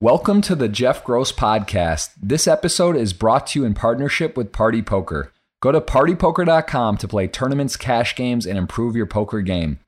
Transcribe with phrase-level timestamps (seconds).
[0.00, 2.10] Welcome to the Jeff Gross Podcast.
[2.22, 5.32] This episode is brought to you in partnership with Party Poker.
[5.60, 9.80] Go to partypoker.com to play tournaments, cash games, and improve your poker game.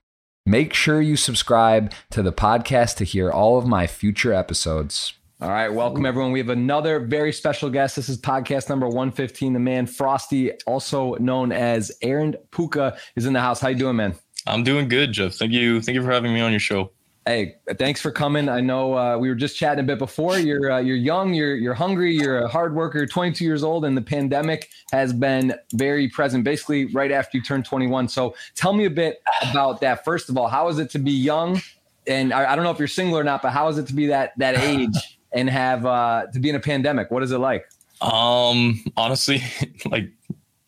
[0.45, 5.15] Make sure you subscribe to the podcast to hear all of my future episodes.
[5.41, 6.33] All right, welcome everyone.
[6.33, 7.95] We have another very special guest.
[7.95, 9.53] This is podcast number 115.
[9.53, 13.61] The man Frosty, also known as Aaron Puka, is in the house.
[13.61, 14.17] How you doing, man?
[14.45, 15.35] I'm doing good, Jeff.
[15.35, 15.81] Thank you.
[15.81, 16.91] Thank you for having me on your show.
[17.27, 18.49] Hey, thanks for coming.
[18.49, 20.39] I know uh, we were just chatting a bit before.
[20.39, 23.95] You're uh, you're young, you're you're hungry, you're a hard worker, 22 years old, and
[23.95, 26.45] the pandemic has been very present.
[26.45, 28.09] Basically, right after you turn 21.
[28.09, 30.03] So, tell me a bit about that.
[30.03, 31.61] First of all, how is it to be young?
[32.07, 33.95] And I, I don't know if you're single or not, but how is it to
[33.95, 37.11] be that that age and have uh, to be in a pandemic?
[37.11, 37.69] What is it like?
[38.01, 39.43] Um, honestly,
[39.85, 40.09] like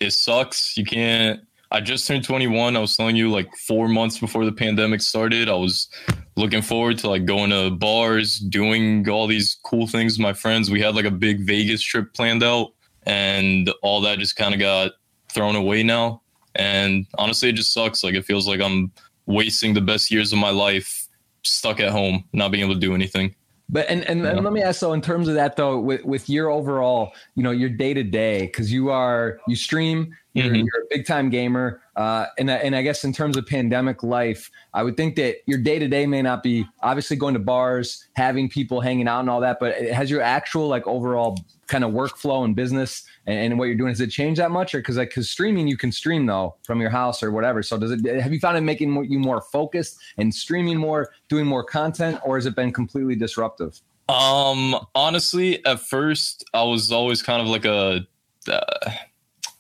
[0.01, 0.77] it sucks.
[0.77, 1.41] You can't
[1.73, 2.77] I just turned 21.
[2.77, 5.49] I was telling you like four months before the pandemic started.
[5.49, 5.89] I was
[6.37, 10.71] looking forward to like going to bars, doing all these cool things with my friends.
[10.71, 14.61] We had like a big Vegas trip planned out, and all that just kind of
[14.61, 14.93] got
[15.31, 16.21] thrown away now.
[16.55, 18.05] And honestly, it just sucks.
[18.05, 18.93] Like it feels like I'm
[19.25, 21.09] wasting the best years of my life
[21.43, 23.35] stuck at home, not being able to do anything.
[23.73, 26.29] But and, and, and, let me ask though, in terms of that though, with, with
[26.29, 30.57] your overall, you know, your day to day, because you are you stream, you're, mm-hmm.
[30.57, 34.51] you're a big time gamer, uh, and and I guess in terms of pandemic life,
[34.75, 38.07] I would think that your day to day may not be obviously going to bars,
[38.13, 41.93] having people hanging out and all that, but has your actual like overall kind of
[41.93, 44.97] workflow and business and, and what you're doing has it changed that much, or because
[44.97, 47.63] like because streaming you can stream though from your house or whatever.
[47.63, 51.47] So does it have you found it making you more focused and streaming more, doing
[51.47, 53.81] more content, or has it been completely disruptive?
[54.09, 58.07] Um, honestly, at first I was always kind of like a
[58.49, 58.91] uh,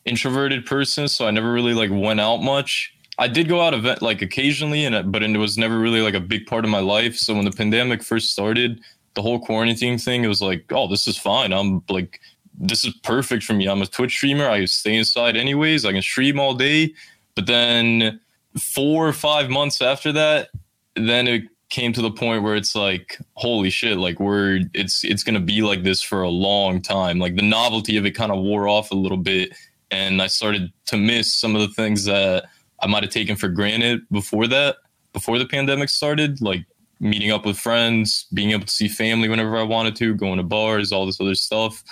[0.04, 2.94] introverted person, so I never really like went out much.
[3.19, 6.20] I did go out event like occasionally, and but it was never really like a
[6.20, 7.16] big part of my life.
[7.16, 8.80] So when the pandemic first started,
[9.14, 11.52] the whole quarantine thing, it was like, oh, this is fine.
[11.52, 12.20] I'm like,
[12.62, 13.68] this is perfect for me.
[13.68, 14.48] I'm a Twitch streamer.
[14.48, 15.84] I stay inside anyways.
[15.84, 16.94] I can stream all day.
[17.34, 18.20] But then
[18.59, 20.50] four or five months after that,
[20.94, 25.25] then it came to the point where it's like, holy shit, like we're it's it's
[25.25, 27.19] gonna be like this for a long time.
[27.19, 29.53] Like the novelty of it kind of wore off a little bit
[29.91, 32.47] and I started to miss some of the things that
[32.81, 34.76] I might have taken for granted before that,
[35.12, 36.64] before the pandemic started, like
[37.00, 40.44] meeting up with friends, being able to see family whenever I wanted to, going to
[40.44, 41.82] bars, all this other stuff.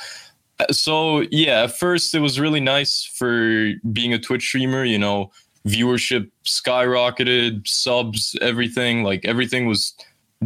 [0.70, 5.30] So, yeah, at first it was really nice for being a Twitch streamer, you know,
[5.66, 9.94] viewership skyrocketed, subs, everything, like everything was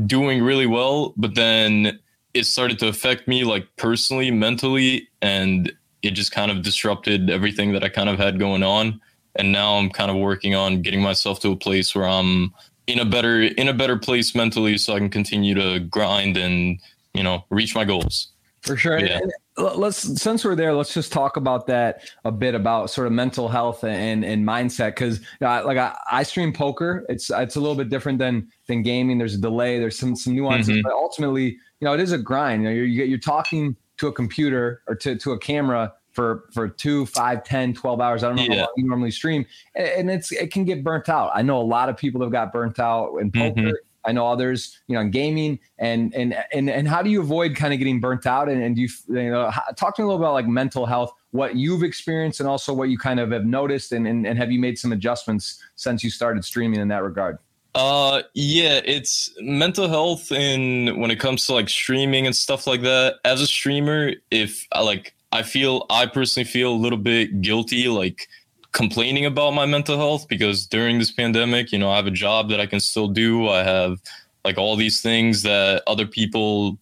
[0.06, 1.98] doing really well, but then
[2.34, 7.72] it started to affect me like personally, mentally, and it just kind of disrupted everything
[7.72, 9.00] that I kind of had going on.
[9.36, 12.52] And now I'm kind of working on getting myself to a place where I'm
[12.86, 16.78] in a better in a better place mentally so I can continue to grind and,
[17.14, 18.28] you know, reach my goals.
[18.62, 18.98] For sure.
[18.98, 19.20] Yeah.
[19.56, 23.48] Let's since we're there, let's just talk about that a bit about sort of mental
[23.48, 27.06] health and and mindset because you know, like I, I stream poker.
[27.09, 29.19] It's it's a little bit different than than gaming.
[29.19, 29.78] There's a delay.
[29.78, 30.82] There's some some nuances, mm-hmm.
[30.82, 32.64] but ultimately, you know, it is a grind.
[32.64, 36.69] You know, you're you're talking to a computer or to, to a camera for for
[36.69, 38.25] two, five, 10, 12 hours.
[38.25, 38.54] I don't know yeah.
[38.54, 39.44] how long you normally stream.
[39.75, 41.31] And it's it can get burnt out.
[41.34, 43.60] I know a lot of people have got burnt out in poker.
[43.60, 43.70] Mm-hmm.
[44.04, 47.56] I know others, you know, in gaming and and and and how do you avoid
[47.56, 48.48] kind of getting burnt out?
[48.48, 51.12] And, and do you, you know, talk to me a little about like mental health,
[51.31, 54.53] what you've experienced, and also what you kind of have noticed, and and, and have
[54.53, 57.38] you made some adjustments since you started streaming in that regard?
[57.75, 62.82] Uh, yeah, it's mental health, and when it comes to like streaming and stuff like
[62.82, 63.16] that.
[63.25, 67.88] As a streamer, if I like I feel I personally feel a little bit guilty
[67.88, 68.28] like
[68.75, 72.51] complaining about my mental health because during this pandemic, you know, I have a job
[72.51, 73.49] that I can still do.
[73.49, 73.99] I have
[74.45, 76.77] like all these things that other people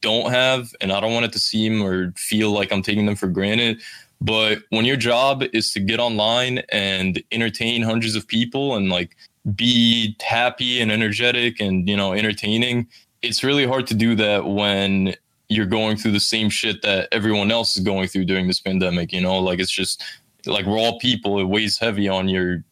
[0.00, 3.16] don't have and I don't want it to seem or feel like I'm taking them
[3.16, 3.82] for granted.
[4.20, 9.14] But when your job is to get online and entertain hundreds of people and like
[9.54, 12.88] be happy and energetic and you know entertaining,
[13.20, 15.14] it's really hard to do that when
[15.48, 19.12] you're going through the same shit that everyone else is going through during this pandemic
[19.12, 20.02] you know like it's just
[20.46, 22.64] like we're all people it weighs heavy on your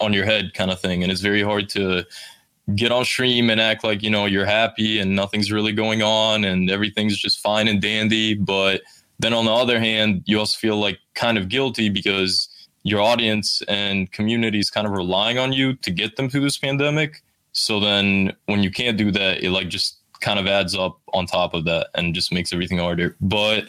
[0.00, 1.02] on your head kind of thing.
[1.02, 2.04] And it's very hard to
[2.74, 6.44] get on stream and act like you know you're happy and nothing's really going on
[6.44, 8.34] and everything's just fine and dandy.
[8.34, 8.82] But
[9.18, 12.48] then on the other hand you also feel like kind of guilty because
[12.84, 16.58] your audience and community is kind of relying on you to get them through this
[16.58, 17.22] pandemic.
[17.52, 21.26] So then when you can't do that it like just kind of adds up on
[21.26, 23.16] top of that and just makes everything harder.
[23.20, 23.64] But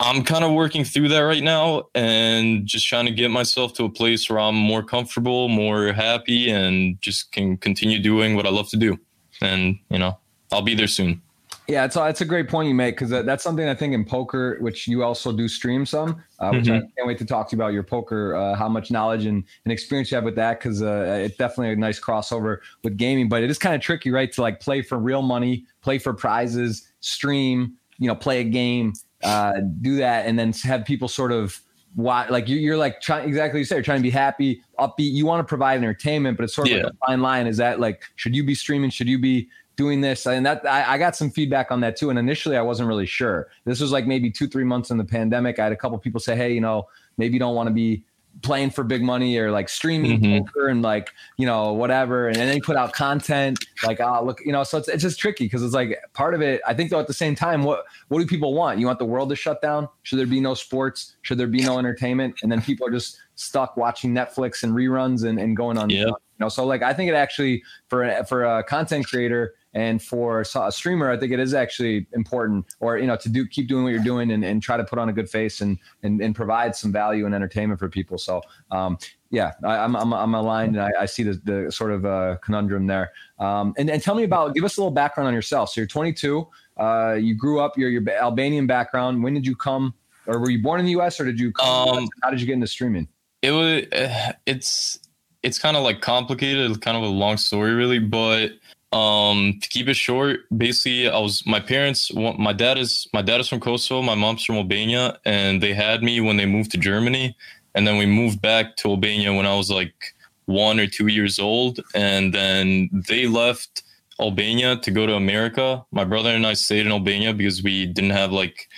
[0.00, 3.84] I'm kind of working through that right now and just trying to get myself to
[3.84, 8.50] a place where I'm more comfortable, more happy, and just can continue doing what I
[8.50, 8.98] love to do.
[9.40, 10.18] And, you know,
[10.52, 11.20] I'll be there soon.
[11.66, 14.58] Yeah, it's that's a great point you make because that's something I think in poker,
[14.60, 16.74] which you also do stream some, uh, which mm-hmm.
[16.74, 19.42] I can't wait to talk to you about your poker, uh, how much knowledge and,
[19.64, 23.30] and experience you have with that because uh, it's definitely a nice crossover with gaming.
[23.30, 24.30] But it is kind of tricky, right?
[24.32, 28.92] To like play for real money, play for prizes, stream, you know, play a game,
[29.24, 31.60] uh, do that, and then have people sort of
[31.94, 35.12] why like you're, you're like trying exactly you said you're trying to be happy upbeat
[35.12, 36.82] you want to provide entertainment but it's sort of yeah.
[36.84, 37.46] like a fine line.
[37.46, 38.90] Is that like should you be streaming?
[38.90, 40.26] Should you be doing this?
[40.26, 43.06] And that I, I, got some feedback on that too and initially i wasn't really
[43.06, 43.48] sure.
[43.64, 46.20] This was like maybe two three months in the pandemic i had a couple people
[46.20, 48.04] say hey you know maybe you don't want to be
[48.42, 50.44] playing for big money or like streaming mm-hmm.
[50.44, 54.40] poker and like you know whatever and then they put out content like oh look
[54.44, 56.90] you know so it's, it's just tricky because it's like part of it i think
[56.90, 59.36] though at the same time what what do people want you want the world to
[59.36, 62.86] shut down should there be no sports should there be no entertainment and then people
[62.86, 66.06] are just stuck watching netflix and reruns and, and going on yeah.
[66.06, 70.42] you know so like i think it actually for for a content creator and for
[70.42, 73.82] a streamer, I think it is actually important, or you know, to do keep doing
[73.82, 76.34] what you're doing and, and try to put on a good face and, and and
[76.34, 78.16] provide some value and entertainment for people.
[78.16, 78.40] So
[78.70, 78.98] um,
[79.30, 82.36] yeah, I, am I'm, I'm aligned, and I, I see the, the sort of uh,
[82.36, 83.10] conundrum there.
[83.40, 85.70] Um, and and tell me about, give us a little background on yourself.
[85.70, 86.46] So you're 22.
[86.76, 87.76] Uh, you grew up.
[87.76, 89.24] You're your Albanian background.
[89.24, 89.92] When did you come,
[90.28, 91.18] or were you born in the U.S.
[91.18, 91.52] or did you?
[91.60, 93.08] Um, how did you get into streaming?
[93.42, 93.82] It was.
[93.92, 95.00] Uh, it's
[95.42, 98.52] it's kind of like complicated, kind of a long story, really, but
[98.94, 102.14] um, to keep it short, basically, I was my parents.
[102.14, 104.02] My dad is my dad is from Kosovo.
[104.02, 107.36] My mom's from Albania, and they had me when they moved to Germany,
[107.74, 110.14] and then we moved back to Albania when I was like
[110.46, 113.82] one or two years old, and then they left
[114.20, 115.84] Albania to go to America.
[115.90, 118.68] My brother and I stayed in Albania because we didn't have like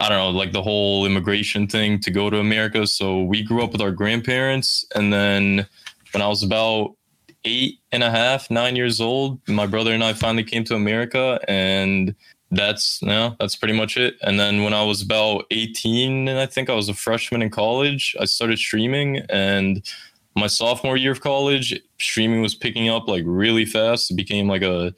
[0.00, 2.86] I don't know, like the whole immigration thing to go to America.
[2.86, 5.66] So we grew up with our grandparents, and then
[6.12, 6.94] when I was about
[7.44, 11.40] eight and a half, nine years old, my brother and I finally came to America,
[11.48, 12.14] and
[12.50, 14.16] that's know, that's pretty much it.
[14.22, 17.50] And then when I was about 18, and I think I was a freshman in
[17.50, 19.82] college, I started streaming, and
[20.36, 24.10] my sophomore year of college, streaming was picking up like really fast.
[24.10, 24.94] It became like a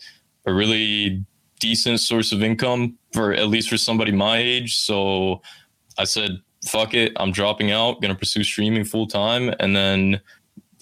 [0.47, 1.25] a really
[1.61, 4.77] decent source of income for at least for somebody my age.
[4.77, 5.41] So
[5.99, 9.55] I said, fuck it, I'm dropping out, gonna pursue streaming full time.
[9.61, 10.21] And then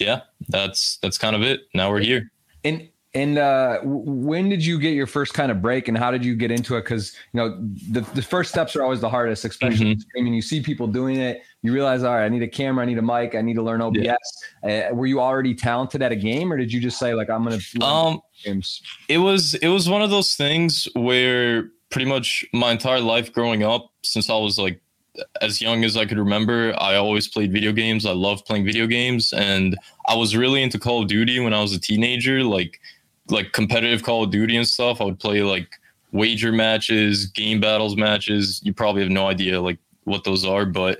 [0.01, 1.61] yeah, that's that's kind of it.
[1.75, 2.31] Now we're here.
[2.65, 6.25] And and uh, when did you get your first kind of break, and how did
[6.25, 6.83] you get into it?
[6.83, 7.61] Because you know
[7.91, 10.01] the, the first steps are always the hardest, especially mm-hmm.
[10.01, 10.35] streaming.
[10.35, 12.99] You see people doing it, you realize, all right, I need a camera, I need
[12.99, 14.01] a mic, I need to learn OBS.
[14.63, 14.91] Yeah.
[14.91, 17.43] Uh, were you already talented at a game, or did you just say like I'm
[17.43, 17.59] gonna?
[17.85, 18.81] Um, games?
[19.09, 23.65] it was it was one of those things where pretty much my entire life growing
[23.65, 24.81] up, since I was like
[25.41, 28.07] as young as I could remember, I always played video games.
[28.07, 29.77] I loved playing video games, and
[30.09, 32.43] I was really into Call of Duty when I was a teenager.
[32.43, 32.81] Like,
[33.29, 35.01] like competitive Call of Duty and stuff.
[35.01, 35.69] I would play like
[36.13, 38.61] wager matches, game battles matches.
[38.65, 40.99] You probably have no idea like what those are, but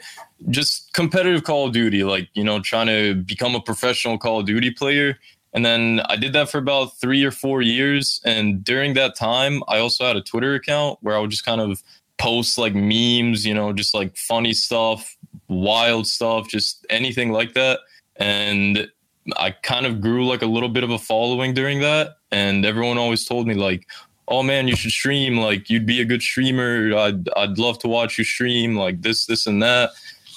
[0.51, 2.05] just competitive Call of Duty.
[2.05, 5.19] Like, you know, trying to become a professional Call of Duty player.
[5.53, 8.21] And then I did that for about three or four years.
[8.25, 11.61] And during that time, I also had a Twitter account where I would just kind
[11.61, 11.83] of
[12.21, 15.17] post like memes, you know, just like funny stuff,
[15.49, 17.81] wild stuff, just anything like that.
[18.17, 18.87] And
[19.39, 22.19] I kind of grew like a little bit of a following during that.
[22.31, 23.89] And everyone always told me like,
[24.29, 25.39] oh man, you should stream.
[25.39, 26.95] Like you'd be a good streamer.
[26.95, 29.91] I'd, I'd love to watch you stream like this, this, and that.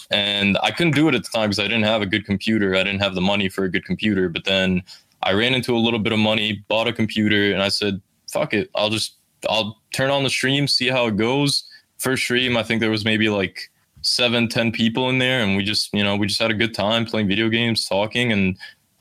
[0.10, 2.76] And I couldn't do it at the time because I didn't have a good computer.
[2.76, 4.30] I didn't have the money for a good computer.
[4.30, 4.84] But then
[5.22, 8.54] I ran into a little bit of money, bought a computer, and I said, fuck
[8.54, 8.70] it.
[8.74, 9.18] I'll just,
[9.50, 11.66] I'll turn on the stream, see how it goes
[12.04, 15.64] first stream, I think there was maybe like seven, ten people in there, and we
[15.64, 18.58] just, you know, we just had a good time playing video games, talking, and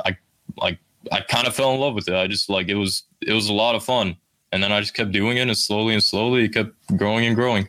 [0.06, 0.16] I
[0.56, 0.78] like
[1.11, 2.14] I kind of fell in love with it.
[2.14, 4.16] I just like it was it was a lot of fun,
[4.52, 7.35] and then I just kept doing it, and slowly and slowly it kept growing and
[7.35, 7.68] growing.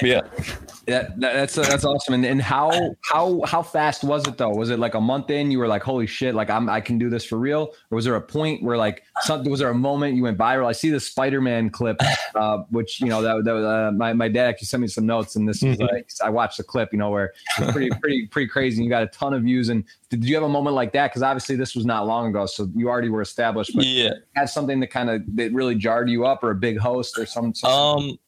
[0.00, 0.22] Yeah.
[0.88, 2.14] That, that's that's awesome.
[2.14, 4.48] And, and how how how fast was it though?
[4.48, 5.50] Was it like a month in?
[5.50, 6.34] You were like, holy shit!
[6.34, 7.74] Like I'm I can do this for real.
[7.90, 10.66] Or was there a point where like something was there a moment you went viral?
[10.66, 12.00] I see the Spider Man clip,
[12.34, 15.36] uh, which you know that, that uh, my my dad actually sent me some notes,
[15.36, 15.74] and this mm-hmm.
[15.74, 16.90] is like I watched the clip.
[16.92, 18.78] You know where it's pretty pretty pretty crazy.
[18.78, 19.68] And you got a ton of views.
[19.68, 21.10] And did you have a moment like that?
[21.10, 23.72] Because obviously this was not long ago, so you already were established.
[23.74, 26.78] But yeah, had something that kind of that really jarred you up, or a big
[26.78, 27.54] host, or some.
[27.54, 28.18] some um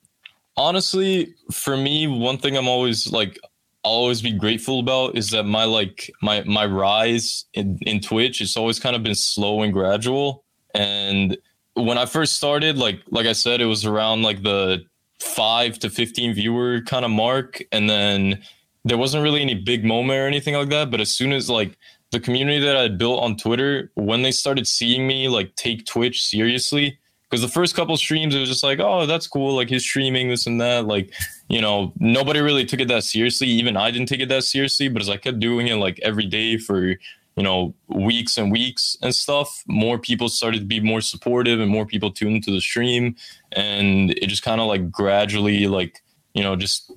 [0.57, 3.39] honestly, for me, one thing I'm always like
[3.85, 8.41] I'll always be grateful about is that my like my my rise in, in Twitch
[8.41, 10.45] it's always kind of been slow and gradual.
[10.75, 11.39] And
[11.75, 14.85] when I first started, like like I said, it was around like the
[15.21, 18.43] five to fifteen viewer kind of mark, and then
[18.85, 20.91] there wasn't really any big moment or anything like that.
[20.91, 21.79] But as soon as like
[22.13, 26.23] the community that I built on Twitter, when they started seeing me like take Twitch
[26.23, 26.99] seriously,
[27.31, 30.29] because the first couple streams it was just like, oh, that's cool, like he's streaming
[30.29, 31.13] this and that, like
[31.49, 33.47] you know, nobody really took it that seriously.
[33.47, 36.27] Even I didn't take it that seriously, but as I kept doing it like every
[36.27, 36.97] day for
[37.37, 41.71] you know weeks and weeks and stuff, more people started to be more supportive and
[41.71, 43.15] more people tuned into the stream,
[43.53, 46.03] and it just kind of like gradually like
[46.35, 46.91] you know just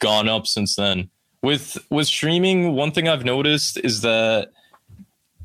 [0.00, 1.08] gone up since then.
[1.42, 4.50] With with streaming, one thing I've noticed is that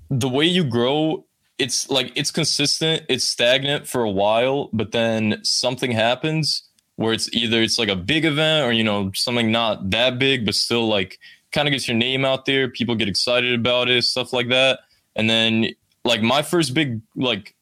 [0.10, 1.25] the way you grow
[1.57, 6.63] it's like it's consistent it's stagnant for a while but then something happens
[6.97, 10.45] where it's either it's like a big event or you know something not that big
[10.45, 11.19] but still like
[11.55, 14.79] kind of gets your name out there people get excited about it stuff like that.
[15.15, 15.69] And then
[16.03, 17.55] like my first big like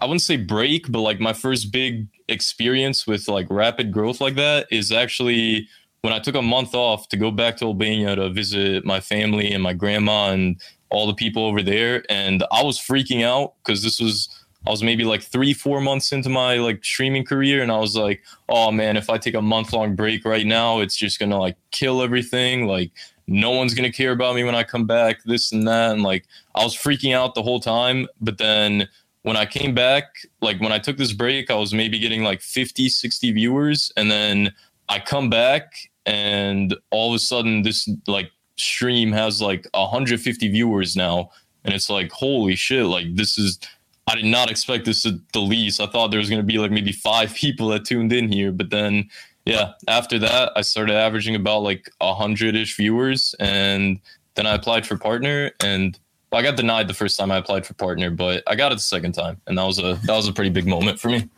[0.00, 4.34] i wouldn't say break but like my first big experience with like rapid growth like
[4.34, 5.66] that is actually
[6.02, 9.50] when i took a month off to go back to albania to visit my family
[9.50, 13.82] and my grandma and all the people over there and i was freaking out because
[13.82, 14.28] this was
[14.66, 17.96] i was maybe like three four months into my like streaming career and i was
[17.96, 21.38] like oh man if i take a month long break right now it's just gonna
[21.38, 22.66] like kill everything.
[22.66, 22.90] Like
[23.26, 26.24] no one's gonna care about me when i come back this and that and like
[26.54, 28.06] i was freaking out the whole time.
[28.20, 28.88] But then
[29.22, 30.04] when i came back
[30.40, 34.10] like when i took this break i was maybe getting like 50 60 viewers and
[34.10, 34.54] then
[34.88, 35.72] i come back
[36.06, 38.30] and all of a sudden this like
[38.60, 41.30] stream has like 150 viewers now
[41.64, 43.58] and it's like holy shit like this is
[44.06, 46.58] i did not expect this to the least i thought there was going to be
[46.58, 49.08] like maybe five people that tuned in here but then
[49.44, 54.00] yeah after that i started averaging about like 100ish viewers and
[54.34, 55.98] then i applied for partner and
[56.30, 58.76] well, i got denied the first time i applied for partner but i got it
[58.76, 61.28] the second time and that was a that was a pretty big moment for me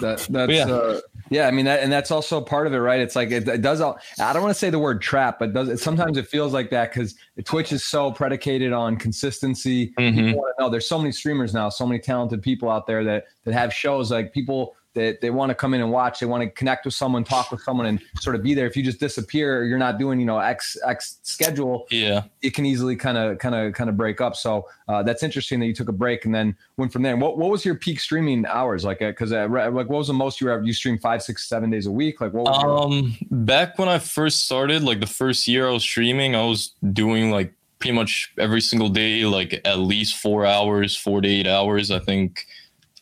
[0.00, 0.64] that that's yeah.
[0.64, 1.00] Uh,
[1.32, 3.00] yeah, I mean that, and that's also part of it, right?
[3.00, 3.80] It's like it, it does.
[3.80, 6.52] All, I don't want to say the word trap, but does it, sometimes it feels
[6.52, 9.94] like that because Twitch is so predicated on consistency.
[9.98, 10.16] Mm-hmm.
[10.18, 10.70] People want to know.
[10.70, 14.10] There's so many streamers now, so many talented people out there that that have shows.
[14.10, 16.20] Like people that they want to come in and watch.
[16.20, 18.66] They want to connect with someone, talk with someone, and sort of be there.
[18.66, 21.86] If you just disappear, you're not doing you know X X schedule.
[21.90, 24.36] Yeah, it can easily kind of kind of kind of break up.
[24.36, 27.16] So uh, that's interesting that you took a break and then went from there.
[27.16, 28.98] What what was your peak streaming hours like?
[28.98, 31.70] Because uh, uh, like what was the most you ever you stream five six seven
[31.70, 32.20] days a week?
[32.20, 32.48] Like what?
[32.48, 36.44] um, your- back when I first started, like the first year I was streaming, I
[36.44, 41.28] was doing like pretty much every single day, like at least four hours, four to
[41.28, 41.90] eight hours.
[41.90, 42.46] I think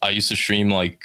[0.00, 1.02] I used to stream like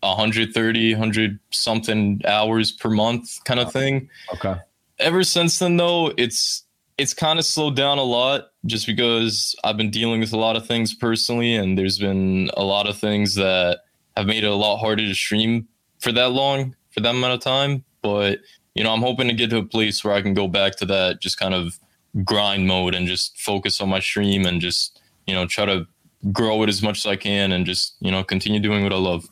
[0.00, 4.08] 130, 100 something hours per month kind of thing.
[4.34, 4.56] Okay.
[4.98, 6.64] Ever since then though, it's
[6.98, 10.56] it's kind of slowed down a lot just because I've been dealing with a lot
[10.56, 13.80] of things personally and there's been a lot of things that
[14.16, 15.68] have made it a lot harder to stream
[16.00, 18.40] for that long, for that amount of time, but
[18.74, 20.86] you know, I'm hoping to get to a place where I can go back to
[20.86, 21.78] that just kind of
[22.24, 25.86] grind mode and just focus on my stream and just, you know, try to
[26.32, 28.96] grow it as much as I can and just, you know, continue doing what I
[28.96, 29.28] love.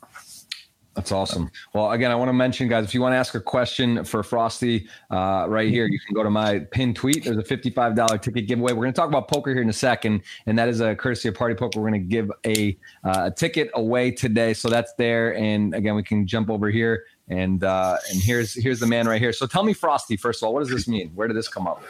[0.97, 1.51] That's awesome.
[1.73, 4.23] Well, again, I want to mention, guys, if you want to ask a question for
[4.23, 7.23] Frosty uh, right here, you can go to my pin tweet.
[7.23, 8.73] There's a $55 ticket giveaway.
[8.73, 11.29] We're going to talk about poker here in a second, and that is a courtesy
[11.29, 11.79] of Party Poker.
[11.79, 15.35] We're going to give a, uh, a ticket away today, so that's there.
[15.35, 19.21] And again, we can jump over here, and uh, and here's here's the man right
[19.21, 19.33] here.
[19.33, 21.11] So tell me, Frosty, first of all, what does this mean?
[21.13, 21.83] Where did this come up?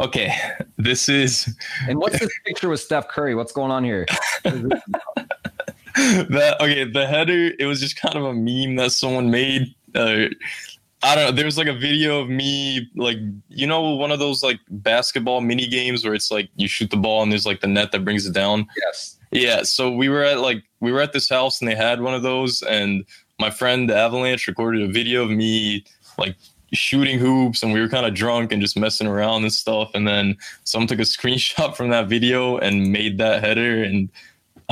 [0.00, 0.34] Okay,
[0.78, 1.54] this is.
[1.88, 3.36] And what's this picture with Steph Curry?
[3.36, 4.04] What's going on here?
[5.94, 10.26] that okay the header it was just kind of a meme that someone made uh,
[11.02, 13.18] i don't know there was like a video of me like
[13.48, 16.96] you know one of those like basketball mini games where it's like you shoot the
[16.96, 18.66] ball and there's like the net that brings it down?
[18.76, 19.18] Yes.
[19.32, 22.14] Yeah so we were at like we were at this house and they had one
[22.14, 23.04] of those and
[23.38, 25.84] my friend avalanche recorded a video of me
[26.18, 26.36] like
[26.72, 30.08] shooting hoops and we were kind of drunk and just messing around and stuff and
[30.08, 34.08] then someone took a screenshot from that video and made that header and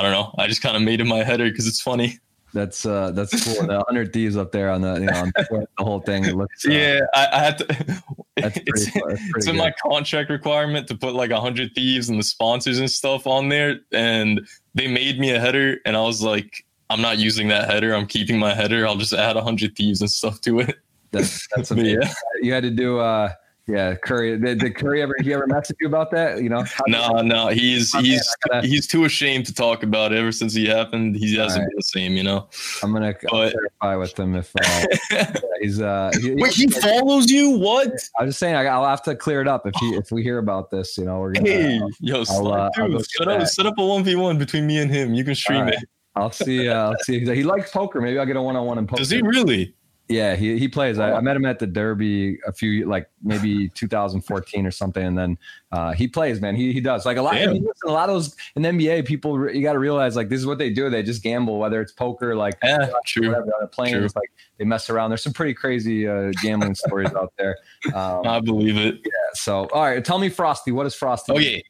[0.01, 0.35] I don't know.
[0.39, 2.19] I just kind of made it my header because it's funny.
[2.55, 3.67] That's uh that's cool.
[3.67, 6.67] The hundred thieves up there on the you know on the, whole thing looks.
[6.67, 7.67] Uh, yeah, I, I, had to.
[8.37, 12.09] That's pretty, it's, that's it's in my contract requirement to put like a hundred thieves
[12.09, 14.41] and the sponsors and stuff on there, and
[14.75, 17.95] they made me a header, and I was like, I'm not using that header.
[17.95, 18.87] I'm keeping my header.
[18.87, 20.77] I'll just add a hundred thieves and stuff to it.
[21.11, 22.01] That's that's amazing.
[22.01, 22.15] yeah.
[22.41, 23.35] You had to do uh
[23.71, 24.37] yeah, Curry.
[24.39, 26.43] Did, did, Curry ever he ever message you about that?
[26.43, 26.65] You know?
[26.89, 27.49] No, no.
[27.49, 30.19] He's he's gotta, he's too ashamed to talk about it.
[30.19, 31.69] Ever since he happened, he hasn't right.
[31.69, 32.13] been the same.
[32.15, 32.49] You know.
[32.83, 36.11] I'm gonna but, clarify with him if uh, he's uh.
[36.21, 37.51] He, Wait, he, he follows you?
[37.51, 37.93] What?
[38.19, 38.57] I'm just saying.
[38.57, 40.99] I, will have to clear it up if he if we hear about this.
[40.99, 41.49] You know, we're gonna.
[41.49, 44.67] Hey, uh, yo, I'll, uh, dude, set up set up a one v one between
[44.67, 45.15] me and him.
[45.15, 45.75] You can stream right.
[45.75, 45.89] it.
[46.17, 46.69] I'll see.
[46.69, 47.21] Uh, I'll see.
[47.21, 48.01] He likes poker.
[48.01, 48.99] Maybe I'll get a one on one in poker.
[48.99, 49.75] Does he really?
[50.11, 50.99] Yeah, he he plays.
[50.99, 55.17] I, I, met him at the Derby a few like maybe 2014 or something, and
[55.17, 55.39] then
[55.71, 56.41] uh, he plays.
[56.41, 57.37] Man, he he does like a lot.
[57.37, 59.49] I mean, listen, a lot of those in the NBA people.
[59.49, 60.91] You got to realize like this is what they do.
[60.91, 63.29] They just gamble, whether it's poker, like yeah, true.
[63.29, 63.95] whatever on a plane.
[63.95, 64.05] True.
[64.05, 65.11] It's like they mess around.
[65.11, 67.59] There's some pretty crazy uh, gambling stories out there.
[67.95, 68.97] Um, I believe it.
[69.05, 69.11] Yeah.
[69.35, 70.73] So all right, tell me Frosty.
[70.73, 71.33] What is Frosty?
[71.33, 71.63] Okay,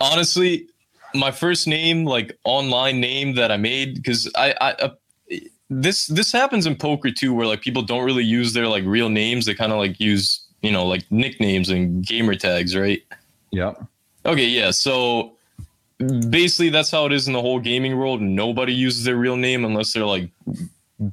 [0.00, 0.68] honestly,
[1.14, 4.90] my first name, like online name that I made, because I I.
[5.68, 9.08] This this happens in poker too, where like people don't really use their like real
[9.08, 9.46] names.
[9.46, 13.02] They kind of like use you know like nicknames and gamer tags, right?
[13.50, 13.74] Yeah.
[14.24, 14.70] Okay, yeah.
[14.70, 15.36] So
[15.98, 18.20] basically, that's how it is in the whole gaming world.
[18.20, 20.30] Nobody uses their real name unless they're like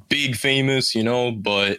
[0.08, 1.32] big famous, you know.
[1.32, 1.78] But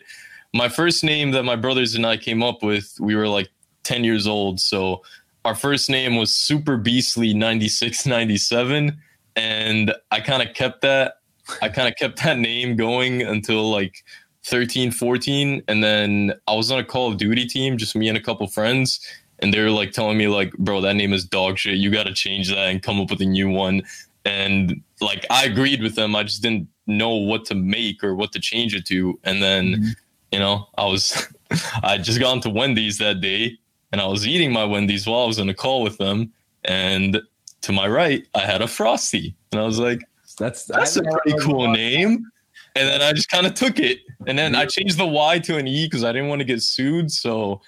[0.53, 3.49] my first name that my brothers and I came up with, we were like
[3.83, 5.03] ten years old, so
[5.45, 8.97] our first name was Super Beastly ninety six ninety seven,
[9.35, 11.19] and I kind of kept that
[11.61, 14.03] I kind of kept that name going until like
[14.45, 15.63] 13, 14.
[15.67, 18.47] And then I was on a Call of Duty team, just me and a couple
[18.47, 18.99] friends.
[19.39, 21.77] And they were like telling me, like, bro, that name is dog shit.
[21.77, 23.81] You got to change that and come up with a new one.
[24.23, 26.15] And like, I agreed with them.
[26.15, 29.19] I just didn't know what to make or what to change it to.
[29.23, 29.89] And then, mm-hmm.
[30.31, 31.27] you know, I was,
[31.83, 33.57] I just got into Wendy's that day
[33.91, 36.31] and I was eating my Wendy's while I was in a call with them.
[36.63, 37.21] And
[37.61, 39.35] to my right, I had a Frosty.
[39.51, 40.01] And I was like,
[40.35, 42.25] that's that's a pretty cool name.
[42.77, 45.57] And then I just kind of took it, and then I changed the Y to
[45.57, 47.09] an E because I didn't want to get sued.
[47.09, 47.61] So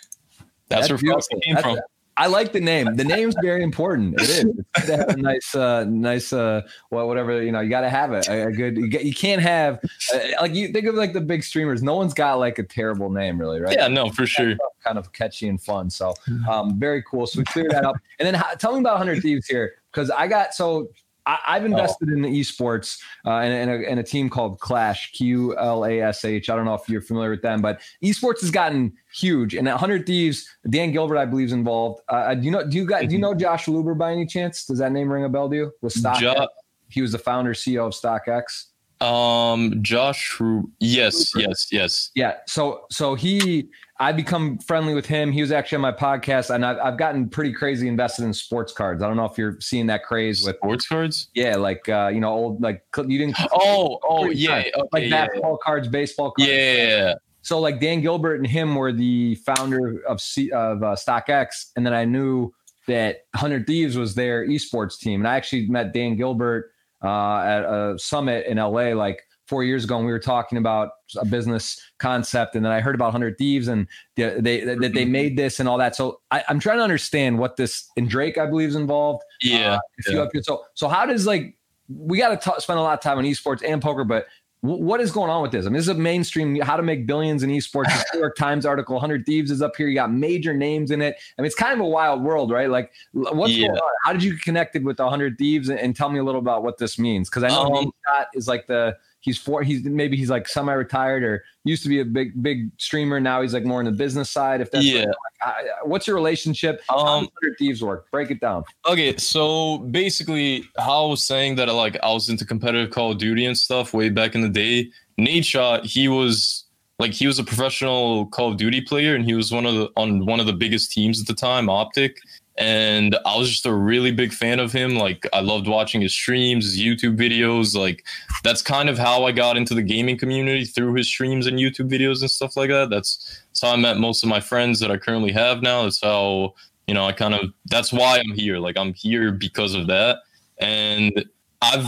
[0.67, 1.77] that's, that's where Frosty came that's from.
[1.77, 1.81] A,
[2.17, 2.95] I like the name.
[2.95, 4.15] The name's very important.
[4.19, 4.45] It is.
[4.75, 7.59] It's to have a nice, uh, nice, uh, well, whatever you know.
[7.59, 8.27] You got to have it.
[8.27, 8.75] A, a, good.
[8.75, 9.79] You, get, you can't have
[10.13, 11.83] uh, like you think of like the big streamers.
[11.83, 13.77] No one's got like a terrible name, really, right?
[13.77, 14.55] Yeah, no, for sure.
[14.83, 15.89] Kind of catchy and fun.
[15.89, 16.15] So,
[16.49, 17.27] um, very cool.
[17.27, 17.95] So we cleared that up.
[18.19, 20.89] And then tell me about Hundred Thieves here because I got so
[21.27, 22.13] I, have invested oh.
[22.13, 26.23] in esports uh, in, in, a, in, a, team called QLASH, Q L A S
[26.23, 26.49] H.
[26.49, 29.53] I don't know if you're familiar with them, but esports has gotten huge.
[29.53, 32.01] And at Hundred Thieves, Dan Gilbert, I believe, is involved.
[32.09, 32.65] Uh, uh do you know?
[32.67, 34.65] Do you guys do you know Josh Luber by any chance?
[34.65, 35.71] Does that name ring a bell to you?
[35.81, 36.47] With Stock, jo-
[36.89, 38.67] he was the founder CEO of StockX.
[39.01, 40.39] Um, Josh,
[40.79, 42.11] yes, yes, yes.
[42.15, 42.37] Yeah.
[42.47, 45.31] So, so he, I become friendly with him.
[45.31, 48.71] He was actually on my podcast, and I've, I've gotten pretty crazy invested in sports
[48.71, 49.01] cards.
[49.01, 51.29] I don't know if you're seeing that craze with sports cards.
[51.33, 53.37] Yeah, like uh, you know, old like you didn't.
[53.51, 56.51] Oh, oh yeah, okay, like yeah, basketball cards, baseball cards.
[56.51, 57.15] Yeah.
[57.41, 61.85] So like Dan Gilbert and him were the founder of C, of uh, StockX, and
[61.85, 62.53] then I knew
[62.87, 66.71] that Hundred Thieves was their esports team, and I actually met Dan Gilbert
[67.03, 70.91] uh, at a summit in LA like four years ago, and we were talking about
[71.17, 75.05] a business concept, and then I heard about Hundred Thieves and they they, that they
[75.05, 75.95] made this and all that.
[75.95, 79.23] So I, am trying to understand what this and Drake, I believe, is involved.
[79.41, 79.79] Yeah.
[80.07, 80.41] Uh, yeah.
[80.41, 81.55] So so how does like
[81.87, 84.27] we got to spend a lot of time on esports and poker, but
[84.61, 85.65] what is going on with this?
[85.65, 88.03] I mean, this is a mainstream how to make billions in esports.
[88.13, 89.87] New York Times article, 100 Thieves is up here.
[89.87, 91.15] You got major names in it.
[91.37, 92.69] I mean, it's kind of a wild world, right?
[92.69, 93.67] Like, what's yeah.
[93.67, 93.91] going on?
[94.03, 96.41] How did you get connected with the 100 Thieves and, and, tell me a little
[96.41, 97.29] about what this means?
[97.29, 101.23] Because I know um, Scott is like the he's for he's maybe he's like semi-retired
[101.23, 103.19] or used to be a big big streamer.
[103.19, 105.05] Now he's like more in the business side if that's yeah.
[105.05, 106.81] like, what's your relationship?
[106.89, 108.09] Um, how thieves work?
[108.11, 108.63] Break it down.
[108.87, 113.17] Okay so basically how i was saying that like i was into competitive call of
[113.17, 116.65] duty and stuff way back in the day Nadeshot he was
[116.99, 119.89] like he was a professional call of duty player and he was one of the
[119.95, 122.19] on one of the biggest teams at the time optic
[122.57, 124.95] and I was just a really big fan of him.
[124.95, 127.75] Like I loved watching his streams, his YouTube videos.
[127.75, 128.05] Like
[128.43, 131.89] that's kind of how I got into the gaming community through his streams and YouTube
[131.89, 132.89] videos and stuff like that.
[132.89, 135.83] That's, that's how I met most of my friends that I currently have now.
[135.83, 136.55] That's how
[136.87, 138.57] you know I kind of that's why I'm here.
[138.57, 140.19] Like I'm here because of that,
[140.57, 141.25] and
[141.61, 141.85] I've.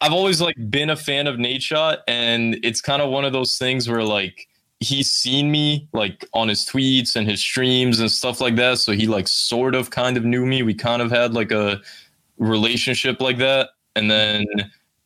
[0.00, 3.56] I've always like been a fan of Nadeshot, and it's kind of one of those
[3.56, 4.48] things where like
[4.82, 8.78] he's seen me like on his tweets and his streams and stuff like that.
[8.78, 10.62] So he like sort of kind of knew me.
[10.62, 11.80] We kind of had like a
[12.38, 13.70] relationship like that.
[13.94, 14.46] And then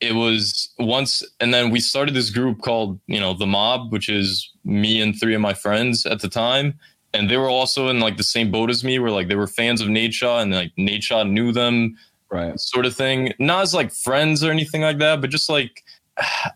[0.00, 4.08] it was once, and then we started this group called, you know, The Mob, which
[4.08, 6.78] is me and three of my friends at the time.
[7.14, 9.46] And they were also in like the same boat as me, where like they were
[9.46, 11.96] fans of Nadeshot and like Nadeshot knew them,
[12.30, 12.58] right?
[12.60, 13.32] Sort of thing.
[13.38, 15.82] Not as like friends or anything like that, but just like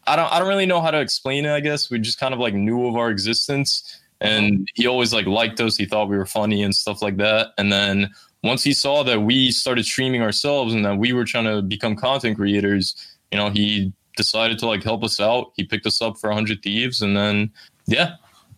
[0.06, 1.52] I don't I don't really know how to explain it.
[1.52, 4.64] I guess we just kind of like knew of our existence, and mm-hmm.
[4.74, 5.76] he always like liked us.
[5.76, 7.48] He thought we were funny and stuff like that.
[7.58, 8.10] And then
[8.42, 11.94] once he saw that we started streaming ourselves and that we were trying to become
[11.94, 12.94] content creators,
[13.30, 15.52] you know, he decided to like help us out.
[15.56, 17.50] He picked us up for 100 Thieves, and then
[17.86, 18.14] yeah,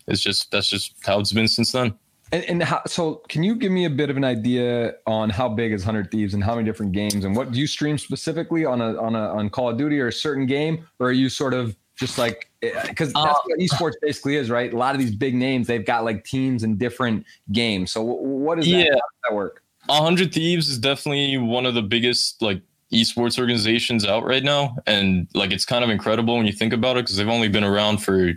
[0.07, 1.95] it's just that's just how it's been since then.
[2.33, 5.51] And, and how, so, can you give me a bit of an idea on how
[5.51, 8.65] big is Hundred Thieves and how many different games and what do you stream specifically
[8.65, 11.29] on a on a on Call of Duty or a certain game, or are you
[11.29, 14.73] sort of just like because that's uh, what esports basically is, right?
[14.73, 17.93] A lot of these big names, they've got like teams in different games.
[17.93, 18.71] So what is that?
[18.71, 18.85] Yeah.
[18.85, 19.63] How does that work?
[19.89, 25.29] hundred Thieves is definitely one of the biggest like esports organizations out right now, and
[25.35, 27.99] like it's kind of incredible when you think about it because they've only been around
[27.99, 28.33] for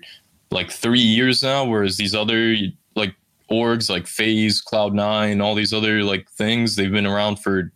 [0.52, 2.56] like three years now, whereas these other
[3.50, 7.72] orgs like FaZe, Cloud Nine, all these other like things, they've been around for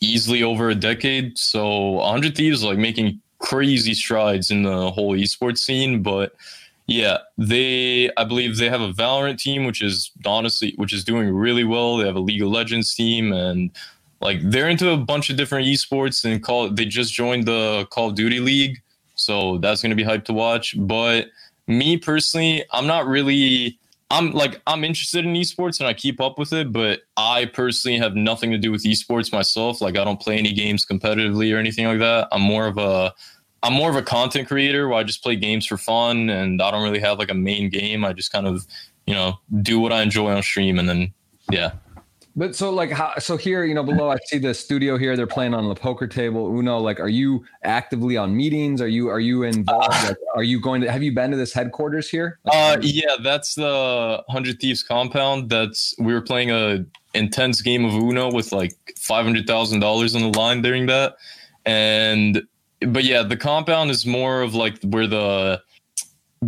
[0.00, 1.38] easily over a decade.
[1.38, 6.34] So 100 Thieves like making crazy strides in the whole esports scene, but
[6.86, 11.30] yeah, they I believe they have a Valorant team which is honestly which is doing
[11.30, 11.96] really well.
[11.96, 13.70] They have a League of Legends team and
[14.20, 18.08] like they're into a bunch of different esports and call they just joined the Call
[18.08, 18.80] of Duty League.
[19.16, 21.28] So that's going to be hype to watch, but
[21.66, 23.78] me personally, I'm not really
[24.14, 27.98] I'm like I'm interested in esports and I keep up with it, but I personally
[27.98, 29.80] have nothing to do with esports myself.
[29.80, 32.28] Like I don't play any games competitively or anything like that.
[32.30, 33.12] I'm more of a
[33.64, 36.70] I'm more of a content creator where I just play games for fun and I
[36.70, 38.04] don't really have like a main game.
[38.04, 38.66] I just kind of,
[39.04, 41.12] you know, do what I enjoy on stream and then
[41.50, 41.72] yeah.
[42.36, 45.16] But so like how so here, you know, below I see the studio here.
[45.16, 46.48] They're playing on the poker table.
[46.48, 48.80] Uno, like, are you actively on meetings?
[48.80, 49.94] Are you are you involved?
[49.94, 52.40] Uh, like, are you going to have you been to this headquarters here?
[52.50, 55.48] Uh yeah, that's the Hundred Thieves compound.
[55.48, 60.16] That's we were playing a intense game of Uno with like five hundred thousand dollars
[60.16, 61.14] on the line during that.
[61.64, 62.42] And
[62.80, 65.62] but yeah, the compound is more of like where the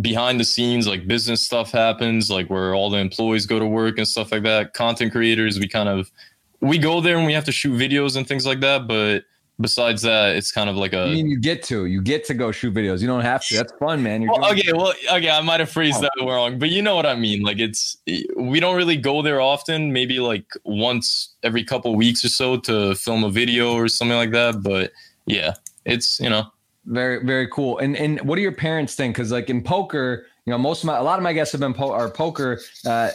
[0.01, 3.97] behind the scenes like business stuff happens like where all the employees go to work
[3.97, 4.73] and stuff like that.
[4.73, 6.11] Content creators we kind of
[6.59, 9.23] we go there and we have to shoot videos and things like that but
[9.59, 12.33] besides that it's kind of like a I mean you get to you get to
[12.33, 13.01] go shoot videos.
[13.01, 13.55] You don't have to.
[13.55, 14.21] That's fun man.
[14.21, 17.05] You're well, okay well okay i might have phrased that wrong but you know what
[17.05, 17.43] i mean.
[17.43, 17.97] Like it's
[18.35, 22.95] we don't really go there often maybe like once every couple weeks or so to
[22.95, 24.91] film a video or something like that but
[25.25, 25.53] yeah
[25.85, 26.51] it's you know
[26.87, 27.77] very, very cool.
[27.77, 29.15] And and what do your parents think?
[29.15, 31.61] Because like in poker, you know, most of my a lot of my guests have
[31.61, 32.59] been po- are poker.
[32.85, 33.11] Uh,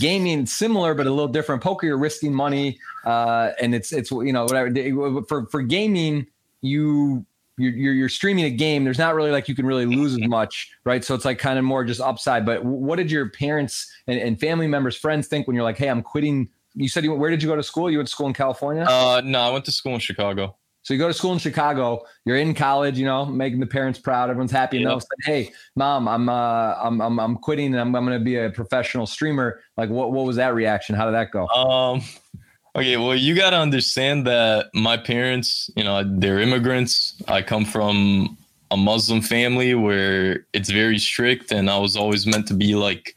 [0.00, 1.62] gaming similar but a little different.
[1.62, 5.22] Poker you're risking money uh and it's it's you know whatever.
[5.28, 6.26] For for gaming
[6.60, 7.24] you
[7.56, 8.84] you're, you're streaming a game.
[8.84, 11.04] There's not really like you can really lose as much right?
[11.04, 12.46] So it's like kind of more just upside.
[12.46, 15.88] But what did your parents and, and family members friends think when you're like hey
[15.88, 16.48] i'm quitting?
[16.74, 17.90] You said you where did you go to school?
[17.90, 18.84] You went to school in california?
[18.84, 20.56] Uh no i went to school in chicago
[20.90, 23.96] so you go to school in Chicago, you're in college, you know, making the parents
[23.96, 24.78] proud, everyone's happy.
[24.78, 28.18] And they'll say, "Hey, mom, I'm uh, I'm I'm, I'm quitting, and I'm, I'm going
[28.18, 30.96] to be a professional streamer." Like, what what was that reaction?
[30.96, 31.46] How did that go?
[31.46, 32.02] Um,
[32.74, 37.22] okay, well, you got to understand that my parents, you know, they're immigrants.
[37.28, 38.36] I come from
[38.72, 43.14] a Muslim family where it's very strict, and I was always meant to be like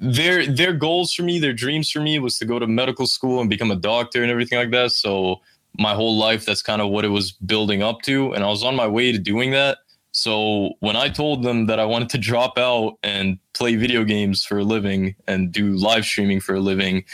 [0.00, 3.40] their their goals for me, their dreams for me was to go to medical school
[3.40, 4.92] and become a doctor and everything like that.
[4.92, 5.40] So
[5.78, 8.62] my whole life that's kind of what it was building up to and i was
[8.62, 9.78] on my way to doing that.
[10.12, 14.44] So when i told them that i wanted to drop out and play video games
[14.44, 17.04] for a living and do live streaming for a living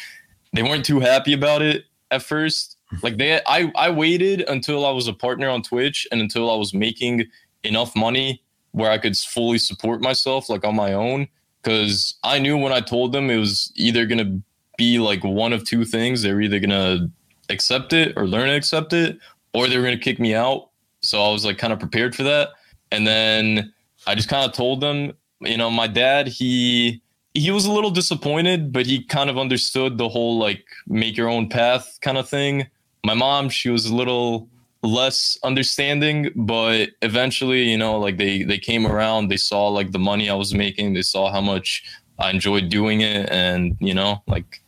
[0.53, 2.79] they weren't too happy about it at first.
[3.03, 6.57] Like they i i waited until i was a partner on twitch and until i
[6.57, 7.27] was making
[7.63, 8.43] enough money
[8.73, 11.29] where i could fully support myself like on my own
[11.63, 14.43] because i knew when i told them it was either going to
[14.79, 16.23] be like one of two things.
[16.23, 17.11] They're either going to
[17.49, 19.19] accept it or learn to accept it,
[19.55, 20.71] or they were going to kick me out.
[21.03, 22.51] So I was like kind of prepared for that.
[22.91, 23.73] And then
[24.07, 27.03] I just kind of told them, you know, my dad, he
[27.35, 31.29] he was a little disappointed, but he kind of understood the whole like make your
[31.29, 32.67] own path kind of thing.
[33.05, 34.49] My mom, she was a little
[34.83, 39.99] less understanding, but eventually, you know, like they they came around, they saw like the
[39.99, 41.85] money I was making, they saw how much
[42.19, 44.61] I enjoyed doing it and, you know, like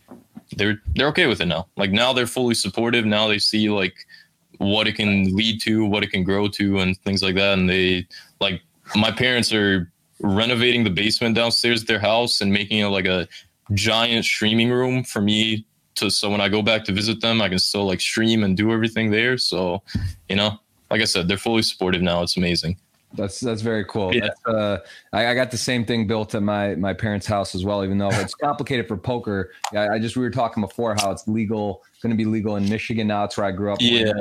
[0.57, 1.69] they're they're okay with it now.
[1.77, 3.05] Like now they're fully supportive.
[3.05, 3.95] Now they see like
[4.59, 7.59] what it can lead to, what it can grow to, and things like that.
[7.59, 8.07] And they
[8.41, 8.63] like
[8.95, 13.27] my parents are renovating the basement downstairs at their house and making it like a
[13.73, 17.49] giant streaming room for me to so when I go back to visit them, I
[17.49, 19.39] can still like stream and do everything there.
[19.39, 19.83] So,
[20.29, 20.59] you know,
[20.91, 22.23] like I said, they're fully supportive now.
[22.23, 22.77] It's amazing.
[23.15, 24.15] That's that's very cool.
[24.15, 24.21] Yeah.
[24.21, 24.79] That's, uh,
[25.13, 27.85] I, I, got the same thing built at my my parents' house as well.
[27.85, 31.27] Even though it's complicated for poker, I, I just we were talking before how it's
[31.27, 33.25] legal, going to be legal in Michigan now.
[33.25, 33.79] It's where I grew up.
[33.81, 34.13] Yeah.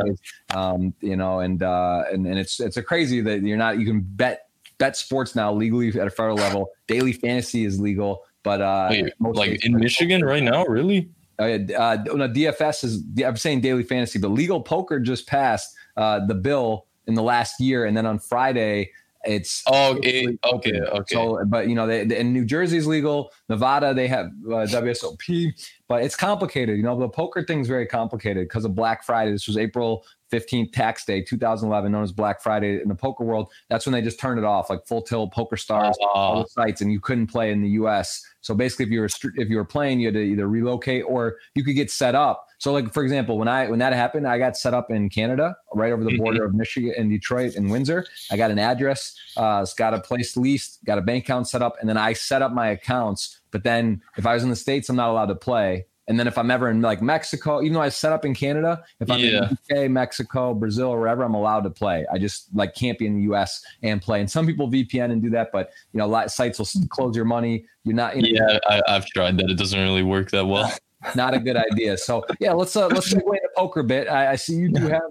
[0.54, 3.86] Um, you know, and uh, and and it's it's a crazy that you're not you
[3.86, 4.48] can bet
[4.80, 6.72] bet sports now legally at a federal level.
[6.88, 11.10] Daily fantasy is legal, but uh, Wait, like in Michigan right now, really?
[11.38, 13.04] Uh, uh, no, DFS is.
[13.24, 17.60] I'm saying daily fantasy, but legal poker just passed uh, the bill in the last
[17.60, 17.86] year.
[17.86, 18.92] And then on Friday,
[19.26, 21.14] It's oh it, okay okay.
[21.14, 23.34] So, but you know, they, they, in New Jersey's legal.
[23.50, 25.52] Nevada they have uh, WSOP,
[25.90, 26.78] but it's complicated.
[26.78, 29.34] You know, the poker thing's very complicated because of Black Friday.
[29.34, 33.52] This was April 15th tax day 2011 known as black friday in the poker world
[33.68, 36.82] that's when they just turned it off like full tilt PokerStars uh, all the sites
[36.82, 39.66] and you couldn't play in the us so basically if you were if you were
[39.66, 43.04] playing you had to either relocate or you could get set up so like for
[43.04, 46.12] example when i when that happened i got set up in canada right over the
[46.12, 46.24] mm-hmm.
[46.24, 50.38] border of michigan and detroit and windsor i got an address uh got a place
[50.38, 53.64] leased got a bank account set up and then i set up my accounts but
[53.64, 56.40] then if i was in the states i'm not allowed to play and then if
[56.40, 59.48] I'm ever in like Mexico, even though I set up in Canada, if I'm yeah.
[59.70, 62.04] in UK, Mexico, Brazil, or wherever, I'm allowed to play.
[62.12, 64.20] I just like can't be in the US and play.
[64.20, 66.68] And some people VPN and do that, but you know, a lot of sites will
[66.90, 67.66] close your money.
[67.84, 68.16] You're not.
[68.16, 69.52] You know, yeah, I, have tried that.
[69.52, 70.74] It doesn't really work that well.
[71.16, 71.98] Not a good idea.
[71.98, 74.08] So yeah, let's uh, let's segue into poker bit.
[74.08, 75.02] I, I see you do have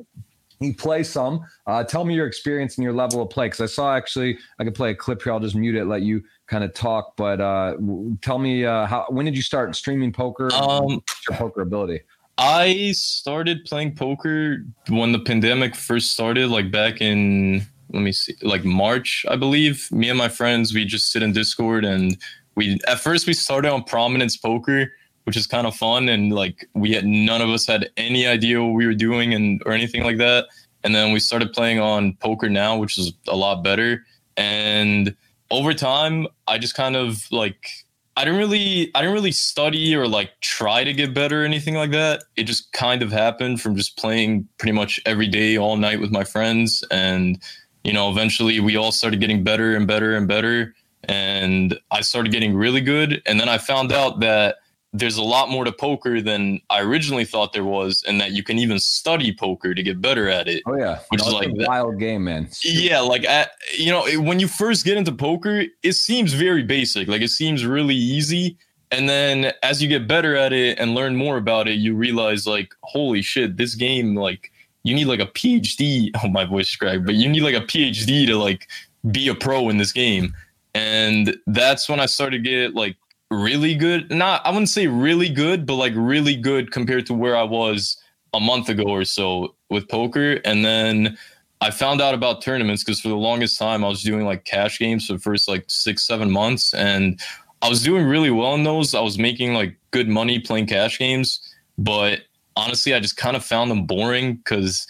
[0.60, 1.44] you play some.
[1.66, 4.64] Uh, tell me your experience and your level of play because I saw actually I
[4.64, 5.32] could play a clip here.
[5.32, 7.16] I'll just mute it, let you kind of talk.
[7.16, 7.76] But uh,
[8.22, 10.52] tell me, uh, how when did you start streaming poker?
[10.52, 12.00] Um, your poker ability?
[12.38, 18.34] I started playing poker when the pandemic first started, like back in let me see,
[18.42, 19.90] like March, I believe.
[19.90, 22.16] Me and my friends, we just sit in Discord and
[22.54, 24.92] we at first we started on Prominence Poker,
[25.28, 28.64] which is kind of fun, and like we had none of us had any idea
[28.64, 30.46] what we were doing and or anything like that.
[30.82, 34.06] And then we started playing on Poker Now, which is a lot better.
[34.38, 35.14] And
[35.50, 37.68] over time, I just kind of like
[38.16, 41.74] I didn't really I didn't really study or like try to get better or anything
[41.74, 42.24] like that.
[42.36, 46.10] It just kind of happened from just playing pretty much every day all night with
[46.10, 47.38] my friends and
[47.84, 52.32] you know, eventually we all started getting better and better and better and I started
[52.32, 54.56] getting really good and then I found out that
[54.92, 58.42] there's a lot more to poker than I originally thought there was, and that you
[58.42, 60.62] can even study poker to get better at it.
[60.66, 62.48] Oh yeah, which no, is like a wild game, man.
[62.64, 67.08] Yeah, like at, you know, when you first get into poker, it seems very basic.
[67.08, 68.56] Like it seems really easy,
[68.90, 72.46] and then as you get better at it and learn more about it, you realize
[72.46, 74.50] like, holy shit, this game like
[74.84, 76.10] you need like a PhD.
[76.22, 78.68] Oh, my voice cracked, but you need like a PhD to like
[79.10, 80.34] be a pro in this game.
[80.74, 82.96] And that's when I started to get like
[83.30, 84.10] really good.
[84.10, 87.96] Not I wouldn't say really good, but like really good compared to where I was
[88.34, 90.40] a month ago or so with poker.
[90.44, 91.18] And then
[91.60, 94.78] I found out about tournaments because for the longest time I was doing like cash
[94.78, 96.72] games for the first like six, seven months.
[96.74, 97.20] And
[97.62, 98.94] I was doing really well in those.
[98.94, 101.40] I was making like good money playing cash games.
[101.76, 102.20] But
[102.56, 104.86] honestly, I just kind of found them boring because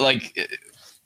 [0.00, 0.36] like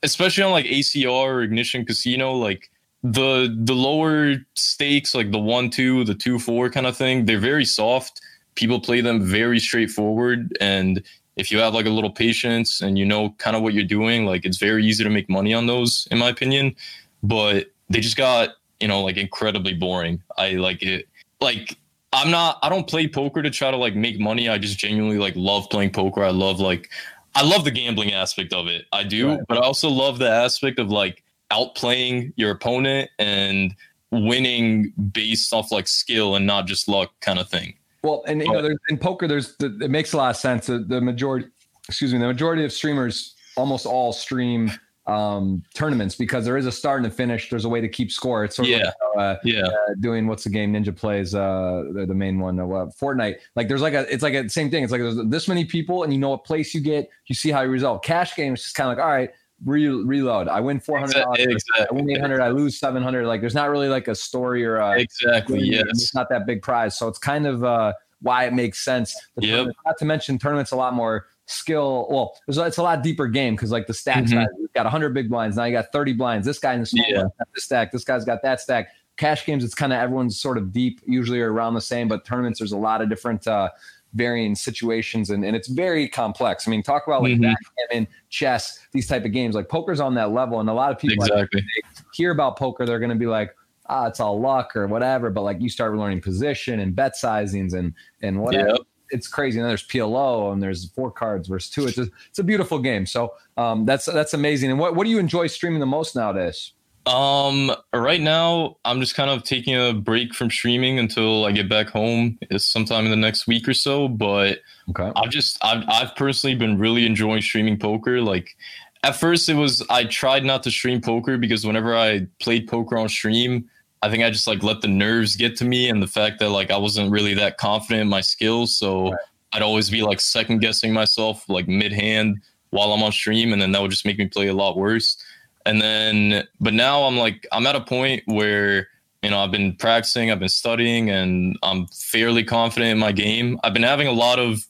[0.03, 2.70] especially on like ACR or Ignition Casino, like
[3.02, 7.38] the the lower stakes like the one two the two four kind of thing they're
[7.38, 8.20] very soft.
[8.54, 10.56] People play them very straightforward.
[10.60, 11.02] And
[11.36, 14.26] if you have like a little patience and you know kind of what you're doing
[14.26, 16.76] like it's very easy to make money on those in my opinion.
[17.22, 20.22] But they just got you know like incredibly boring.
[20.38, 21.08] I like it.
[21.40, 21.76] Like
[22.14, 24.48] i'm not i don't play poker to try to like make money.
[24.48, 26.22] I just genuinely like love playing poker.
[26.22, 26.88] I love like
[27.34, 28.84] i love the gambling aspect of it.
[28.92, 29.30] I do.
[29.30, 29.40] Right.
[29.48, 31.21] but i also love the aspect of like
[31.52, 33.74] outplaying your opponent and
[34.10, 37.74] winning based off like skill and not just luck kind of thing.
[38.02, 40.66] Well, and you know, in poker, there's the, it makes a lot of sense.
[40.66, 41.48] The, the, majority,
[41.88, 44.70] excuse me, the majority of streamers almost all stream
[45.08, 47.50] um tournaments because there is a start and a finish.
[47.50, 48.44] There's a way to keep score.
[48.44, 49.62] It's sort of yeah, like, uh, yeah.
[49.62, 52.62] Uh, doing what's the game Ninja plays uh the, the main one uh,
[53.00, 53.38] Fortnite.
[53.56, 54.84] Like there's like a it's like a same thing.
[54.84, 57.10] It's like there's this many people and you know what place you get.
[57.26, 58.04] You see how you result.
[58.04, 59.30] Cash game is just kind of like all right
[59.64, 60.48] re- reload.
[60.48, 61.38] I win four hundred dollars.
[61.38, 61.87] Exactly.
[61.90, 62.40] I win eight hundred.
[62.40, 63.27] I lose seven hundred.
[63.27, 65.61] Like there's not really like a story or a, exactly.
[65.61, 65.85] Yes.
[65.88, 69.14] It's not that big prize, so it's kind of uh, why it makes sense.
[69.38, 69.68] Yep.
[69.85, 72.07] Not to mention tournaments a lot more skill.
[72.11, 74.61] Well, it's a lot deeper game because like the stack mm-hmm.
[74.61, 75.57] you've got 100 big blinds.
[75.57, 76.46] Now you got 30 blinds.
[76.46, 77.25] This guy in the small yeah.
[77.55, 77.92] this stack.
[77.92, 78.88] This guy's got that stack.
[79.18, 82.09] Cash games, it's kind of everyone's sort of deep, usually around the same.
[82.09, 83.68] But tournaments, there's a lot of different uh,
[84.14, 86.66] varying situations and, and it's very complex.
[86.66, 87.53] I mean, talk about like mm-hmm.
[87.88, 89.55] backgammon, chess, these type of games.
[89.55, 91.62] Like poker's on that level, and a lot of people exactly.
[91.62, 93.55] like, hear about poker, they're going to be like,
[93.87, 95.31] ah, it's all luck or whatever.
[95.31, 98.68] But like you start learning position and bet sizings and and whatever.
[98.68, 98.81] Yep.
[99.11, 99.61] It's crazy.
[99.61, 101.87] And there's PLO and there's four cards versus two.
[101.87, 103.05] It's a, it's a beautiful game.
[103.05, 104.70] So um, that's that's amazing.
[104.70, 106.72] And what what do you enjoy streaming the most nowadays?
[107.04, 111.68] Um, right now I'm just kind of taking a break from streaming until I get
[111.68, 112.38] back home.
[112.42, 114.08] It's sometime in the next week or so.
[114.08, 114.60] But
[114.90, 115.10] okay.
[115.16, 118.20] I've just I've I've personally been really enjoying streaming poker.
[118.20, 118.56] Like
[119.02, 122.96] at first it was I tried not to stream poker because whenever I played poker
[122.96, 123.68] on stream,
[124.02, 126.50] I think I just like let the nerves get to me and the fact that
[126.50, 128.76] like I wasn't really that confident in my skills.
[128.76, 129.20] So right.
[129.54, 133.60] I'd always be like second guessing myself like mid hand while I'm on stream, and
[133.60, 135.22] then that would just make me play a lot worse.
[135.64, 138.88] And then, but now I'm like, I'm at a point where,
[139.22, 143.59] you know, I've been practicing, I've been studying, and I'm fairly confident in my game.
[143.62, 144.66] I've been having a lot of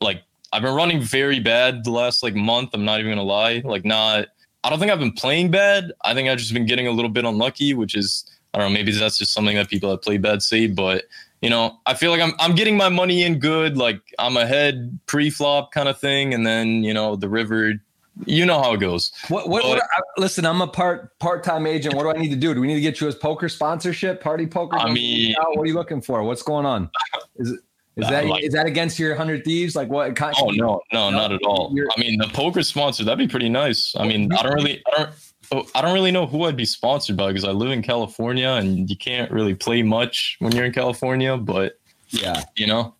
[0.00, 2.70] like, I've been running very bad the last like month.
[2.72, 3.62] I'm not even gonna lie.
[3.64, 4.28] Like, not,
[4.62, 5.92] I don't think I've been playing bad.
[6.04, 8.78] I think I've just been getting a little bit unlucky, which is, I don't know,
[8.78, 11.04] maybe that's just something that people that play bad say, but
[11.42, 13.76] you know, I feel like I'm I'm getting my money in good.
[13.76, 17.74] Like I'm ahead pre-flop kind of thing, and then you know the river.
[18.24, 19.12] You know how it goes.
[19.28, 19.48] What?
[19.48, 19.64] What?
[19.64, 19.82] what
[20.16, 21.94] listen, I'm a part part-time agent.
[21.94, 22.54] What do I need to do?
[22.54, 24.78] Do we need to get you as poker sponsorship, party poker?
[24.78, 26.22] I mean, what are you looking for?
[26.22, 26.90] What's going on?
[27.36, 27.60] Is it?
[27.96, 29.74] Is that like, is that against your hundred thieves?
[29.74, 30.14] Like what?
[30.14, 31.74] Kind oh no, no, not at all.
[31.96, 33.94] I mean, the poker sponsor that'd be pretty nice.
[33.98, 35.08] I mean, I don't really, I
[35.50, 38.50] don't, I don't really know who I'd be sponsored by because I live in California
[38.50, 41.38] and you can't really play much when you're in California.
[41.38, 42.94] But yeah, you know,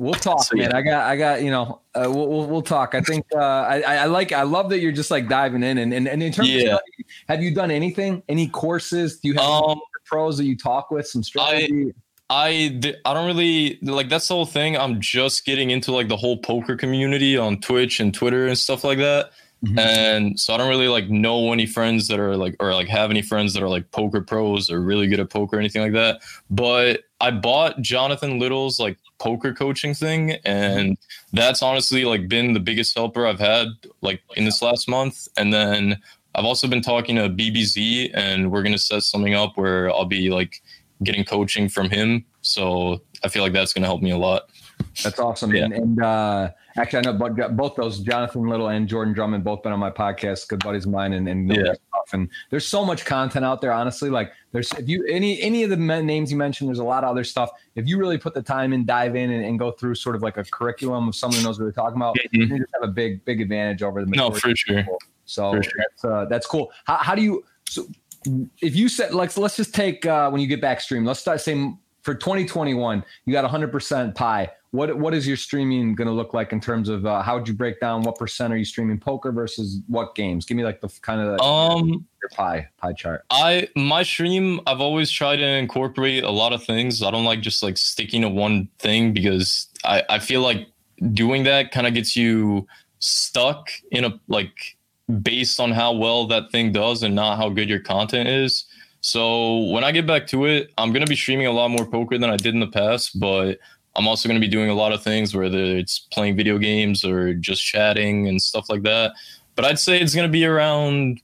[0.00, 0.70] we'll talk, so, man.
[0.70, 0.76] Yeah.
[0.76, 2.94] I got, I got, you know, uh, we'll, we'll, we'll talk.
[2.94, 5.92] I think uh, I, I like, I love that you're just like diving in and
[5.92, 6.60] and, and in terms yeah.
[6.60, 8.22] of study, have you done anything?
[8.28, 9.20] Any courses?
[9.20, 11.06] Do you have um, pros that you talk with?
[11.06, 11.92] Some strategy?
[12.30, 14.76] I, I I don't really like that's the whole thing.
[14.76, 18.84] I'm just getting into like the whole poker community on Twitch and Twitter and stuff
[18.84, 19.32] like that.
[19.64, 19.78] Mm-hmm.
[19.78, 23.10] And so I don't really like know any friends that are like, or like have
[23.10, 25.92] any friends that are like poker pros or really good at poker or anything like
[25.92, 26.20] that.
[26.48, 30.32] But I bought Jonathan Little's like poker coaching thing.
[30.44, 30.96] And
[31.32, 33.68] that's honestly like been the biggest helper I've had
[34.00, 35.28] like in this last month.
[35.36, 36.00] And then
[36.34, 40.06] I've also been talking to BBZ and we're going to set something up where I'll
[40.06, 40.62] be like
[41.02, 42.24] getting coaching from him.
[42.40, 44.48] So I feel like that's going to help me a lot.
[45.02, 45.54] That's awesome.
[45.54, 45.64] Yeah.
[45.64, 49.72] And, and uh, actually, I know both those Jonathan Little and Jordan Drummond both been
[49.72, 51.72] on my podcast, good buddies of mine, and, and yeah.
[51.72, 52.12] stuff.
[52.12, 53.72] And there's so much content out there.
[53.72, 57.04] Honestly, like there's if you any any of the names you mentioned, there's a lot
[57.04, 57.50] of other stuff.
[57.74, 60.22] If you really put the time in, dive in, and, and go through sort of
[60.22, 62.52] like a curriculum of someone who knows what they're talking about, mm-hmm.
[62.52, 64.84] you just have a big big advantage over the no for sure.
[65.24, 65.72] So for sure.
[65.78, 66.72] that's uh, that's cool.
[66.84, 67.86] How, how do you so
[68.60, 71.40] if you said like let's just take uh, when you get back stream, let's start
[71.40, 76.32] saying for 2021, you got 100% pie what what is your streaming going to look
[76.32, 78.98] like in terms of uh, how would you break down what percent are you streaming
[78.98, 80.46] poker versus what games?
[80.46, 83.24] Give me like the kind of um your pie pie chart.
[83.30, 87.02] I my stream I've always tried to incorporate a lot of things.
[87.02, 90.68] I don't like just like sticking to one thing because I I feel like
[91.14, 92.66] doing that kind of gets you
[93.00, 94.76] stuck in a like
[95.22, 98.66] based on how well that thing does and not how good your content is.
[99.00, 102.18] So when I get back to it, I'm gonna be streaming a lot more poker
[102.18, 103.58] than I did in the past, but
[104.00, 107.04] I'm also going to be doing a lot of things, whether it's playing video games
[107.04, 109.12] or just chatting and stuff like that.
[109.56, 111.20] But I'd say it's going to be around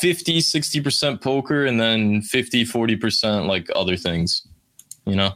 [0.00, 4.46] 50, 60% poker and then 50, 40% like other things,
[5.06, 5.32] you know?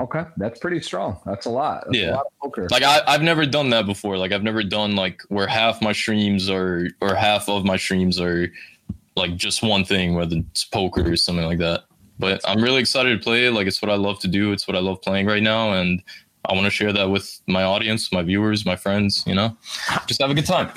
[0.00, 0.24] Okay.
[0.36, 1.20] That's pretty strong.
[1.24, 1.84] That's a lot.
[1.86, 2.10] That's yeah.
[2.10, 2.66] A lot poker.
[2.72, 4.18] Like I, I've never done that before.
[4.18, 8.20] Like I've never done like where half my streams are, or half of my streams
[8.20, 8.48] are
[9.14, 11.84] like just one thing, whether it's poker or something like that
[12.18, 13.52] but I'm really excited to play it.
[13.52, 14.52] Like it's what I love to do.
[14.52, 16.02] It's what I love playing right now, and
[16.44, 19.24] I want to share that with my audience, my viewers, my friends.
[19.26, 19.56] You know,
[20.06, 20.70] just have a good time.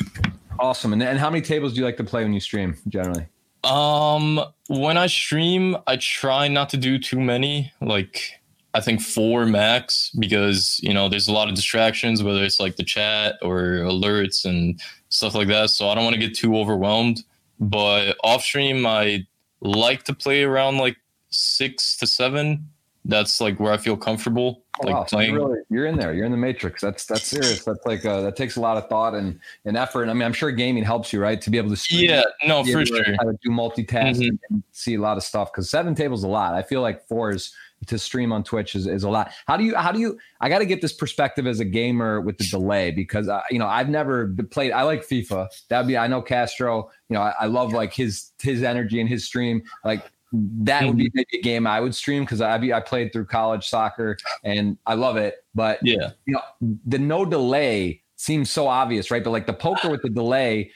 [0.60, 0.94] Awesome.
[0.94, 3.26] And and how many tables do you like to play when you stream generally?
[3.64, 7.72] Um, when I stream, I try not to do too many.
[7.82, 8.40] Like
[8.74, 12.76] I think four max because you know there's a lot of distractions, whether it's like
[12.76, 15.70] the chat or alerts and stuff like that.
[15.72, 17.24] So I don't want to get too overwhelmed.
[17.60, 19.26] But off stream, I
[19.62, 20.98] like to play around like
[21.30, 22.68] six to seven.
[23.06, 24.64] That's like where I feel comfortable.
[24.82, 25.04] Oh, like wow.
[25.04, 25.32] playing.
[25.32, 26.14] So you're, really, you're in there.
[26.14, 26.82] You're in the matrix.
[26.82, 27.64] That's that's serious.
[27.64, 30.04] That's like uh, that takes a lot of thought and, and effort.
[30.04, 31.42] And I mean, I'm sure gaming helps you, right?
[31.42, 33.04] To be able to stream, yeah, no, for sure.
[33.18, 34.54] How to do multitasking mm-hmm.
[34.54, 36.54] and see a lot of stuff because seven tables a lot.
[36.54, 37.54] I feel like four is
[37.88, 39.32] to stream on Twitch is, is a lot.
[39.48, 42.22] How do you how do you I got to get this perspective as a gamer
[42.22, 45.48] with the delay because uh, you know I've never played I like FIFA.
[45.70, 49.10] That'd be I know Castro, you know, I, I love like his his energy and
[49.10, 49.64] his stream.
[49.84, 51.12] Like that would be mm-hmm.
[51.16, 54.94] maybe a game I would stream because I I played through college soccer and I
[54.94, 55.44] love it.
[55.56, 56.42] But yeah, you know,
[56.86, 59.24] the no delay seems so obvious, right?
[59.24, 60.72] But like the poker with the delay,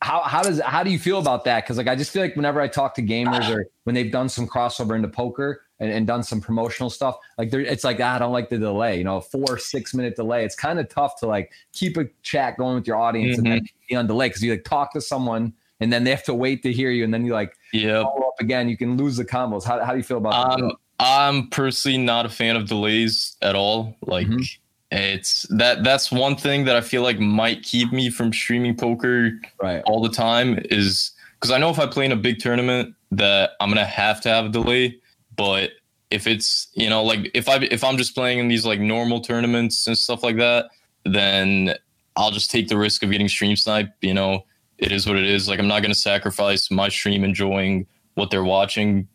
[0.00, 1.64] how how does how do you feel about that?
[1.64, 4.28] Because like I just feel like whenever I talk to gamers or when they've done
[4.28, 8.18] some crossover into poker and, and done some promotional stuff, like it's like ah, I
[8.18, 8.96] don't like the delay.
[8.96, 10.44] You know, four six minute delay.
[10.44, 13.46] It's kind of tough to like keep a chat going with your audience mm-hmm.
[13.46, 16.24] and then be on delay because you like talk to someone and then they have
[16.24, 18.68] to wait to hear you, and then you like yeah up again.
[18.68, 19.64] You can lose the combos.
[19.64, 20.76] How, how do you feel about um, that?
[21.00, 23.94] I'm personally not a fan of delays at all.
[24.02, 24.96] Like mm-hmm.
[24.96, 29.32] it's that that's one thing that I feel like might keep me from streaming poker
[29.62, 29.82] right.
[29.86, 33.52] all the time is because I know if I play in a big tournament that
[33.60, 34.98] I'm gonna have to have a delay,
[35.36, 35.70] but
[36.10, 39.20] if it's you know like if I if I'm just playing in these like normal
[39.20, 40.66] tournaments and stuff like that,
[41.04, 41.74] then
[42.16, 43.92] I'll just take the risk of getting stream snipe.
[44.00, 44.44] You know,
[44.78, 45.48] it is what it is.
[45.48, 49.08] Like I'm not gonna sacrifice my stream enjoying what they're watching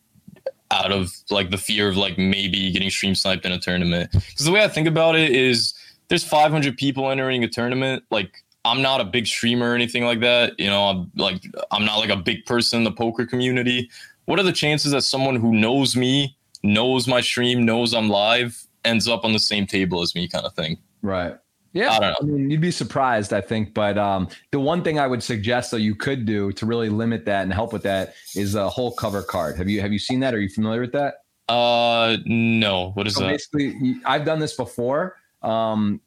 [0.71, 4.11] out of like the fear of like maybe getting stream sniped in a tournament.
[4.11, 5.73] Because the way I think about it is
[6.09, 8.03] there's 500 people entering a tournament.
[8.09, 10.59] Like I'm not a big streamer or anything like that.
[10.59, 13.89] You know, I'm like I'm not like a big person in the poker community.
[14.25, 18.65] What are the chances that someone who knows me, knows my stream, knows I'm live,
[18.85, 20.77] ends up on the same table as me, kind of thing?
[21.01, 21.35] Right.
[21.73, 23.73] Yeah, I, I, mean, you'd be surprised, I think.
[23.73, 27.25] But um, the one thing I would suggest, though, you could do to really limit
[27.25, 29.57] that and help with that is a hole cover card.
[29.57, 30.35] Have you have you seen that?
[30.35, 31.15] Are you familiar with that?
[31.49, 32.91] Uh, no.
[32.91, 33.29] What is so that?
[33.29, 35.17] Basically, I've done this before.
[35.41, 35.99] Um,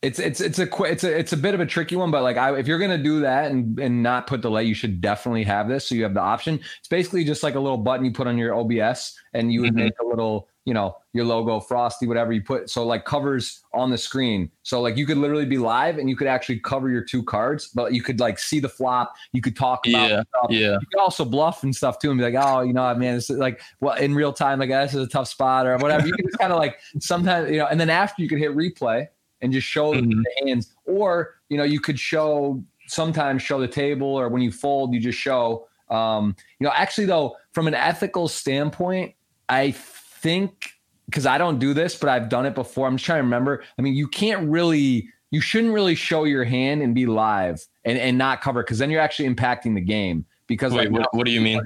[0.00, 2.36] it's it's it's a it's a it's a bit of a tricky one, but like
[2.36, 5.68] I, if you're gonna do that and and not put delay, you should definitely have
[5.68, 5.88] this.
[5.88, 6.60] So you have the option.
[6.78, 9.70] It's basically just like a little button you put on your OBS, and you would
[9.70, 9.84] mm-hmm.
[9.84, 13.90] make a little you know your logo frosty whatever you put so like covers on
[13.90, 17.02] the screen so like you could literally be live and you could actually cover your
[17.02, 20.50] two cards but you could like see the flop you could talk about yeah stuff.
[20.50, 23.16] yeah you could also bluff and stuff too and be like oh you know man
[23.16, 26.12] it's like well in real time like this is a tough spot or whatever you
[26.12, 29.06] can just kind of like sometimes you know and then after you could hit replay
[29.40, 30.10] and just show mm-hmm.
[30.10, 34.52] the hands or you know you could show sometimes show the table or when you
[34.52, 39.14] fold you just show um you know actually though from an ethical standpoint
[39.48, 39.70] i
[40.18, 40.72] think
[41.06, 42.86] because I don't do this, but I've done it before.
[42.86, 43.64] I'm just trying to remember.
[43.78, 47.98] I mean, you can't really, you shouldn't really show your hand and be live and,
[47.98, 50.26] and not cover because then you're actually impacting the game.
[50.46, 51.60] Because Wait, like, what, what do you mean?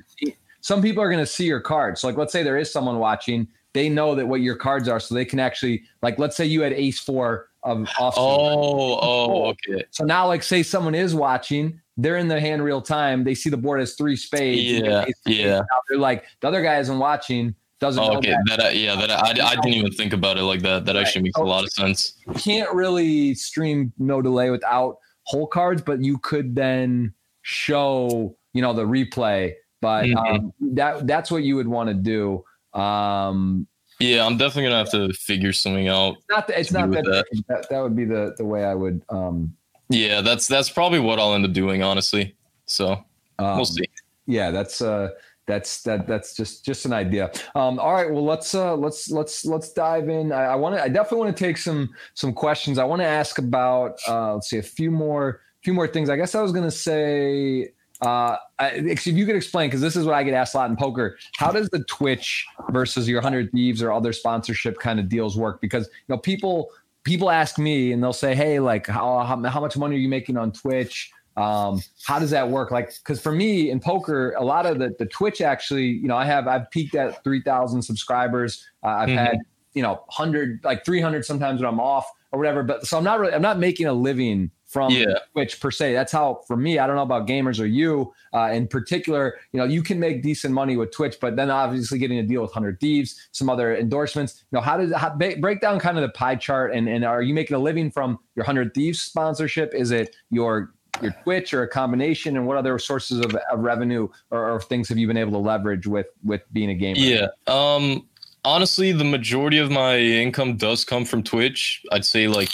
[0.61, 2.00] Some people are going to see your cards.
[2.00, 5.00] So like, let's say there is someone watching, they know that what your cards are,
[5.00, 8.14] so they can actually like, let's say you had Ace Four of off.
[8.16, 9.84] Oh, oh, okay.
[9.90, 13.24] So now, like, say someone is watching, they're in the hand real time.
[13.24, 14.86] They see the board has three spades.
[14.86, 15.62] Yeah, yeah.
[15.88, 18.35] They're like the other guy isn't watching doesn't oh, okay.
[18.47, 20.85] that, that yeah that I, I didn't even think about it like that.
[20.87, 21.03] That right.
[21.03, 22.14] actually makes so a lot of sense.
[22.26, 27.12] You can't really stream no delay without hole cards but you could then
[27.43, 29.55] show you know the replay.
[29.80, 30.16] But mm-hmm.
[30.16, 32.45] um, that that's what you would want to do.
[32.80, 33.66] Um,
[33.99, 37.45] yeah i'm definitely gonna have to figure something out it's not, it's not that, that.
[37.47, 39.55] that, that would be the the way i would um,
[39.91, 42.35] yeah that's that's probably what i'll end up doing honestly.
[42.66, 42.93] So
[43.39, 43.85] um, we'll see.
[44.26, 45.11] yeah that's uh
[45.47, 47.30] that's that that's just just an idea.
[47.55, 50.32] Um, all right well let's uh let's let's let's dive in.
[50.32, 52.78] I, I want to i definitely want to take some some questions.
[52.78, 56.11] I want to ask about uh let's see a few more few more things.
[56.11, 57.72] I guess i was to say
[58.03, 60.76] uh, if you could explain, because this is what I get asked a lot in
[60.76, 65.36] poker, how does the Twitch versus your Hundred Thieves or other sponsorship kind of deals
[65.36, 65.61] work?
[65.61, 66.70] Because you know, people
[67.05, 70.09] people ask me and they'll say, "Hey, like, how how, how much money are you
[70.09, 74.45] making on Twitch?" Um, how does that work like because for me in poker a
[74.45, 78.66] lot of the, the twitch actually you know i have i've peaked at 3000 subscribers
[78.83, 79.18] uh, i've mm-hmm.
[79.18, 79.39] had
[79.74, 83.18] you know 100 like 300 sometimes when i'm off or whatever but so i'm not
[83.18, 85.18] really i'm not making a living from yeah.
[85.33, 85.93] Twitch per se.
[85.93, 86.78] That's how for me.
[86.78, 89.39] I don't know about gamers or you uh, in particular.
[89.53, 92.41] You know, you can make decent money with Twitch, but then obviously getting a deal
[92.41, 94.45] with Hundred Thieves, some other endorsements.
[94.51, 96.72] You know, how does how, break down kind of the pie chart?
[96.72, 99.74] And and are you making a living from your Hundred Thieves sponsorship?
[99.74, 102.36] Is it your your Twitch or a combination?
[102.36, 105.38] And what other sources of, of revenue or, or, things have you been able to
[105.38, 106.99] leverage with with being a gamer?
[106.99, 107.28] Yeah.
[107.47, 108.07] Um,
[108.45, 111.82] honestly, the majority of my income does come from Twitch.
[111.93, 112.53] I'd say like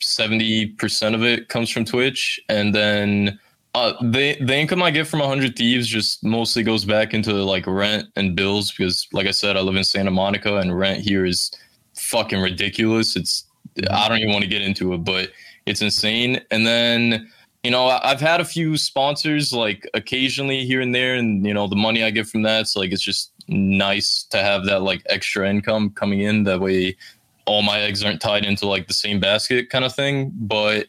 [0.00, 3.38] seventy percent of it comes from Twitch, and then.
[3.72, 7.68] Uh, the the income I get from 100 Thieves just mostly goes back into like
[7.68, 11.24] rent and bills because, like I said, I live in Santa Monica and rent here
[11.24, 11.52] is
[11.94, 13.14] fucking ridiculous.
[13.14, 13.44] It's
[13.90, 15.30] I don't even want to get into it, but
[15.66, 16.40] it's insane.
[16.50, 17.30] And then
[17.62, 21.66] you know, I've had a few sponsors like occasionally here and there, and you know,
[21.66, 25.02] the money I get from that, so, like it's just nice to have that like
[25.06, 26.44] extra income coming in.
[26.44, 26.96] That way,
[27.44, 30.32] all my eggs aren't tied into like the same basket kind of thing.
[30.34, 30.86] But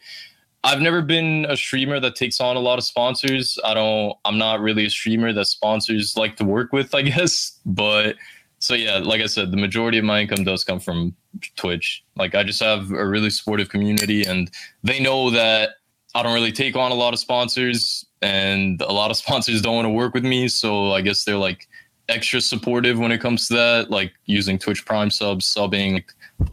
[0.63, 3.59] I've never been a streamer that takes on a lot of sponsors.
[3.65, 4.17] I don't.
[4.23, 7.59] I'm not really a streamer that sponsors like to work with, I guess.
[7.65, 8.15] But
[8.59, 11.15] so yeah, like I said, the majority of my income does come from
[11.57, 12.01] Twitch.
[12.15, 14.49] Like I just have a really supportive community, and
[14.83, 15.71] they know that
[16.13, 19.75] I don't really take on a lot of sponsors, and a lot of sponsors don't
[19.75, 20.47] want to work with me.
[20.47, 21.67] So I guess they're like
[22.09, 26.03] extra supportive when it comes to that, like using Twitch Prime subs, subbing,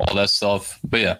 [0.00, 0.78] all that stuff.
[0.84, 1.16] But yeah,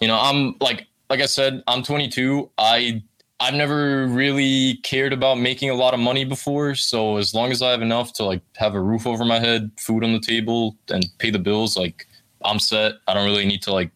[0.00, 2.50] you know, I'm like like I said, I'm 22.
[2.58, 3.02] I
[3.40, 6.74] I've never really cared about making a lot of money before.
[6.74, 9.70] So as long as I have enough to like have a roof over my head,
[9.78, 12.06] food on the table, and pay the bills, like
[12.44, 12.94] I'm set.
[13.08, 13.90] I don't really need to like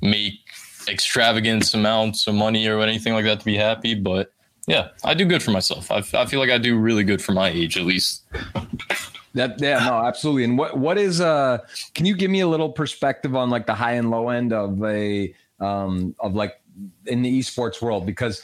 [0.00, 0.40] make
[0.88, 3.94] extravagant amounts of money or anything like that to be happy.
[3.94, 4.32] But
[4.66, 5.90] yeah, I do good for myself.
[5.90, 8.24] I, I feel like I do really good for my age, at least.
[9.34, 10.44] That yeah, no, absolutely.
[10.44, 11.58] And what what is uh?
[11.94, 14.82] Can you give me a little perspective on like the high and low end of
[14.82, 16.60] a um of like
[17.06, 18.42] in the esports world because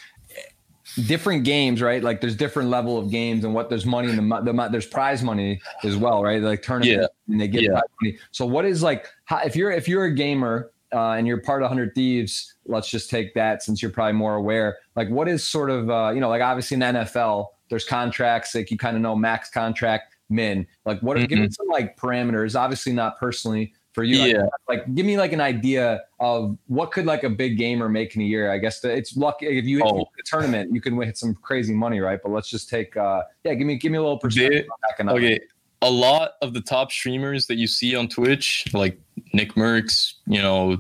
[1.06, 2.02] different games, right?
[2.02, 5.22] Like there's different level of games and what there's money in the, the there's prize
[5.22, 6.40] money as well, right?
[6.40, 7.06] Like tournament Yeah.
[7.28, 7.80] and they get Yeah.
[8.00, 8.18] money.
[8.30, 11.60] So what is like how, if you're if you're a gamer uh, and you're part
[11.62, 14.78] of 100 Thieves, let's just take that since you're probably more aware.
[14.96, 18.54] Like what is sort of uh, you know like obviously in the NFL there's contracts
[18.54, 20.66] like you kind of know max contract min.
[20.86, 22.58] Like what are give me some like parameters?
[22.58, 24.18] Obviously not personally for you.
[24.18, 24.46] Like, Yeah.
[24.68, 28.22] like give me like an idea of what could like a big gamer make in
[28.22, 28.50] a year.
[28.50, 30.00] I guess that it's lucky if you hit Oh.
[30.02, 32.18] a tournament, you can hit some crazy money, right?
[32.22, 34.66] But let's just take uh yeah, give me give me a little perspective
[35.00, 35.08] on.
[35.10, 35.40] Okay.
[35.84, 38.98] A lot of the top streamers that you see on Twitch, like
[39.34, 40.78] Nickmercs, you know,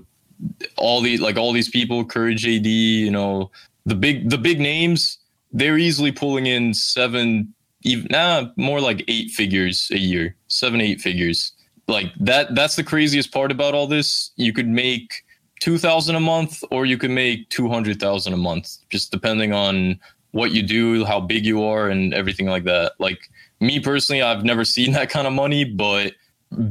[0.76, 2.64] all the like all these people, Courage JD,
[3.00, 3.50] you know,
[3.86, 5.18] the big the big names,
[5.52, 7.52] they're easily pulling in seven,
[7.82, 11.52] even nah, more like eight figures a year, seven, eight figures.
[11.86, 12.54] Like that.
[12.54, 14.30] That's the craziest part about all this.
[14.36, 15.22] You could make
[15.60, 19.52] two thousand a month, or you could make two hundred thousand a month, just depending
[19.52, 20.00] on
[20.32, 22.92] what you do, how big you are, and everything like that.
[22.98, 23.30] Like
[23.60, 26.12] me personally, I've never seen that kind of money, but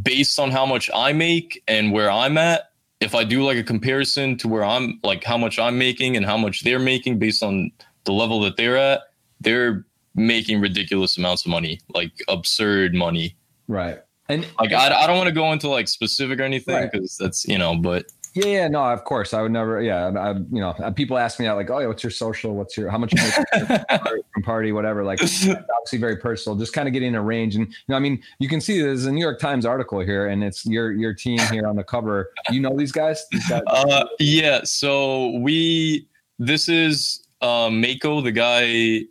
[0.02, 3.64] based on how much I make and where I'm at, if I do like a
[3.64, 7.44] comparison to where I'm like how much I'm making and how much they're making based
[7.44, 7.72] on
[8.06, 9.02] the level that they're at,
[9.42, 13.36] they're making ridiculous amounts of money, like absurd money.
[13.68, 14.00] Right.
[14.30, 16.90] And Like I, I don't want to go into like specific or anything Right.
[16.92, 19.34] because that's you know, but yeah, yeah, no, of course.
[19.34, 20.08] I would never, yeah.
[20.08, 22.56] I, you know, people ask me that, like, oh, yeah, what's your social?
[22.56, 23.82] What's your, how much you make
[24.34, 25.04] from party, whatever.
[25.04, 27.56] Like, obviously very personal, just kind of getting a range.
[27.56, 30.28] And, you know, I mean, you can see there's a New York Times article here
[30.28, 32.32] and it's your, your team here on the cover.
[32.50, 34.62] You know, these guys, these guys Uh, yeah.
[34.64, 36.08] So we
[36.40, 38.64] this is uh, Mako, the guy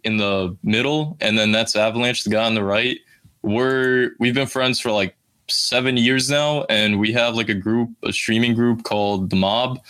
[0.04, 2.98] in the middle, and then that's Avalanche, the guy on the right.
[3.42, 5.16] We're we've been friends for like
[5.52, 9.80] seven years now, and we have like a group, a streaming group called the Mob,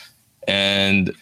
[0.47, 1.13] and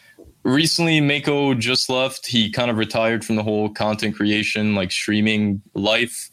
[0.43, 2.27] recently Mako just left.
[2.27, 6.31] He kind of retired from the whole content creation, like streaming life,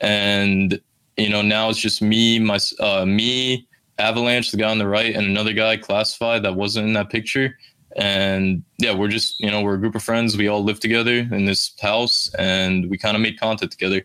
[0.00, 0.80] and
[1.16, 3.66] you know now it's just me, my uh, me,
[3.98, 7.56] Avalanche, the guy on the right, and another guy classified that wasn't in that picture.
[7.96, 10.36] And yeah, we're just you know we're a group of friends.
[10.36, 14.02] We all live together in this house, and we kind of make content together.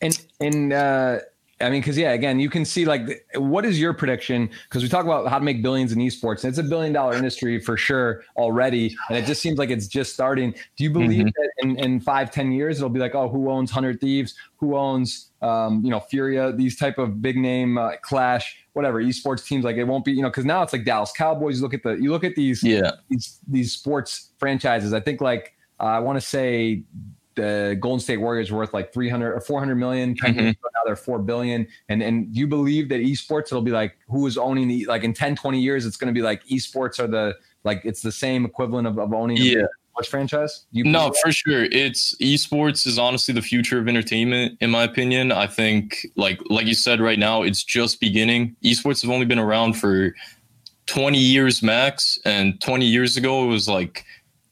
[0.00, 1.18] And and uh,
[1.64, 4.50] I mean, because yeah, again, you can see like what is your prediction?
[4.68, 7.14] Because we talk about how to make billions in esports, and it's a billion dollar
[7.14, 10.54] industry for sure already, and it just seems like it's just starting.
[10.76, 13.70] Do you believe that in, in five, ten years it'll be like, oh, who owns
[13.70, 14.34] Hundred Thieves?
[14.56, 16.52] Who owns um, you know Furia?
[16.52, 19.64] These type of big name uh, Clash, whatever esports teams.
[19.64, 21.56] Like it won't be you know because now it's like Dallas Cowboys.
[21.56, 24.92] You Look at the you look at these Yeah, these these sports franchises.
[24.92, 26.84] I think like uh, I want to say
[27.36, 30.14] the Golden State Warriors worth like 300 or 400 million.
[30.16, 30.50] Mhm.
[30.50, 31.66] ago, Now they're 4 billion.
[31.88, 35.12] And and you believe that esports it'll be like who is owning the like in
[35.12, 38.44] 10 20 years it's going to be like esports are the like it's the same
[38.44, 39.62] equivalent of, of owning a yeah.
[39.92, 40.66] sports franchise?
[40.72, 41.16] You No, that?
[41.22, 41.64] for sure.
[41.64, 45.32] It's esports is honestly the future of entertainment, in my opinion.
[45.32, 48.54] I think, like like you said, right now it's just beginning.
[48.62, 50.14] Esports have only been around for
[50.86, 54.04] twenty years max, and twenty years ago it was like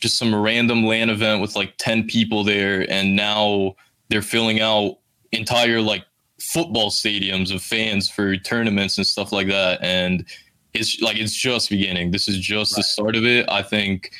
[0.02, 3.76] just some random LAN event with like ten people there, and now
[4.08, 4.98] they're filling out
[5.30, 6.04] entire like
[6.40, 9.80] football stadiums of fans for tournaments and stuff like that.
[9.80, 10.26] And
[10.74, 12.10] it's like it's just beginning.
[12.10, 13.48] This is just the start of it.
[13.48, 14.10] I think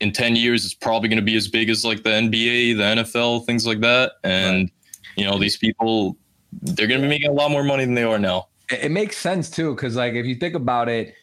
[0.00, 3.02] in 10 years it's probably going to be as big as like the NBA, the
[3.02, 4.12] NFL, things like that.
[4.22, 4.70] And
[5.16, 6.16] you know, these people
[6.62, 8.48] they're going to be making a lot more money than they are now.
[8.70, 11.14] it it makes sense too because like if you think about it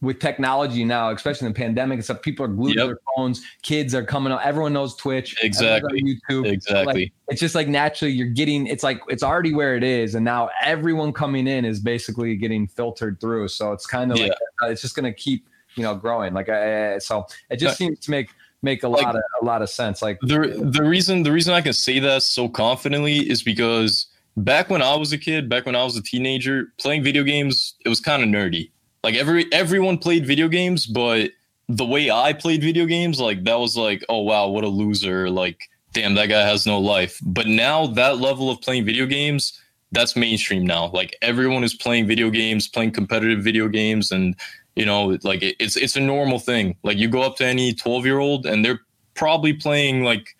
[0.00, 3.40] with technology now especially in the pandemic and stuff people are glued to their phones
[3.62, 6.00] kids are coming out everyone knows twitch Exactly.
[6.00, 7.02] on youtube Exactly.
[7.04, 10.24] Like, it's just like naturally you're getting it's like it's already where it is and
[10.24, 14.66] now everyone coming in is basically getting filtered through so it's kind of like uh,
[14.66, 15.46] it's just going to keep
[15.76, 18.30] you know growing like uh, so it just seems to make
[18.62, 21.54] make a Like- lot of a lot of sense like the the reason the reason
[21.54, 24.06] I can say that so confidently is because
[24.36, 27.74] back when I was a kid, back when I was a teenager, playing video games
[27.84, 28.70] it was kind of nerdy.
[29.02, 31.30] Like every everyone played video games, but
[31.68, 35.30] the way I played video games, like that was like, oh wow, what a loser!
[35.30, 37.18] Like, damn, that guy has no life.
[37.22, 39.58] But now that level of playing video games,
[39.92, 40.88] that's mainstream now.
[40.88, 44.36] Like everyone is playing video games, playing competitive video games, and
[44.76, 46.76] you know, like it, it's it's a normal thing.
[46.82, 48.80] Like you go up to any twelve year old, and they're
[49.14, 50.34] probably playing like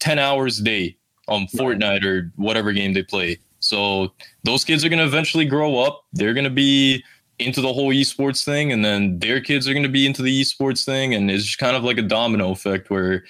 [0.00, 0.96] 10 hours a day
[1.28, 3.38] on Fortnite or whatever game they play.
[3.60, 4.12] So
[4.44, 6.04] those kids are going to eventually grow up.
[6.12, 7.04] They're going to be
[7.40, 10.40] into the whole esports thing, and then their kids are going to be into the
[10.40, 11.14] esports thing.
[11.14, 13.24] And it's just kind of like a domino effect where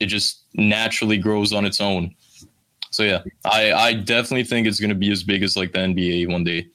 [0.00, 2.14] it just naturally grows on its own.
[2.90, 5.80] So yeah, I, I definitely think it's going to be as big as like the
[5.80, 6.68] NBA one day.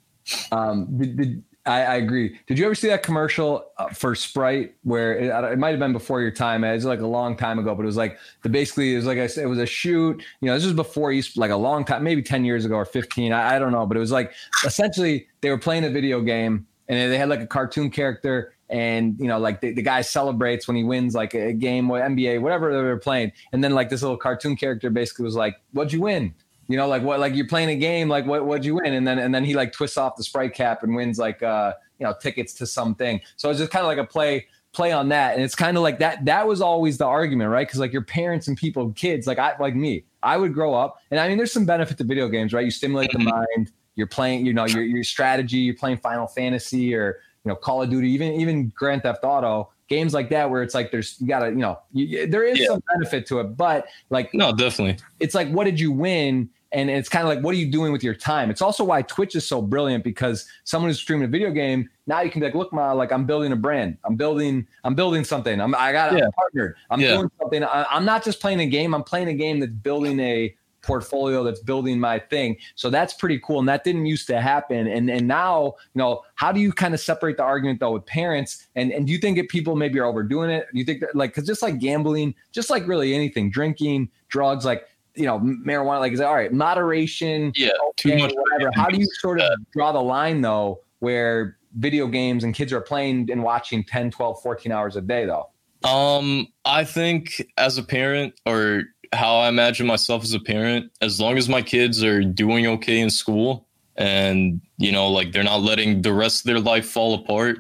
[0.52, 2.40] um did, did, I, I, agree.
[2.48, 5.94] Did you ever see that commercial uh, for Sprite where it, it might have been
[5.94, 6.64] before your time?
[6.64, 9.06] It was like a long time ago, but it was like the basically it was
[9.06, 10.24] like I said, it was a shoot.
[10.42, 12.86] You know, this was before you like a long time, maybe ten years ago or
[12.86, 13.34] fifteen.
[13.34, 14.34] I, I don't know, but it was like
[14.66, 19.16] essentially they were playing a video game and they had like a cartoon character and
[19.20, 22.40] you know like the, the guy celebrates when he wins like a game or nba
[22.42, 25.94] whatever they were playing and then like this little cartoon character basically was like what'd
[25.94, 26.34] you win
[26.70, 28.94] you know, like what, like you're playing a game, like what, what'd you win?
[28.94, 31.74] And then, and then he like twists off the sprite cap and wins like, uh,
[31.98, 33.20] you know, tickets to something.
[33.38, 35.34] So it's just kind of like a play, play on that.
[35.34, 37.68] And it's kind of like that, that was always the argument, right?
[37.68, 41.02] Cause like your parents and people, kids, like I, like me, I would grow up
[41.10, 42.66] and I mean, there's some benefit to video games, right?
[42.66, 43.30] You stimulate the mm-hmm.
[43.30, 47.56] mind, you're playing, you know, your, your strategy, you're playing Final Fantasy or, you know,
[47.56, 51.20] Call of Duty, even, even Grand Theft Auto games like that where it's like there's
[51.20, 52.68] you gotta you know you, there is yeah.
[52.68, 54.98] some benefit to it but like no definitely.
[55.20, 56.50] it's like what did you win?
[56.72, 58.52] And it's kind of like what are you doing with your time?
[58.52, 62.22] It's also why twitch is so brilliant because someone who's streaming a video game now
[62.22, 63.98] you can be like look ma like i'm building a brand.
[64.06, 65.60] I'm building i'm building something.
[65.60, 66.28] I'm i got yeah.
[66.28, 66.76] a partner.
[66.92, 67.16] I'm yeah.
[67.16, 67.64] doing something.
[67.64, 68.94] I, i'm not just playing a game.
[68.94, 70.56] I'm playing a game that's building a
[70.90, 72.58] portfolio that's building my thing.
[72.74, 74.88] So that's pretty cool and that didn't used to happen.
[74.88, 78.06] And and now you know how do you kind of separate the argument though with
[78.08, 78.68] parents?
[78.76, 80.66] And and do you think that people maybe are overdoing it?
[80.74, 84.66] Do you think that like because just like gambling just like really anything drinking drugs
[84.66, 88.72] like you know marijuana like is all right moderation yeah too much whatever.
[88.74, 92.82] How do you sort of draw the line though where video games and kids are
[92.82, 95.50] playing and watching 10 12 14 hours a day though?
[95.88, 98.84] Um i think as a parent or
[99.14, 103.00] how i imagine myself as a parent as long as my kids are doing okay
[103.00, 107.16] in school and you know like they're not letting the rest of their life fall
[107.16, 107.58] apart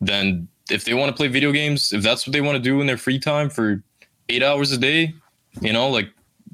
[0.00, 2.80] then if they want to play video games if that's what they want to do
[2.80, 3.82] in their free time for
[4.28, 5.12] eight hours a day
[5.60, 6.08] you know like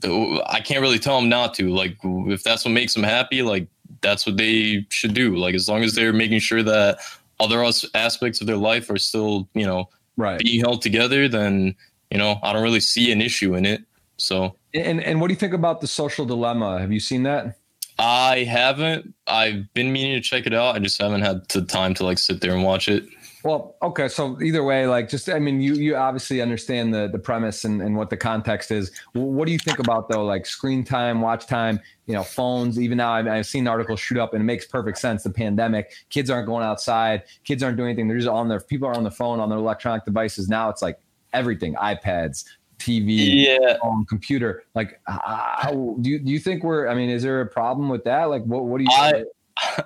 [0.04, 1.68] I can't really tell them not to.
[1.70, 3.68] Like, if that's what makes them happy, like
[4.02, 5.36] that's what they should do.
[5.36, 6.98] Like, as long as they're making sure that
[7.40, 7.64] other
[7.94, 11.74] aspects of their life are still, you know, right being held together, then
[12.10, 13.82] you know, I don't really see an issue in it.
[14.26, 16.80] So, and and what do you think about the social dilemma?
[16.80, 17.58] Have you seen that?
[17.98, 19.14] I haven't.
[19.26, 20.76] I've been meaning to check it out.
[20.76, 23.06] I just haven't had the time to like sit there and watch it.
[23.42, 24.08] Well, okay.
[24.08, 27.80] So either way, like just I mean, you you obviously understand the the premise and,
[27.80, 28.90] and what the context is.
[29.12, 32.78] What do you think about though, like screen time, watch time, you know, phones?
[32.80, 35.22] Even now, I've, I've seen articles shoot up, and it makes perfect sense.
[35.22, 38.08] The pandemic, kids aren't going outside, kids aren't doing anything.
[38.08, 40.48] They're just on their people are on the phone on their electronic devices.
[40.48, 40.98] Now it's like
[41.32, 42.44] everything, iPads,
[42.78, 43.76] TV, yeah.
[43.82, 44.64] phone, computer.
[44.74, 46.88] Like, how, do you do you think we're?
[46.88, 48.24] I mean, is there a problem with that?
[48.24, 48.90] Like, what what do you?
[48.90, 49.24] I,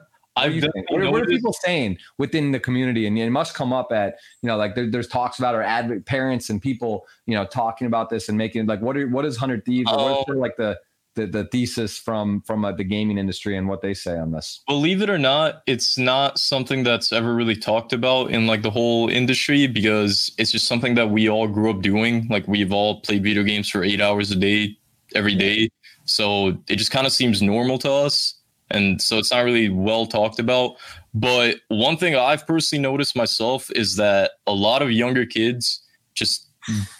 [0.36, 0.52] What,
[0.88, 3.06] what, what, are people saying within the community?
[3.06, 6.06] And it must come up at, you know, like there, there's talks about our ad
[6.06, 9.36] parents and people, you know, talking about this and making like, what are, what is
[9.36, 9.90] hundred thieves?
[9.92, 10.02] Oh.
[10.02, 10.78] What is sort of like the,
[11.14, 14.62] the, the thesis from, from uh, the gaming industry and what they say on this?
[14.66, 18.70] Believe it or not, it's not something that's ever really talked about in like the
[18.70, 22.26] whole industry because it's just something that we all grew up doing.
[22.28, 24.76] Like we've all played video games for eight hours a day,
[25.14, 25.70] every day.
[26.04, 28.40] So it just kind of seems normal to us
[28.70, 30.76] and so it's not really well talked about.
[31.12, 35.82] But one thing I've personally noticed myself is that a lot of younger kids
[36.14, 36.46] just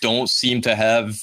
[0.01, 1.17] don't seem to have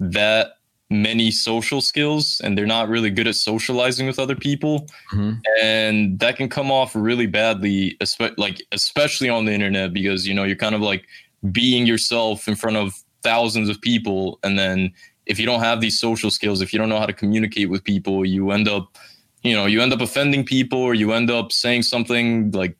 [0.00, 0.58] that
[1.02, 4.86] many social skills and they're not really good at socializing with other people.
[5.12, 5.32] Mm-hmm.
[5.62, 7.96] and that can come off really badly
[8.36, 11.06] like especially on the internet because you know you're kind of like
[11.52, 14.38] being yourself in front of thousands of people.
[14.42, 14.92] And then
[15.26, 17.82] if you don't have these social skills if you don't know how to communicate with
[17.82, 18.98] people you end up
[19.42, 22.76] you know you end up offending people or you end up saying something like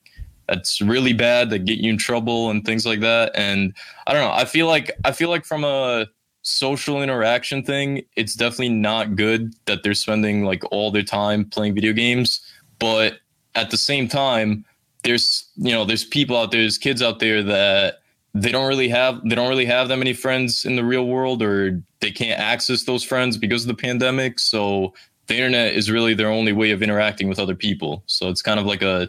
[0.47, 3.33] that's really bad that get you in trouble and things like that.
[3.35, 3.75] And
[4.07, 6.07] i don't know i feel like i feel like from a
[6.45, 11.75] social interaction thing it's definitely not good that they're spending like all their time playing
[11.75, 12.41] video games
[12.79, 13.19] but
[13.55, 14.65] at the same time
[15.03, 18.01] there's you know there's people out there there's kids out there that
[18.35, 21.43] they don't really have they don't really have that many friends in the real world
[21.43, 24.93] or they can't access those friends because of the pandemic so
[25.27, 28.03] the internet is really their only way of interacting with other people.
[28.07, 29.09] So it's kind of like a,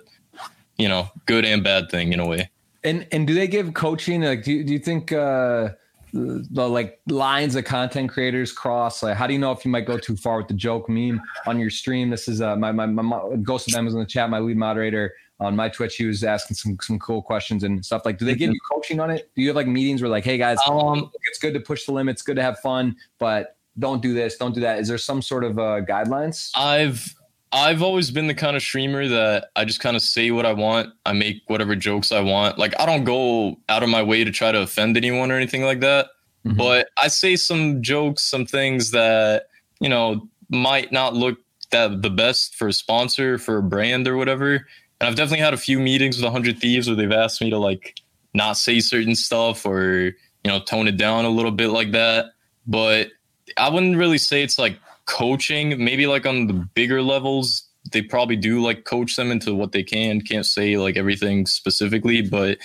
[0.78, 2.50] you know, good and bad thing in a way.
[2.84, 4.22] And and do they give coaching?
[4.22, 5.70] Like, do do you think uh,
[6.16, 9.04] the like lines of content creators cross?
[9.04, 11.22] Like, how do you know if you might go too far with the joke meme
[11.46, 12.10] on your stream?
[12.10, 14.30] This is uh, my my, my Ghost of them was in the chat.
[14.30, 18.04] My lead moderator on my Twitch, he was asking some some cool questions and stuff.
[18.06, 19.30] Like, do they give you coaching on it?
[19.36, 21.92] Do you have like meetings where like, hey guys, um, it's good to push the
[21.92, 24.80] limits, good to have fun, but don't do this, don't do that.
[24.80, 26.52] Is there some sort of uh, guidelines?
[26.56, 27.14] I've
[27.56, 30.52] I've always been the kind of streamer that I just kind of say what I
[30.52, 30.94] want.
[31.06, 32.58] I make whatever jokes I want.
[32.58, 35.64] Like I don't go out of my way to try to offend anyone or anything
[35.64, 36.08] like that.
[36.46, 36.58] Mm-hmm.
[36.58, 39.46] But I say some jokes, some things that,
[39.80, 41.40] you know, might not look
[41.72, 44.68] that the best for a sponsor, for a brand or whatever.
[45.00, 47.52] And And I've definitely had a few meetings with 100 Thieves where they've asked me
[47.52, 48.02] to like
[48.34, 52.26] not say certain stuff or, you know, tone it down a little bit like that.
[52.66, 53.10] But
[53.56, 55.84] I wouldn't really say it's like coaching.
[55.84, 59.84] Maybe like on the bigger levels, they probably do like coach them into what they
[59.84, 60.22] can.
[60.22, 62.58] Can't say like everything specifically, but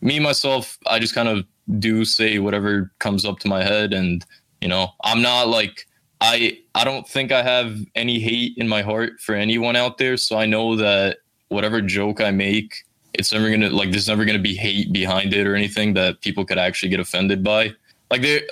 [0.00, 1.44] me myself, I just kind of
[1.78, 4.24] do say whatever comes up to my head and
[4.60, 5.86] you know i'm not like
[6.20, 10.16] i i don't think i have any hate in my heart for anyone out there
[10.16, 11.18] so i know that
[11.48, 15.46] whatever joke i make it's never gonna like there's never gonna be hate behind it
[15.46, 17.70] or anything that people could actually get offended by
[18.10, 18.46] like they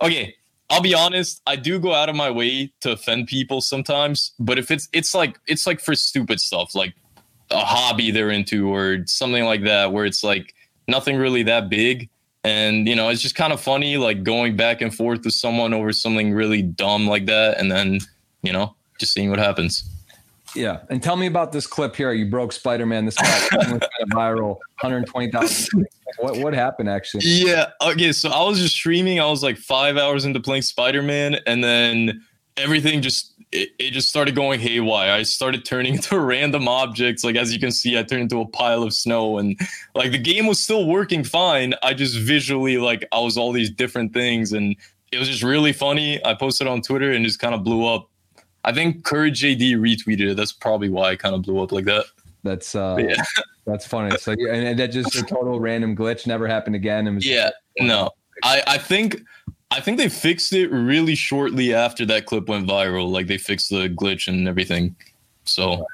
[0.00, 0.34] okay
[0.70, 4.58] i'll be honest i do go out of my way to offend people sometimes but
[4.58, 6.94] if it's it's like it's like for stupid stuff like
[7.50, 10.54] a hobby they're into or something like that where it's like
[10.88, 12.08] nothing really that big.
[12.42, 15.72] And you know it's just kind of funny like going back and forth with someone
[15.72, 18.00] over something really dumb like that and then
[18.42, 19.88] you know just seeing what happens
[20.54, 23.50] yeah and tell me about this clip here you broke spider-man this got
[24.10, 25.86] viral 120000
[26.18, 29.96] what, what happened actually yeah okay so i was just streaming i was like five
[29.96, 32.22] hours into playing spider-man and then
[32.56, 35.12] everything just it, it just started going haywire.
[35.12, 37.24] I started turning into random objects.
[37.24, 39.58] Like as you can see, I turned into a pile of snow, and
[39.94, 41.74] like the game was still working fine.
[41.82, 44.76] I just visually like I was all these different things, and
[45.12, 46.22] it was just really funny.
[46.24, 48.10] I posted on Twitter and just kind of blew up.
[48.64, 50.36] I think Courage JD retweeted it.
[50.36, 52.06] That's probably why I kind of blew up like that.
[52.42, 53.22] That's uh, yeah.
[53.66, 54.16] that's funny.
[54.18, 57.06] So and that just a total random glitch never happened again.
[57.06, 58.10] And was yeah, no,
[58.42, 59.22] I I think
[59.70, 63.10] I think they fixed it really shortly after that clip went viral.
[63.10, 64.94] Like they fixed the glitch and everything.
[65.46, 65.86] So,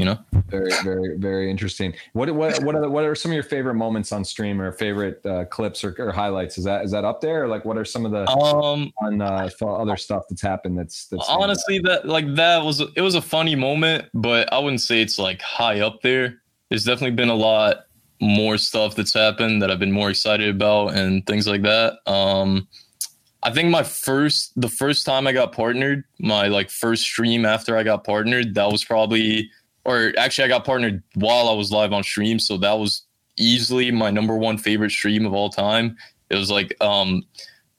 [0.00, 1.92] you know, very, very, very interesting.
[2.14, 5.24] What what what are what are some of your favorite moments on stream or favorite
[5.26, 6.56] uh, clips or, or, highlights?
[6.56, 7.44] Is that is that up there?
[7.44, 10.78] Or like, what are some of the um on uh, other stuff that's happened?
[10.78, 14.80] That's that's honestly that like that was it was a funny moment, but I wouldn't
[14.80, 16.40] say it's like high up there.
[16.70, 17.80] There's definitely been a lot
[18.22, 21.98] more stuff that's happened that I've been more excited about and things like that.
[22.06, 22.68] Um,
[23.42, 27.76] I think my first, the first time I got partnered, my like first stream after
[27.76, 29.50] I got partnered, that was probably,
[29.84, 32.38] or actually I got partnered while I was live on stream.
[32.38, 33.02] So that was
[33.36, 35.96] easily my number one favorite stream of all time.
[36.28, 37.22] It was like, um,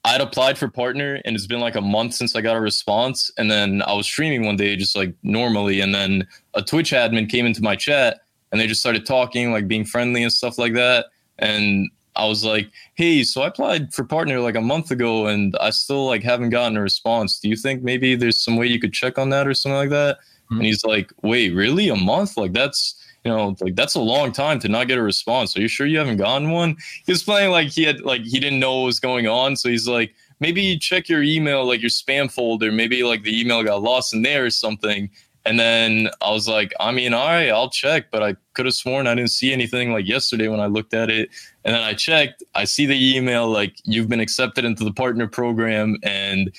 [0.04, 3.32] I'd applied for partner and it's been like a month since I got a response.
[3.38, 5.80] And then I was streaming one day just like normally.
[5.80, 8.22] And then a Twitch admin came into my chat
[8.52, 11.08] and they just started talking, like being friendly and stuff like that.
[11.38, 15.56] And I was like, "Hey, so I applied for partner like a month ago, and
[15.62, 17.40] I still like haven't gotten a response.
[17.40, 19.90] Do you think maybe there's some way you could check on that or something like
[19.92, 20.18] that?"
[20.52, 20.58] Mm-hmm.
[20.58, 21.90] And he's like, "Wait, really?
[21.90, 22.38] A month?
[22.38, 25.56] Like that's." You know, like that's a long time to not get a response.
[25.56, 26.76] Are you sure you haven't gotten one?
[27.06, 29.56] He was playing like he had like he didn't know what was going on.
[29.56, 32.72] So he's like, maybe check your email, like your spam folder.
[32.72, 35.08] Maybe like the email got lost in there or something.
[35.46, 38.76] And then I was like, I mean, all right, I'll check, but I could have
[38.76, 41.30] sworn I didn't see anything like yesterday when I looked at it.
[41.66, 45.28] And then I checked, I see the email like you've been accepted into the partner
[45.28, 45.98] program.
[46.04, 46.52] And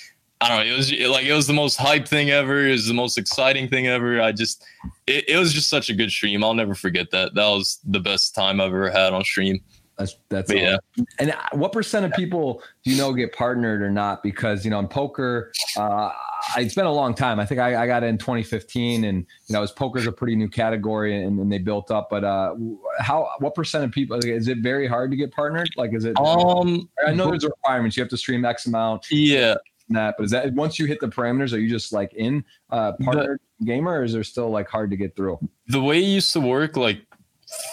[0.43, 2.67] I don't know, it was like it was the most hype thing ever.
[2.67, 4.21] It was the most exciting thing ever.
[4.21, 4.65] I just,
[5.07, 6.43] it, it was just such a good stream.
[6.43, 7.35] I'll never forget that.
[7.35, 9.63] That was the best time I've ever had on stream.
[9.99, 10.79] That's that's yeah.
[11.21, 14.23] And what percent of people do you know get partnered or not?
[14.25, 16.11] Because you know in poker, uh,
[16.57, 17.39] it's been a long time.
[17.39, 20.49] I think I, I, got in 2015, and you know, as poker's a pretty new
[20.49, 22.09] category, and, and they built up.
[22.11, 22.57] But uh,
[22.99, 23.31] how?
[23.39, 24.19] What percent of people?
[24.19, 25.69] Is it very hard to get partnered?
[25.77, 26.19] Like, is it?
[26.19, 27.97] Um, I know there's requirements.
[27.97, 29.07] You have to stream X amount.
[29.11, 29.55] Yeah.
[29.89, 32.93] That, but is that once you hit the parameters, are you just like in uh,
[33.03, 35.39] partner the, gamer, or is there still like hard to get through?
[35.69, 37.03] The way it used to work, like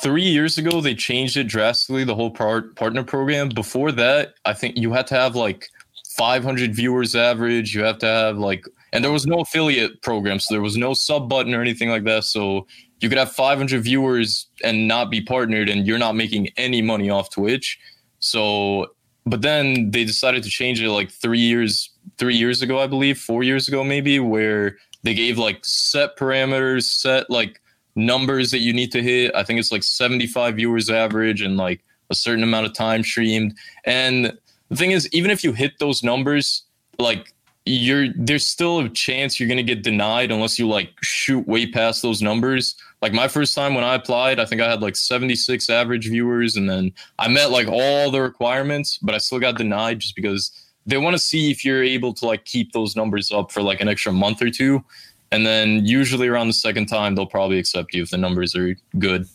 [0.01, 3.49] three years ago they changed it drastically the whole part, partner program.
[3.49, 5.69] Before that i think you had to have like
[6.17, 7.73] 500 viewers average.
[7.73, 10.93] You have to have like and there was no affiliate program so there was no
[10.93, 12.25] sub button or anything like that.
[12.25, 12.67] So
[12.99, 17.09] you could have 500 viewers and not be partnered and you're not making any money
[17.09, 17.79] off twitch.
[18.19, 18.87] So
[19.25, 21.89] but then they decided to change it like three years
[22.19, 26.83] three years ago i believe four years ago maybe where they gave like set parameters
[26.83, 27.59] set like
[27.99, 29.33] numbers that you need to hit.
[29.35, 33.55] I think it's like 75 viewers average and like a certain amount of time streamed.
[33.85, 34.37] And
[34.69, 36.63] the thing is, even if you hit those numbers,
[36.97, 37.33] like
[37.65, 42.01] you're there's still a chance you're gonna get denied unless you like shoot way past
[42.01, 42.75] those numbers.
[43.01, 46.55] Like my first time when I applied, I think I had like 76 average viewers,
[46.55, 50.51] and then I met like all the requirements, but I still got denied just because
[50.89, 53.79] they want to see if you're able to like keep those numbers up for like
[53.79, 54.83] an extra month or two.
[55.31, 58.75] And then usually around the second time, they'll probably accept you if the numbers are
[58.97, 59.27] good.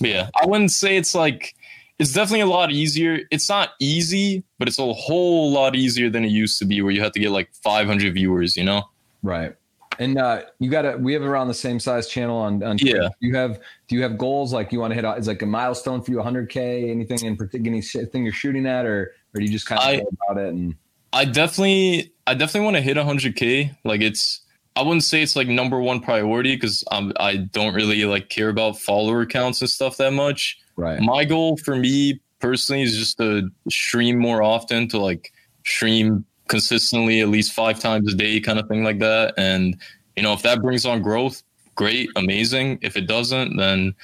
[0.00, 1.54] But yeah, I wouldn't say it's like,
[1.98, 3.20] it's definitely a lot easier.
[3.30, 6.90] It's not easy, but it's a whole lot easier than it used to be where
[6.90, 8.82] you have to get like 500 viewers, you know?
[9.22, 9.54] Right.
[9.98, 10.96] And uh, you got to.
[10.96, 12.62] We have around the same size channel on.
[12.64, 12.94] on Twitch.
[12.94, 13.08] Yeah.
[13.20, 15.04] Do you have Do you have goals like you want to hit?
[15.18, 16.16] Is like a milestone for you?
[16.16, 16.90] 100k?
[16.90, 17.70] Anything in particular?
[17.70, 20.48] Anything you're shooting at, or or do you just kind of I- about it?
[20.54, 20.74] And
[21.12, 23.76] I definitely, I definitely want to hit 100k.
[23.84, 24.40] Like it's,
[24.76, 28.48] I wouldn't say it's like number one priority because I'm, I don't really like care
[28.48, 30.58] about follower counts and stuff that much.
[30.76, 31.00] right.
[31.00, 35.32] My goal for me personally is just to stream more often, to like
[35.64, 39.34] stream consistently at least five times a day, kind of thing like that.
[39.38, 39.76] And
[40.16, 41.42] you know, if that brings on growth,
[41.76, 42.78] great, amazing.
[42.82, 43.94] If it doesn't, then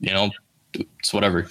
[0.00, 0.30] you know,
[0.74, 1.48] it's whatever.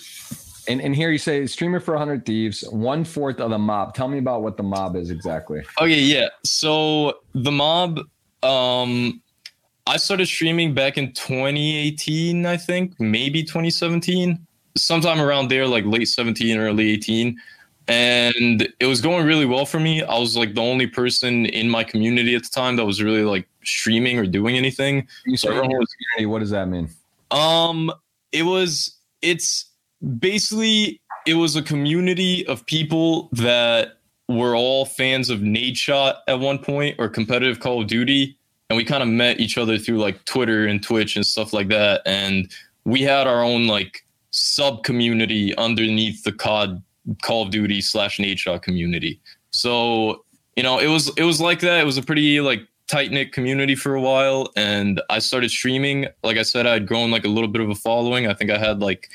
[0.68, 3.94] And and here you say streamer for 100 thieves, one fourth of the mob.
[3.94, 5.62] Tell me about what the mob is exactly.
[5.80, 6.28] Okay, yeah.
[6.44, 8.00] So the mob,
[8.44, 9.22] um,
[9.86, 14.46] I started streaming back in 2018, I think, maybe 2017,
[14.76, 17.38] sometime around there, like late 17, early 18.
[17.90, 20.04] And it was going really well for me.
[20.04, 23.24] I was like the only person in my community at the time that was really
[23.24, 25.08] like streaming or doing anything.
[25.26, 26.90] You So everyone was community, what does that mean?
[27.32, 27.92] um,
[28.34, 29.67] it was it's
[30.20, 36.60] basically it was a community of people that were all fans of Nadeshot at one
[36.60, 38.38] point or competitive Call of Duty,
[38.70, 41.70] and we kind of met each other through like Twitter and Twitch and stuff like
[41.70, 42.52] that, and
[42.86, 46.82] we had our own like sub community underneath the COD
[47.22, 49.20] Call of Duty slash Nadeshot community.
[49.52, 50.24] So
[50.56, 51.80] you know, it was it was like that.
[51.80, 56.08] It was a pretty like tight knit community for a while, and I started streaming.
[56.24, 58.28] Like I said, I'd grown like a little bit of a following.
[58.28, 59.10] I think I had like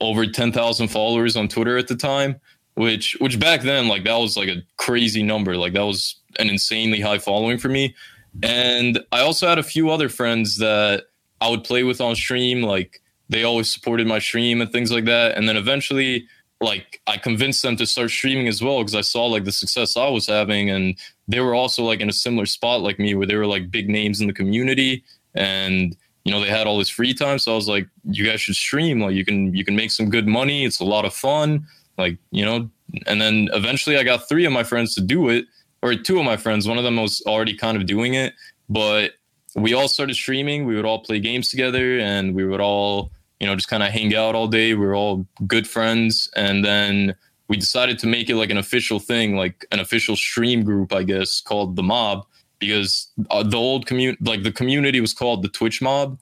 [0.00, 2.40] over ten thousand followers on Twitter at the time,
[2.74, 5.56] which which back then like that was like a crazy number.
[5.56, 7.94] Like that was an insanely high following for me.
[8.42, 11.04] And I also had a few other friends that
[11.40, 12.62] I would play with on stream.
[12.62, 15.36] Like they always supported my stream and things like that.
[15.36, 16.26] And then eventually,
[16.60, 19.96] like I convinced them to start streaming as well because I saw like the success
[19.96, 20.96] I was having, and
[21.28, 23.88] they were also like in a similar spot like me, where they were like big
[23.88, 27.38] names in the community, and you know they had all this free time.
[27.38, 29.00] So I was like, you guys should stream.
[29.00, 30.64] Like you can you can make some good money.
[30.64, 31.66] It's a lot of fun.
[31.96, 32.68] Like you know.
[33.06, 35.44] And then eventually, I got three of my friends to do it,
[35.82, 36.68] or two of my friends.
[36.68, 38.32] One of them was already kind of doing it,
[38.68, 39.12] but
[39.54, 40.66] we all started streaming.
[40.66, 43.10] We would all play games together, and we would all
[43.40, 44.74] you know, just kind of hang out all day.
[44.74, 46.30] We were all good friends.
[46.36, 47.14] And then
[47.48, 51.02] we decided to make it like an official thing, like an official stream group, I
[51.02, 52.26] guess, called the Mob,
[52.66, 56.18] because uh, the old community, like the community was called the Twitch Mob,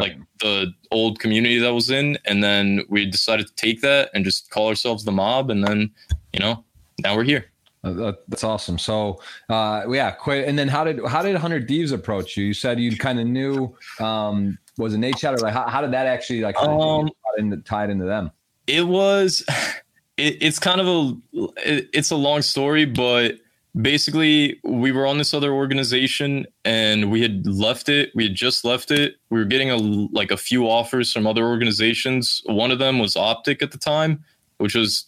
[0.00, 2.18] like the old community that was in.
[2.24, 5.50] And then we decided to take that and just call ourselves the Mob.
[5.50, 5.90] And then,
[6.32, 6.64] you know,
[7.02, 7.46] now we're here.
[7.84, 8.76] Uh, that- that's awesome.
[8.78, 10.14] So, uh, yeah.
[10.26, 12.44] And then how did how did Hundred Thieves approach you?
[12.46, 13.74] You said you kind of knew.
[14.00, 17.56] Um, was it Nadeshot or like how, how did that actually like Um, tied into,
[17.58, 18.30] tied into them?
[18.66, 19.42] it was
[20.16, 21.16] it, it's kind of a
[21.64, 23.36] it, it's a long story but
[23.80, 28.10] basically we were on this other organization and we had left it.
[28.14, 29.16] We had just left it.
[29.30, 32.42] We were getting a like a few offers from other organizations.
[32.46, 34.24] One of them was optic at the time
[34.58, 35.06] which was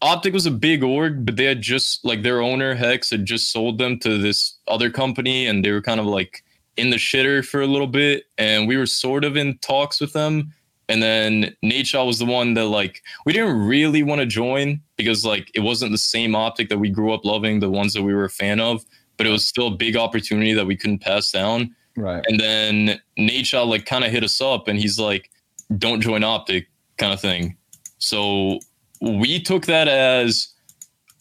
[0.00, 3.52] optic was a big org but they had just like their owner H3CZ had just
[3.52, 6.42] sold them to this other company and they were kind of like
[6.76, 8.24] in the shitter for a little bit.
[8.38, 10.52] And we were sort of in talks with them
[10.92, 15.24] and then Nadeshot was the one that like we didn't really want to join because
[15.24, 18.12] like it wasn't the same optic that we grew up loving, the ones that we
[18.12, 18.84] were a fan of,
[19.16, 21.74] but it was still a big opportunity that we couldn't pass down.
[21.96, 22.22] Right.
[22.28, 25.30] And then Nadeshot like kind of hit us up and he's like,
[25.78, 26.68] don't join optic
[26.98, 27.56] kind of thing.
[27.96, 28.60] So
[29.00, 30.48] we took that as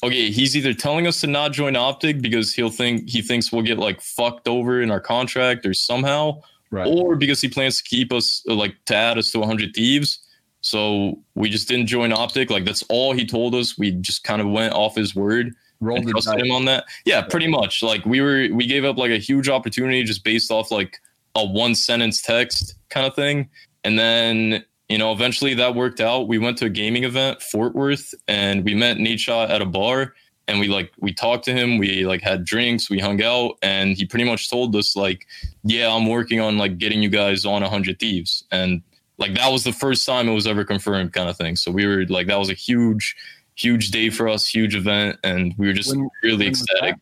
[0.03, 3.61] okay, he's either telling us to not join optic because he'll think he thinks we'll
[3.61, 6.41] get like fucked over in our contract or somehow
[6.71, 6.87] Right.
[6.87, 10.19] or because he plans to keep us uh, like to add us to 100 thieves.
[10.61, 12.49] So we just didn't join optic.
[12.49, 13.77] Like that's all he told us.
[13.77, 16.85] We just kind of went off his word Rolled and trusted him on that.
[17.05, 17.23] Yeah.
[17.23, 17.83] pretty much.
[17.83, 21.01] Like we were we gave up like a huge opportunity just based off like
[21.35, 23.49] a one sentence text kind of thing.
[23.83, 26.27] And then you know eventually that worked out.
[26.27, 30.13] We went to a gaming event fort worth and we met Nadeshot at a bar
[30.51, 33.95] and we like we talked to him we like had drinks we hung out and
[33.97, 35.25] he pretty much told us like
[35.63, 38.43] yeah i'm working on like getting you guys on 100 thieves.
[38.51, 38.81] And
[39.17, 41.55] like that was the first time it was ever confirmed kind of thing.
[41.55, 43.15] So we were like that was a huge
[43.55, 46.95] huge day for us huge event and we were just When- really when ecstatic.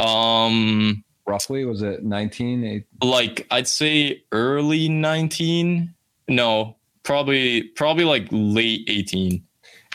[0.00, 2.64] Um Roughly was it 19?
[2.64, 5.92] Eight- like i'd say early 19
[6.28, 9.42] no probably probably like late 18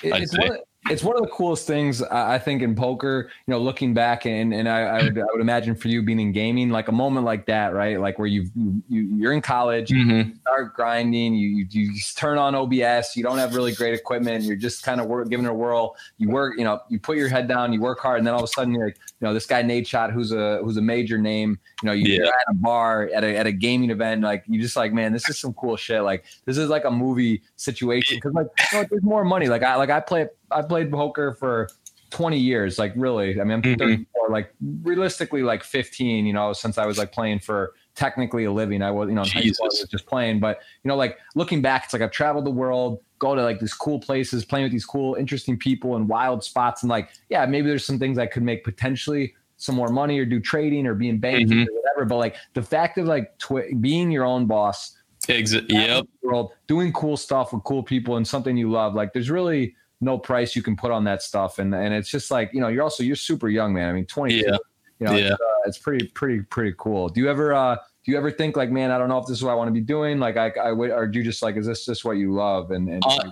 [0.03, 0.37] It- I'd it's say.
[0.39, 0.57] one of,
[0.89, 3.29] it's one of the coolest things I think in poker.
[3.45, 6.19] You know, looking back and and I, I, would I would imagine for you being
[6.19, 7.99] in gaming, like a moment like that, right?
[7.99, 8.49] Like where you
[8.89, 10.29] you you're in college, mm-hmm.
[10.29, 14.43] you start grinding, you, you you turn on OBS, you don't have really great equipment,
[14.43, 15.95] you're just kind of work, giving it a whirl.
[16.17, 18.41] You work, you know, you put your head down, you work hard, and then all
[18.41, 21.59] of a sudden you're like, know, this guy Nadeshot, who's a who's a major name,
[21.81, 22.29] you know, you're yeah.
[22.29, 25.27] at a bar at a at a gaming event, like you just like, man, this
[25.29, 26.03] is some cool shit.
[26.03, 29.47] Like this is like a movie situation because like you know, there's more money.
[29.47, 31.69] Like I like I play I played poker for
[32.11, 32.77] 20 years.
[32.77, 33.79] Like really, I mean, I'm mm-hmm.
[33.79, 34.29] 34.
[34.29, 34.53] Like
[34.83, 36.25] realistically, like 15.
[36.25, 38.81] You know, since I was like playing for technically a living.
[38.81, 40.39] I was, you know, in I was just playing.
[40.39, 43.59] But you know, like looking back, it's like I've traveled the world, go to like
[43.59, 46.83] these cool places, playing with these cool, interesting people and wild spots.
[46.83, 50.25] And like, yeah, maybe there's some things I could make potentially some more money or
[50.25, 51.69] do trading or being banking mm-hmm.
[51.69, 52.05] or whatever.
[52.05, 53.33] But like the fact of like
[53.79, 54.95] being your own boss,
[55.29, 56.05] Exit, yep.
[56.21, 58.93] world, doing cool stuff with cool people and something you love.
[58.93, 61.59] Like there's really no price you can put on that stuff.
[61.59, 63.89] And and it's just like you know you're also you're super young, man.
[63.89, 64.35] I mean, 20.
[64.35, 64.57] Yeah.
[64.99, 65.33] You know, yeah.
[65.33, 67.09] It's, uh, it's, pretty pretty pretty cool.
[67.09, 67.77] Do you ever uh
[68.07, 69.67] do you ever think like, man, I don't know if this is what I want
[69.67, 70.17] to be doing?
[70.17, 72.71] Like, I, I or do you just like, is this just what you love?
[72.71, 73.31] And, and uh,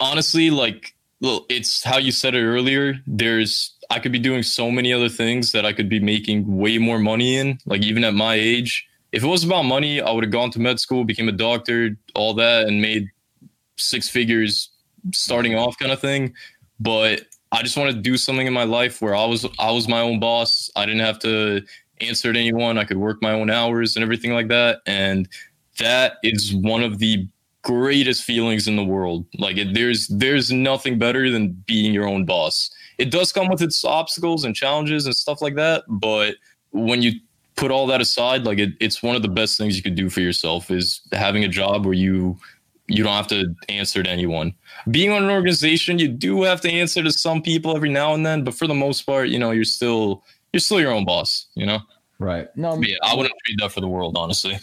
[0.00, 2.94] honestly, like, well, it's how you said it earlier.
[3.06, 6.78] There's I could be doing so many other things that I could be making way
[6.78, 7.58] more money in.
[7.66, 10.58] Like even at my age, if it was about money, I would have gone to
[10.58, 13.10] med school, became a doctor, all that, and made
[13.76, 14.70] six figures
[15.12, 16.32] starting off kind of thing.
[16.80, 19.86] But I just wanted to do something in my life where I was I was
[19.86, 20.70] my own boss.
[20.76, 21.60] I didn't have to
[22.06, 22.78] answer to anyone.
[22.78, 24.80] I could work my own hours and everything like that.
[24.86, 25.28] And
[25.78, 27.26] that is one of the
[27.62, 29.26] greatest feelings in the world.
[29.38, 32.70] Like it, there's there's nothing better than being your own boss.
[32.98, 36.36] It does come with its obstacles and challenges and stuff like that, but
[36.70, 37.12] when you
[37.56, 40.10] put all that aside, like it, it's one of the best things you could do
[40.10, 42.38] for yourself is having a job where you
[42.86, 44.52] you don't have to answer to anyone.
[44.90, 48.26] Being on an organization, you do have to answer to some people every now and
[48.26, 51.46] then, but for the most part, you know, you're still you're still your own boss,
[51.54, 51.80] you know?
[52.18, 52.48] Right.
[52.56, 54.58] No, yeah, I wouldn't trade that for the world, honestly.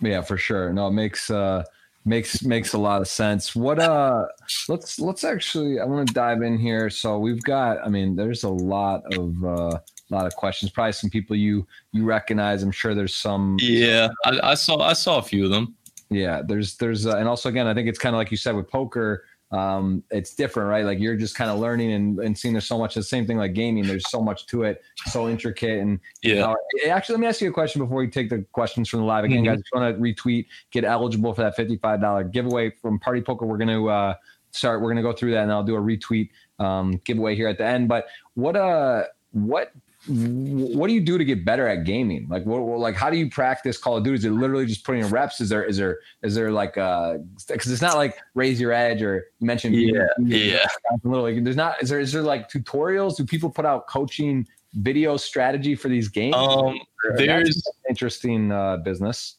[0.00, 0.72] Yeah, for sure.
[0.72, 1.64] No, it makes uh
[2.04, 3.54] makes makes a lot of sense.
[3.54, 4.26] What uh
[4.68, 6.90] let's let's actually I want to dive in here.
[6.90, 9.78] So we've got I mean, there's a lot of uh
[10.10, 10.70] a lot of questions.
[10.70, 12.62] Probably some people you you recognize.
[12.62, 13.56] I'm sure there's some.
[13.60, 15.74] Yeah, I, I saw I saw a few of them.
[16.10, 18.54] Yeah, there's there's uh, and also again, I think it's kind of like you said
[18.54, 19.24] with poker.
[19.54, 20.84] Um, it's different, right?
[20.84, 22.96] Like you're just kind of learning and, and seeing there's so much.
[22.96, 23.86] The same thing like gaming.
[23.86, 25.78] There's so much to it, so intricate.
[25.78, 26.56] And yeah, you know,
[26.90, 29.22] actually, let me ask you a question before we take the questions from the live.
[29.22, 29.54] Again, mm-hmm.
[29.54, 33.20] guys, if you want to retweet, get eligible for that fifty-five dollar giveaway from Party
[33.20, 33.46] Poker.
[33.46, 34.14] We're going to uh,
[34.50, 34.80] start.
[34.80, 37.58] We're going to go through that, and I'll do a retweet um, giveaway here at
[37.58, 37.86] the end.
[37.88, 39.72] But what uh, what
[40.06, 42.26] what do you do to get better at gaming?
[42.28, 44.16] Like, what, like, how do you practice Call of Duty?
[44.16, 45.40] Is it literally just putting in reps?
[45.40, 49.02] Is there, is there, is there like, uh, because it's not like raise your edge
[49.02, 50.66] or you mentioned, yeah, yeah.
[51.04, 51.82] Literally, there's not.
[51.82, 53.16] Is there, is there like tutorials?
[53.16, 56.34] Do people put out coaching video strategy for these games?
[56.36, 56.78] Um,
[57.16, 59.36] there's interesting uh, business.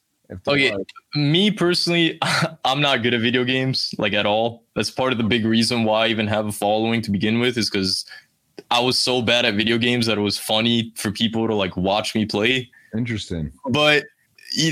[0.47, 2.19] Okay, like, me personally,
[2.65, 4.63] I'm not good at video games like at all.
[4.75, 7.57] That's part of the big reason why I even have a following to begin with,
[7.57, 8.05] is because
[8.71, 11.75] I was so bad at video games that it was funny for people to like
[11.77, 12.69] watch me play.
[12.95, 13.51] Interesting.
[13.69, 14.05] But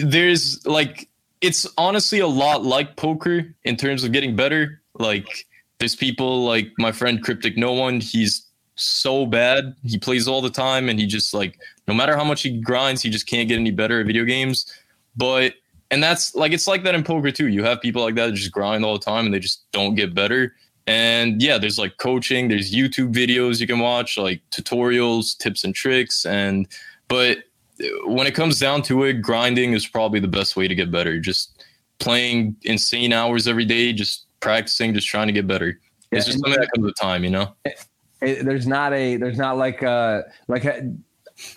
[0.03, 1.09] there's like
[1.41, 4.81] it's honestly a lot like poker in terms of getting better.
[4.95, 5.45] Like
[5.79, 9.75] there's people like my friend Cryptic No One, he's so bad.
[9.83, 13.01] He plays all the time and he just like no matter how much he grinds,
[13.01, 14.65] he just can't get any better at video games.
[15.15, 15.55] But
[15.91, 17.47] and that's like it's like that in poker too.
[17.47, 20.15] You have people like that, just grind all the time and they just don't get
[20.15, 20.55] better.
[20.85, 25.73] And yeah, there's like coaching, there's YouTube videos you can watch, like tutorials, tips and
[25.73, 26.25] tricks.
[26.25, 26.67] And,
[27.07, 27.37] but
[27.81, 30.91] uh, when it comes down to it, grinding is probably the best way to get
[30.91, 31.19] better.
[31.19, 31.63] Just
[31.99, 35.79] playing insane hours every day, just practicing, just trying to get better.
[36.11, 37.55] Yeah, it's just something that comes with time, you know?
[37.63, 37.85] It,
[38.21, 40.81] it, there's not a, there's not like, uh, like, uh,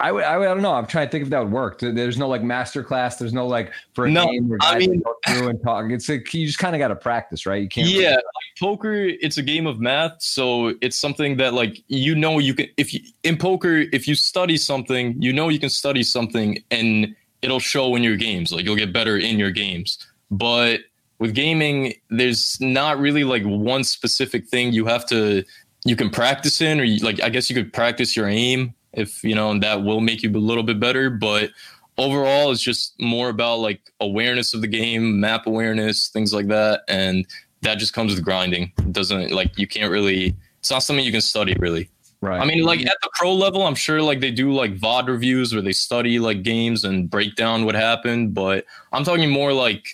[0.00, 0.72] I would, I would, I don't know.
[0.72, 1.80] I'm trying to think if that would work.
[1.80, 3.16] There's no like master class.
[3.16, 5.90] There's no like for a no, game where I mean, go through and talk.
[5.90, 7.62] It's like you just kind of got to practice, right?
[7.62, 7.88] You can't.
[7.88, 12.14] Yeah, really- like poker, it's a game of math, so it's something that like you
[12.14, 12.66] know you can.
[12.76, 17.14] If you in poker, if you study something, you know you can study something, and
[17.42, 18.52] it'll show in your games.
[18.52, 19.98] Like you'll get better in your games.
[20.30, 20.80] But
[21.18, 25.44] with gaming, there's not really like one specific thing you have to
[25.86, 29.22] you can practice in, or you, like I guess you could practice your aim if
[29.22, 31.10] you know, and that will make you a little bit better.
[31.10, 31.50] But
[31.98, 36.82] overall, it's just more about like awareness of the game, map awareness, things like that,
[36.88, 37.26] and
[37.62, 38.72] that just comes with grinding.
[38.78, 40.34] It doesn't like you can't really.
[40.58, 41.88] It's not something you can study really.
[42.22, 42.40] Right.
[42.40, 45.52] I mean, like at the pro level, I'm sure like they do like VOD reviews
[45.52, 49.86] where they study like games and break down what happened, but I'm talking more like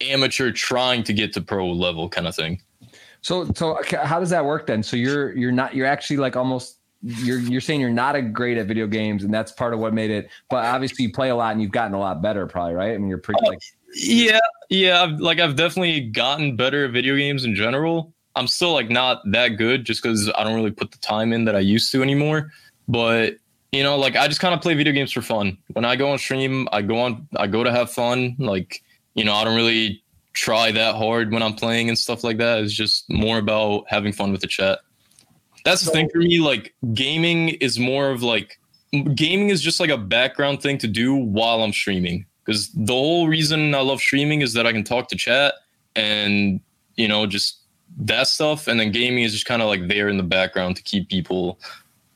[0.00, 2.60] amateur trying to get to pro level kind of thing.
[3.20, 4.82] So so how does that work then?
[4.82, 6.75] So you're you're not you're actually like almost
[7.06, 9.94] you're you're saying you're not a great at video games and that's part of what
[9.94, 12.74] made it but obviously you play a lot and you've gotten a lot better probably
[12.74, 12.94] right?
[12.94, 13.60] I mean you're pretty oh, like
[13.94, 18.12] yeah yeah I've, like i've definitely gotten better at video games in general.
[18.34, 21.44] I'm still like not that good just because i don't really put the time in
[21.46, 22.50] that i used to anymore
[22.88, 23.36] but
[23.72, 25.56] you know like i just kind of play video games for fun.
[25.72, 28.82] When i go on stream i go on i go to have fun like
[29.14, 30.02] you know i don't really
[30.32, 32.60] try that hard when i'm playing and stuff like that.
[32.60, 34.80] It's just more about having fun with the chat
[35.66, 36.38] that's the thing for me.
[36.38, 38.58] Like gaming is more of like
[39.14, 42.24] gaming is just like a background thing to do while I'm streaming.
[42.44, 45.54] Because the whole reason I love streaming is that I can talk to chat
[45.96, 46.60] and
[46.94, 47.58] you know just
[47.98, 50.82] that stuff, and then gaming is just kind of like there in the background to
[50.82, 51.58] keep people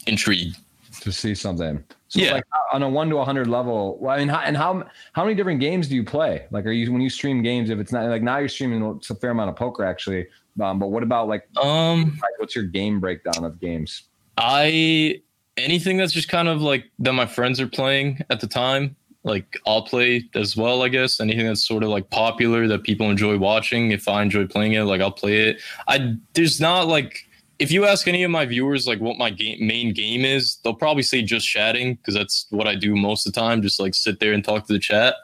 [0.07, 0.57] intrigued
[1.01, 1.83] to see something.
[2.09, 2.35] So yeah.
[2.35, 3.99] like on a one to a hundred level.
[4.01, 6.47] Well, I mean, how, and how how many different games do you play?
[6.51, 7.71] Like, are you when you stream games?
[7.71, 10.27] If it's not like now you're streaming a fair amount of poker actually.
[10.61, 14.05] Um, but what about like um what's your game breakdown of games?
[14.37, 15.21] I
[15.57, 18.97] anything that's just kind of like that my friends are playing at the time.
[19.23, 21.21] Like I'll play as well, I guess.
[21.21, 23.91] Anything that's sort of like popular that people enjoy watching.
[23.91, 25.61] If I enjoy playing it, like I'll play it.
[25.89, 27.27] I there's not like
[27.59, 30.75] if you ask any of my viewers like what my game main game is, they'll
[30.75, 33.61] probably say just chatting because that's what I do most of the time.
[33.61, 35.17] Just like sit there and talk to the chat.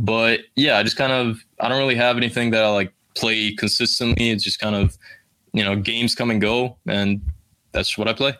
[0.00, 3.52] But yeah, I just kind of I don't really have anything that I like play
[3.52, 4.30] consistently.
[4.30, 4.96] It's just kind of,
[5.52, 7.20] you know, games come and go, and
[7.72, 8.34] that's what I play.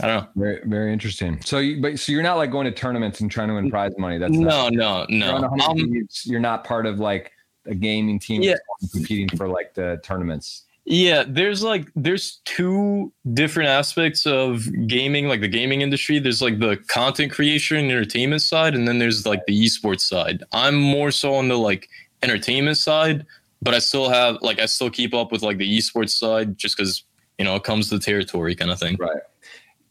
[0.00, 0.28] I don't know.
[0.36, 1.40] Very, very interesting.
[1.42, 3.92] So, you, but so you're not like going to tournaments and trying to win prize
[3.98, 4.18] money.
[4.18, 5.54] That's no, no, no.
[5.56, 7.30] You're, um, you're, not part of like
[7.66, 8.54] a gaming team yeah.
[8.90, 10.64] competing for like the tournaments.
[10.84, 16.18] Yeah, there's like there's two different aspects of gaming, like the gaming industry.
[16.18, 20.42] There's like the content creation and entertainment side, and then there's like the esports side.
[20.52, 21.88] I'm more so on the like
[22.22, 23.26] entertainment side,
[23.62, 26.76] but I still have like I still keep up with like the esports side just
[26.76, 27.04] because
[27.38, 28.96] you know it comes to the territory kind of thing.
[28.98, 29.22] Right.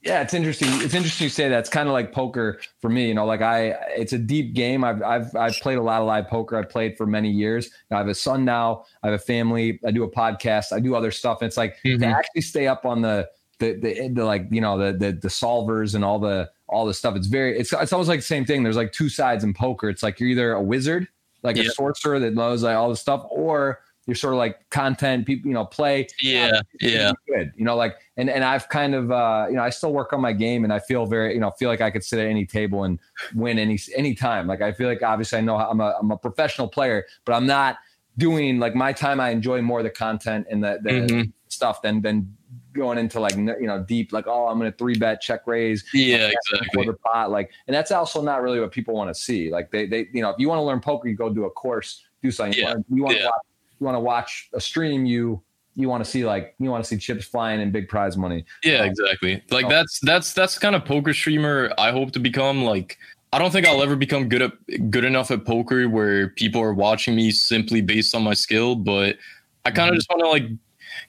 [0.04, 0.68] Yeah, it's interesting.
[0.82, 1.60] It's interesting you say that.
[1.60, 3.08] It's kind of like poker for me.
[3.08, 4.84] You know, like I, it's a deep game.
[4.84, 6.58] I've I've I've played a lot of live poker.
[6.58, 7.70] I've played for many years.
[7.92, 8.86] I have a son now.
[9.04, 9.80] I have a family.
[9.86, 10.74] I do a podcast.
[10.74, 11.42] I do other stuff.
[11.42, 12.02] And it's like mm-hmm.
[12.02, 15.28] to actually stay up on the the, the the like you know the the the
[15.28, 17.16] solvers and all the all the stuff.
[17.16, 18.64] It's very it's it's almost like the same thing.
[18.64, 19.88] There's like two sides in poker.
[19.88, 21.08] It's like you're either a wizard
[21.44, 25.26] like a sorcerer that knows like all the stuff, or you're sort of like content
[25.26, 26.08] people, you know, play.
[26.22, 27.12] Yeah, yeah.
[27.28, 30.14] Good, you know, like and and I've kind of uh, you know I still work
[30.14, 32.28] on my game, and I feel very you know feel like I could sit at
[32.28, 33.00] any table and
[33.36, 34.48] win any any time.
[34.48, 37.46] Like I feel like obviously I know I'm a I'm a professional player, but I'm
[37.46, 37.78] not
[38.18, 39.20] doing like my time.
[39.20, 41.30] I enjoy more the content and the, the mm-hmm.
[41.48, 42.36] stuff than than
[42.74, 46.32] going into like you know deep like oh I'm gonna three bet check raise yeah
[46.52, 49.72] exactly the pot like and that's also not really what people want to see like
[49.72, 52.04] they they you know if you want to learn poker you go do a course
[52.22, 52.76] do something yeah.
[52.90, 53.26] you want to yeah.
[53.26, 53.42] watch
[53.80, 55.42] you want to watch a stream you
[55.76, 58.46] you want to see like you want to see chips flying and big prize money
[58.64, 62.98] yeah exactly like that's that's that's kind of poker streamer I hope to become like
[63.34, 66.74] I don't think I'll ever become good at good enough at poker where people are
[66.74, 69.18] watching me simply based on my skill but
[69.66, 69.96] I kind of mm-hmm.
[69.96, 70.44] just want to like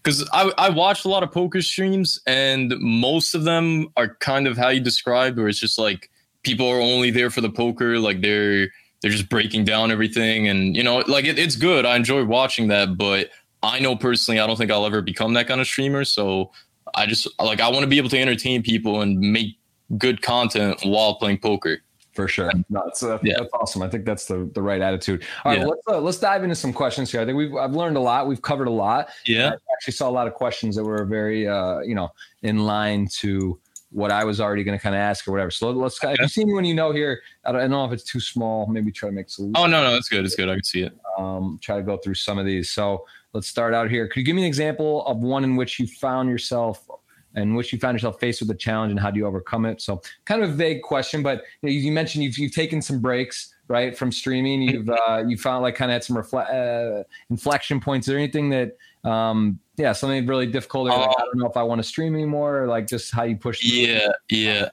[0.02, 4.46] because I, I watched a lot of poker streams and most of them are kind
[4.46, 6.10] of how you described where it's just like
[6.42, 8.68] people are only there for the poker like they're
[9.00, 11.84] they're just breaking down everything and you know like it, it's good.
[11.84, 13.30] I enjoy watching that but
[13.62, 16.50] i know personally i don't think i'll ever become that kind of streamer so
[16.94, 19.56] i just like i want to be able to entertain people and make
[19.98, 21.78] good content while playing poker
[22.12, 22.50] for sure.
[22.68, 23.34] No, that's, uh, yeah.
[23.38, 23.82] that's awesome.
[23.82, 25.24] I think that's the, the right attitude.
[25.44, 25.66] All right, yeah.
[25.66, 27.20] let's uh, let's dive into some questions here.
[27.20, 28.26] I think we've I've learned a lot.
[28.26, 29.08] We've covered a lot.
[29.26, 32.10] Yeah, I actually saw a lot of questions that were very uh, you know
[32.42, 33.58] in line to
[33.90, 35.50] what I was already going to kind of ask or whatever.
[35.50, 36.02] So let's.
[36.02, 36.14] Okay.
[36.14, 38.20] If you see anyone you know here, I don't, I don't, know if it's too
[38.20, 38.66] small.
[38.66, 39.52] Maybe try to make some.
[39.54, 40.24] Oh no, no, it's good.
[40.24, 40.48] It's good.
[40.48, 40.96] I can see it.
[41.18, 42.70] Um, try to go through some of these.
[42.70, 44.08] So let's start out here.
[44.08, 46.86] Could you give me an example of one in which you found yourself
[47.34, 49.80] in which you found yourself faced with a challenge and how do you overcome it?
[49.80, 53.96] So kind of a vague question, but you, mentioned you've, you've taken some breaks right
[53.96, 54.62] from streaming.
[54.62, 58.06] You've uh, you found like kind of had some refle- uh, inflection points.
[58.06, 58.76] Is there anything that
[59.08, 60.90] um, yeah something really difficult?
[60.90, 63.22] Or like, I don't know if I want to stream anymore, or like just how
[63.22, 63.64] you push.
[63.64, 64.68] Yeah, yeah.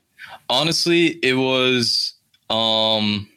[0.49, 2.13] Honestly, it was
[2.49, 3.29] um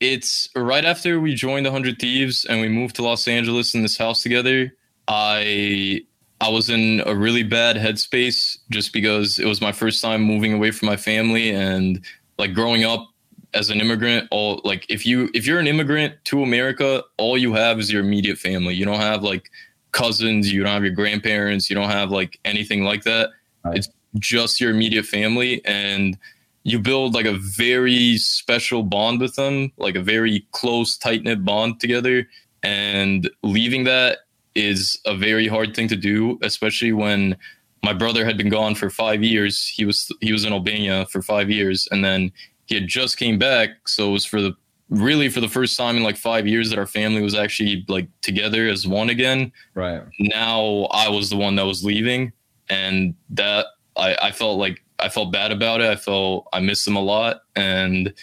[0.00, 3.82] it's right after we joined the Hundred Thieves and we moved to Los Angeles in
[3.82, 4.74] this house together.
[5.08, 6.04] I
[6.42, 10.52] I was in a really bad headspace just because it was my first time moving
[10.52, 11.50] away from my family.
[11.50, 12.04] And
[12.36, 13.08] like growing up
[13.54, 17.52] as an immigrant all like if you if you're an immigrant to America all you
[17.52, 18.74] have is your immediate family.
[18.74, 19.50] You don't have like
[19.92, 20.52] cousins.
[20.52, 21.70] You don't have your grandparents.
[21.70, 23.30] You don't have like anything like that.
[23.64, 23.76] Right.
[23.76, 23.88] it's
[24.18, 25.64] just your immediate family.
[25.64, 26.18] And
[26.64, 31.44] you build like a very special bond with them like a very close tight knit
[31.44, 32.26] bond together.
[32.64, 34.18] And leaving that
[34.54, 37.36] is a very hard thing to do, especially when
[37.82, 39.66] my brother had been gone for five years.
[39.66, 42.32] He was he was in Albania for five years, and then
[42.66, 43.70] he had just came back.
[43.86, 44.54] So it was for the
[44.88, 48.08] really for the first time in like five years that our family was actually like
[48.20, 49.52] together as one again.
[49.74, 50.02] Right.
[50.20, 52.32] Now I was the one that was leaving,
[52.68, 53.66] and that
[53.96, 55.90] I, I felt like I felt bad about it.
[55.90, 58.14] I felt I missed them a lot, and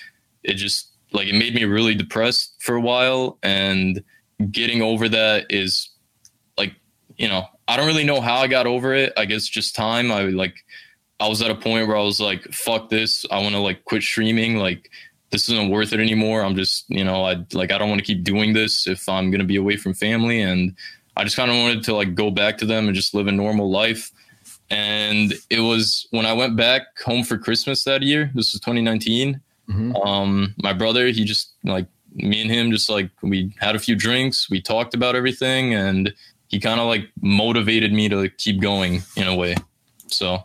[0.44, 3.40] it just like it made me really depressed for a while.
[3.44, 4.04] And
[4.52, 5.89] getting over that is
[7.20, 9.14] you know I don't really know how I got over it.
[9.16, 10.12] I guess just time.
[10.12, 10.66] I like
[11.20, 13.26] I was at a point where I was like, fuck this.
[13.30, 14.58] I want to like quit streaming.
[14.58, 14.90] Like
[15.30, 16.42] this isn't worth it anymore.
[16.42, 19.30] I'm just, you know, I like I don't want to keep doing this if I'm
[19.30, 20.76] gonna be away from family, and
[21.16, 23.32] I just kind of wanted to like go back to them and just live a
[23.32, 24.12] normal life.
[24.72, 28.32] And it was when I went back home for Christmas that year.
[28.34, 29.42] This was 2019.
[29.70, 29.96] Mm-hmm.
[29.96, 33.96] Um, my brother, he just like me and him, just like we had a few
[33.96, 36.14] drinks, we talked about everything, and
[36.50, 39.56] he kind of like motivated me to keep going in a way.
[40.08, 40.44] So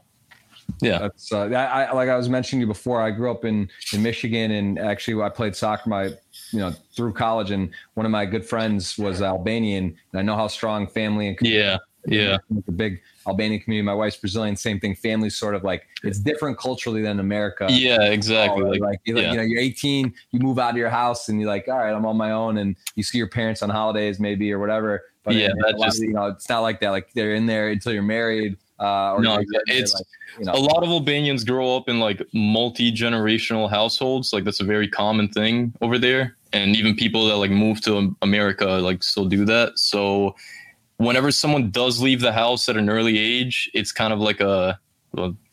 [0.81, 3.01] yeah, that's uh, I, like I was mentioning you before.
[3.01, 6.05] I grew up in in Michigan, and actually I played soccer my
[6.53, 10.37] you know through college, and one of my good friends was Albanian, and I know
[10.37, 12.37] how strong family and yeah yeah
[12.67, 13.85] the big Albanian community.
[13.85, 14.95] My wife's Brazilian, same thing.
[14.95, 17.67] Family's sort of like it's different culturally than America.
[17.71, 18.65] Yeah, exactly.
[18.65, 19.15] like, like, yeah.
[19.15, 21.79] like, you know, you're 18, you move out of your house, and you're like, all
[21.79, 25.03] right, I'm on my own, and you see your parents on holidays maybe or whatever.
[25.25, 26.91] But yeah, that just, of, you know, it's not like that.
[26.91, 28.57] Like they're in there until you're married.
[28.79, 30.05] Uh, no, it's like,
[30.39, 30.53] you know.
[30.53, 34.33] a lot of Albanians grow up in like multi generational households.
[34.33, 38.15] Like that's a very common thing over there, and even people that like move to
[38.21, 39.79] America like still do that.
[39.79, 40.35] So
[40.97, 44.79] whenever someone does leave the house at an early age, it's kind of like a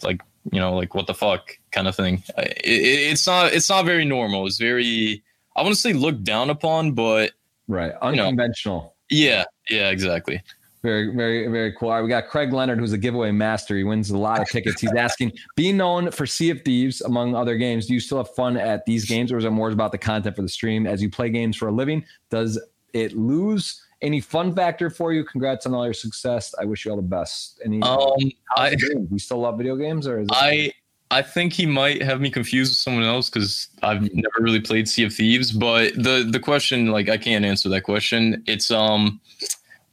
[0.04, 0.22] like
[0.52, 2.24] you know like what the fuck kind of thing.
[2.38, 4.48] It, it, it's not it's not very normal.
[4.48, 5.24] It's very
[5.56, 7.34] I want to say looked down upon, but
[7.68, 8.76] right unconventional.
[8.76, 10.42] You know, yeah, yeah, exactly.
[10.84, 11.90] Very, very, very cool.
[11.90, 13.78] All right, we got Craig Leonard, who's a giveaway master.
[13.78, 14.82] He wins a lot of tickets.
[14.82, 18.34] He's asking, being known for Sea of Thieves, among other games, do you still have
[18.34, 20.88] fun at these games, or is it more about the content for the stream?
[20.88, 22.60] As you play games for a living, does
[22.94, 25.24] it lose any fun factor for you?
[25.24, 26.56] Congrats on all your success.
[26.60, 27.62] I wish you all the best.
[27.64, 27.80] Any?
[27.84, 28.16] Um,
[28.58, 30.72] I, do you still love video games, or is I?
[31.12, 34.88] I think he might have me confused with someone else because I've never really played
[34.88, 35.52] Sea of Thieves.
[35.52, 38.42] But the the question, like, I can't answer that question.
[38.48, 39.20] It's um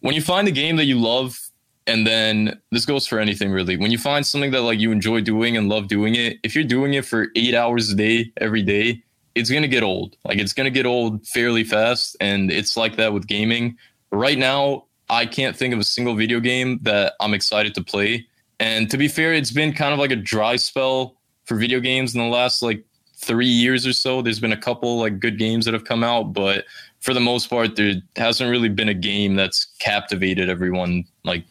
[0.01, 1.39] when you find a game that you love
[1.89, 5.21] and then this goes for anything really when you find something that like you enjoy
[5.21, 8.63] doing and love doing it if you're doing it for eight hours a day every
[8.63, 9.03] day
[9.35, 13.13] it's to get old like it's to get old fairly fast and it's like that
[13.13, 13.77] with gaming
[14.13, 18.27] right now i can't think of a single video game that i'm excited to play
[18.61, 22.15] and to be fair it's been kind of like a dry spell for video games
[22.15, 22.85] in the last like
[23.17, 26.33] three years or so there's been a couple like good games that have come out
[26.33, 26.65] but
[27.01, 31.45] for the most part, there hasn't really been a game that's captivated everyone like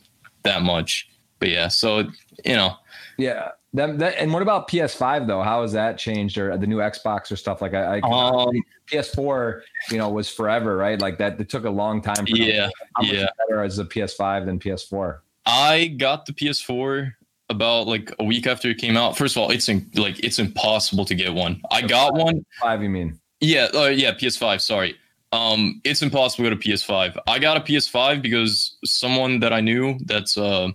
[0.44, 1.10] that much.
[1.40, 2.00] But yeah, so
[2.46, 2.76] you know,
[3.18, 3.50] yeah.
[3.74, 5.42] That, that, and what about PS5 though?
[5.42, 8.50] How has that changed, or the new Xbox or stuff like I, I um,
[8.88, 9.62] PS4,
[9.92, 11.00] you know, was forever, right?
[11.00, 11.40] Like that.
[11.40, 12.26] It took a long time.
[12.26, 12.70] For yeah,
[13.02, 13.28] yeah.
[13.38, 15.20] Better as a PS5 than PS4.
[15.48, 17.14] I got the PS4
[17.50, 19.18] about like a week after it came out.
[19.18, 21.62] First of all, it's in, like it's impossible to get one.
[21.72, 22.46] I got one.
[22.60, 23.20] Five, you mean?
[23.40, 24.62] Yeah, uh, yeah, PS5.
[24.62, 24.98] Sorry
[25.32, 27.18] um, it's impossible to go to PS5.
[27.28, 30.70] I got a PS5 because someone that I knew that's uh,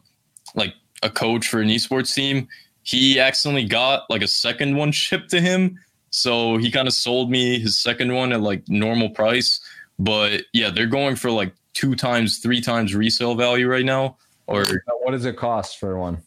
[0.55, 2.49] like a coach for an esports team,
[2.83, 5.79] he accidentally got like a second one shipped to him.
[6.11, 9.61] So he kind of sold me his second one at like normal price.
[9.99, 14.19] But yeah, they're going for like two times, three times resale value right now.
[14.47, 14.65] Or
[15.03, 16.23] what does it cost for one?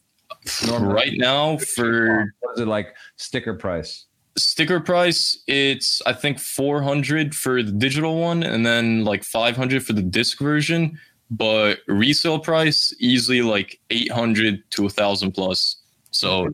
[0.68, 4.06] Normally, right now for what is it like sticker price?
[4.38, 9.94] sticker price it's i think 400 for the digital one and then like 500 for
[9.94, 11.00] the disc version.
[11.32, 15.78] But resale price easily like 800 to 1000 plus.
[16.12, 16.50] So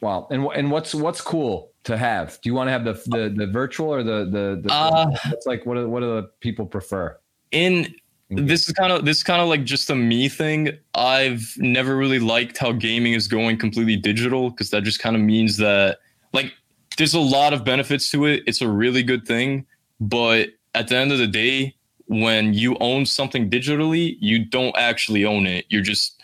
[0.00, 0.28] wow.
[0.30, 2.40] And and what's what's cool to have?
[2.40, 5.46] Do you want to have the the, the virtual or the the, the uh, it's
[5.46, 7.18] like what do, what do the people prefer?
[7.52, 7.94] in
[8.30, 11.96] this is kind of this is kind of like just a me thing i've never
[11.96, 15.98] really liked how gaming is going completely digital because that just kind of means that
[16.32, 16.52] like
[16.96, 18.42] there's a lot of benefits to it.
[18.46, 19.66] It's a really good thing,
[20.00, 21.74] but at the end of the day,
[22.08, 25.66] when you own something digitally, you don't actually own it.
[25.68, 26.22] You're just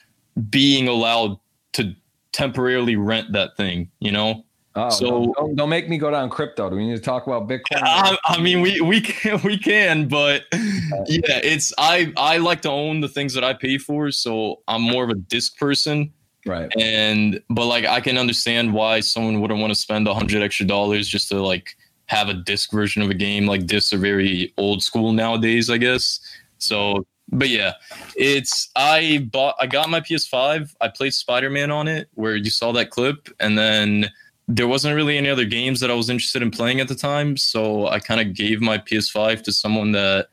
[0.48, 1.38] being allowed
[1.72, 1.94] to
[2.32, 4.44] temporarily rent that thing, you know?
[4.74, 6.70] Oh, so don't, don't, make me go down crypto.
[6.70, 7.82] Do we need to talk about Bitcoin?
[7.82, 12.70] I, I mean, we we can we can, but yeah, it's I I like to
[12.70, 16.12] own the things that I pay for, so I'm more of a disc person.
[16.46, 16.72] Right.
[16.78, 20.66] And but like I can understand why someone wouldn't want to spend a hundred extra
[20.66, 21.76] dollars just to like
[22.06, 23.46] have a disc version of a game.
[23.46, 26.18] Like discs are very old school nowadays, I guess.
[26.58, 27.72] So but yeah,
[28.16, 30.74] it's I bought I got my PS5.
[30.80, 34.10] I played Spider Man on it, where you saw that clip, and then
[34.56, 37.36] there wasn't really any other games that I was interested in playing at the time.
[37.36, 40.28] So I kind of gave my PS5 to someone that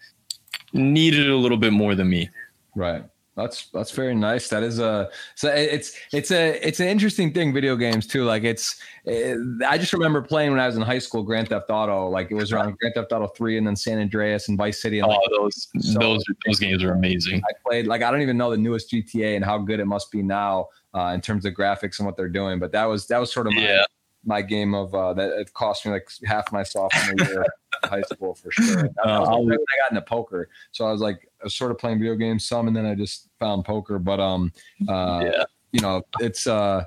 [0.73, 2.29] needed it a little bit more than me.
[2.75, 3.03] Right.
[3.35, 4.49] That's that's very nice.
[4.49, 7.53] That is a so it's it's a it's an interesting thing.
[7.53, 8.25] Video games too.
[8.25, 11.23] Like it's it, I just remember playing when I was in high school.
[11.23, 12.09] Grand Theft Auto.
[12.09, 14.99] Like it was around Grand Theft Auto three, and then San Andreas and Vice City.
[14.99, 17.41] And oh, like, those so those those games are amazing.
[17.49, 20.11] I played like I don't even know the newest GTA and how good it must
[20.11, 22.59] be now uh, in terms of graphics and what they're doing.
[22.59, 23.85] But that was that was sort of my, yeah
[24.25, 27.45] my game of uh, that it cost me like half my sophomore year
[27.85, 28.83] high school for sure.
[28.83, 31.71] That, that was when I got into poker, so I was like I was sort
[31.71, 33.99] of playing video games some, and then I just found poker.
[33.99, 34.51] But um,
[34.87, 36.83] uh, yeah, you know, it's uh,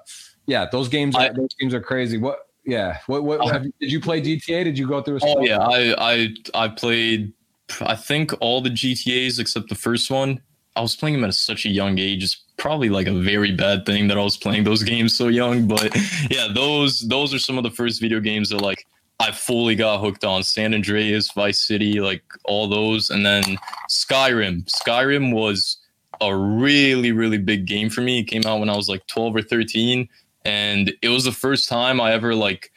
[0.46, 2.18] yeah, those games are, I- those games are crazy.
[2.18, 2.40] What?
[2.64, 3.24] Yeah, what?
[3.24, 3.40] What?
[3.40, 4.64] I- you, did you play GTA?
[4.64, 5.16] Did you go through?
[5.16, 7.32] A Oh yeah, I I I played
[7.80, 10.42] I think all the GTA's except the first one.
[10.76, 12.38] I was playing them at such a young age.
[12.62, 15.66] Probably like a very bad thing that I was playing those games so young.
[15.66, 15.96] But
[16.30, 18.86] yeah, those those are some of the first video games that like
[19.18, 20.44] I fully got hooked on.
[20.44, 23.42] San Andreas, Vice City, like all those, and then
[23.90, 24.64] Skyrim.
[24.70, 25.78] Skyrim was
[26.20, 28.20] a really really big game for me.
[28.20, 30.08] It came out when I was like 12 or 13
[30.44, 32.70] and it was the first time I ever like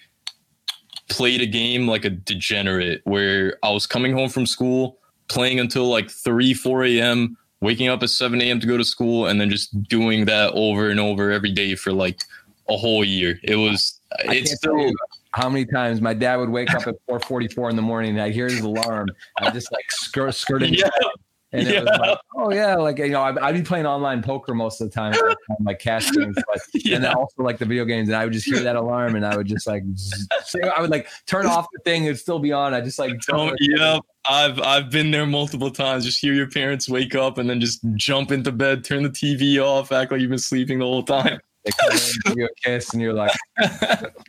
[1.09, 4.97] played a game like a degenerate where I was coming home from school,
[5.27, 8.59] playing until like 3, 4 a.m., waking up at 7 a.m.
[8.59, 11.91] to go to school, and then just doing that over and over every day for
[11.91, 12.21] like
[12.69, 13.39] a whole year.
[13.43, 14.91] It was, I it's still,
[15.31, 18.33] how many times my dad would wake up at 4:44 in the morning and I'd
[18.33, 19.09] hear his alarm.
[19.41, 20.89] I just like skirt skirting yeah,
[21.59, 24.53] And it was like, oh yeah, like you know, I'd, I'd be playing online poker
[24.53, 25.13] most of the time,
[25.61, 26.61] like cash games, but
[26.91, 29.25] and then also like the video games, and I would just hear that alarm, and
[29.25, 29.83] I would just like,
[30.75, 32.73] I would like turn off the thing, it'd still be on.
[32.73, 34.01] I just like, Oh, yep.
[34.27, 36.05] I've I've been there multiple times.
[36.05, 39.63] Just hear your parents wake up and then just jump into bed, turn the TV
[39.63, 41.39] off, act like you've been sleeping the whole time.
[41.65, 43.31] They come in, give you a kiss, and you're like,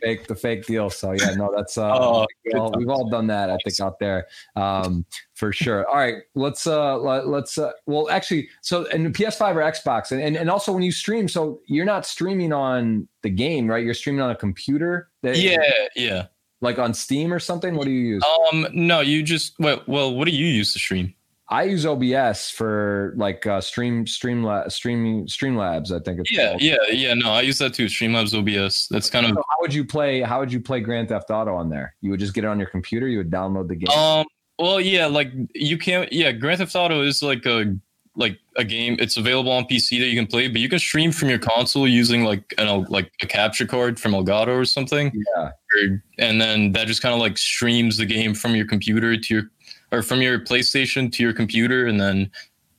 [0.01, 0.89] fake the fake deal.
[0.89, 3.51] So yeah, no, that's uh, Oh, we've, all, we've all done that.
[3.51, 5.05] I think out there, um,
[5.35, 5.87] for sure.
[5.87, 10.11] All right, let's uh, let, let's uh, well, actually, so and the PS5 or Xbox,
[10.11, 13.83] and, and and also when you stream, so you're not streaming on the game, right?
[13.83, 15.09] You're streaming on a computer.
[15.21, 15.57] That, Yeah,
[15.95, 16.25] yeah.
[16.61, 17.75] like on Steam or something.
[17.75, 18.23] What do you use?
[18.51, 21.13] Um, no, you just well, well, what do you use to stream?
[21.49, 25.91] I use OBS for like uh, stream stream streaming Streamlabs.
[25.91, 26.61] I think it's Yeah, called.
[26.61, 27.13] yeah, yeah.
[27.13, 27.85] No, I use that too.
[27.85, 28.87] Streamlabs OBS.
[28.89, 30.21] That's kind of how would you play?
[30.21, 31.95] How would you play Grand Theft Auto on there?
[32.01, 33.07] You would just get it on your computer.
[33.07, 33.97] You would download the game.
[33.97, 34.25] um.
[34.59, 36.11] Well, yeah, like you can't.
[36.11, 37.75] Yeah, Grand Theft Auto is like a
[38.15, 38.97] like a game.
[38.99, 41.87] It's available on PC that you can play, but you can stream from your console
[41.87, 45.11] using like an like a capture card from Elgato or something.
[45.37, 45.51] yeah.
[46.17, 49.43] and then that just kind of like streams the game from your computer to your
[49.91, 52.29] or from your PlayStation to your computer, and then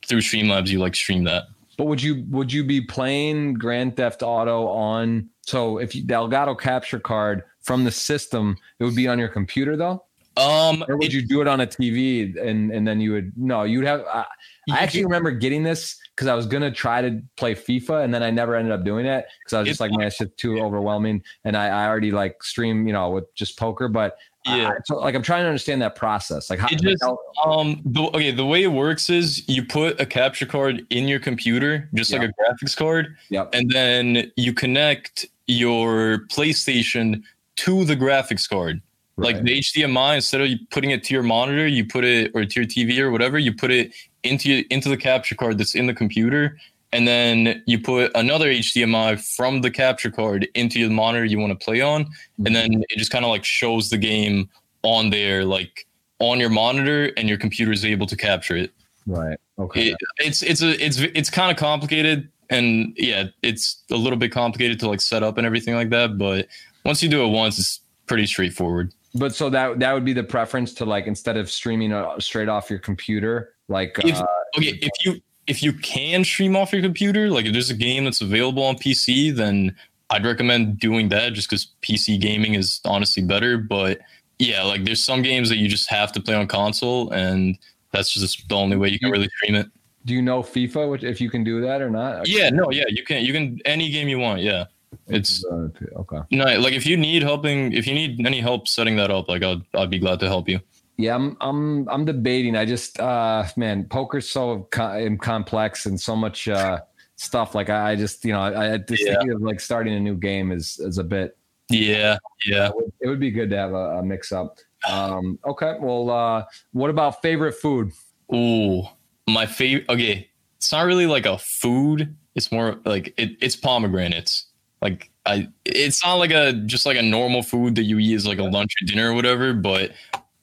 [0.05, 1.45] through Streamlabs you like stream that.
[1.77, 5.29] But would you would you be playing Grand Theft Auto on?
[5.43, 9.29] So if you, the Elgato capture card from the system, it would be on your
[9.29, 10.03] computer though,
[10.37, 13.63] Um, or would you do it on a TV and and then you would no,
[13.63, 14.01] you'd have.
[14.11, 14.25] I,
[14.67, 18.03] You I actually can- remember getting this because I was gonna try to play FIFA
[18.03, 20.07] and then I never ended up doing it because I was just It's- like, man,
[20.07, 21.23] it's just too overwhelming.
[21.45, 24.17] And I, I already like stream, you know, with just poker, but
[24.57, 24.69] Yeah.
[24.69, 26.49] I- so like I'm trying to understand that process.
[26.49, 27.03] Like how, It just-
[27.45, 31.19] Um, the, okay, the way it works is you put a capture card in your
[31.19, 33.49] computer, just like a graphics card, Yep.
[33.53, 37.23] and then you connect your PlayStation
[37.57, 38.81] to the graphics card.
[39.17, 42.59] Like the HDMI, instead of putting it to your monitor, you put it or to
[42.61, 43.91] your TV or whatever, you put it
[44.23, 46.57] into into the capture card that's in the computer,
[46.91, 51.57] and then you put another HDMI from the capture card into the monitor you want
[51.57, 52.07] to play on,
[52.45, 54.49] and then it just kind of like shows the game
[54.83, 55.85] on there, like
[56.19, 58.71] on your monitor, and your computer is able to capture it.
[59.05, 59.37] right.
[59.57, 59.89] Okay.
[59.89, 64.31] It, it's it's a it's it's kind of complicated, and yeah, it's a little bit
[64.31, 66.17] complicated to like set up and everything like that.
[66.17, 66.47] But
[66.85, 68.93] once you do it once, it's pretty straightforward.
[69.15, 72.47] But so that that would be the preference to like instead of streaming uh, straight
[72.47, 74.25] off your computer, like If- uh,
[74.57, 78.03] Okay, if you if you can stream off your computer, like if there's a game
[78.05, 79.75] that's available on PC, then
[80.11, 83.57] I'd recommend doing that just because PC gaming is honestly better.
[83.57, 83.99] But
[84.37, 87.57] yeah, like there's some games that you just have to play on console, and
[87.91, 89.67] that's just the only way you can really stream it.
[90.05, 90.89] do you know FIFA?
[90.89, 92.27] Which if you can do that or not?
[92.27, 94.41] Yeah, no, yeah, you can you can any game you want.
[94.41, 94.65] Yeah,
[95.07, 95.67] it's Uh,
[95.97, 96.19] okay.
[96.31, 99.43] no like if you need helping, if you need any help setting that up, like
[99.43, 100.59] I'd I'd be glad to help you.
[100.99, 102.57] Yeah, I'm I'm I'm debating.
[102.57, 106.81] I just uh man, poker's so co- complex and so much uh
[107.15, 107.55] stuff.
[107.55, 109.13] Like I, I just you know I, I just Yeah.
[109.13, 111.37] thinking of like starting a new game is is a bit.
[111.69, 112.67] Yeah, yeah.
[112.67, 114.57] It would, it would be good to have a, a mix up.
[114.89, 116.43] Um, okay, well, uh,
[116.73, 117.93] what about favorite food?
[118.35, 118.83] Ooh,
[119.25, 119.87] my favorite.
[119.87, 122.13] Okay, it's not really like a food.
[122.35, 124.47] It's more like it, it's pomegranates.
[124.81, 128.27] Like I, it's not like a just like a normal food that you eat as
[128.27, 129.53] like a lunch or dinner or whatever.
[129.53, 129.91] But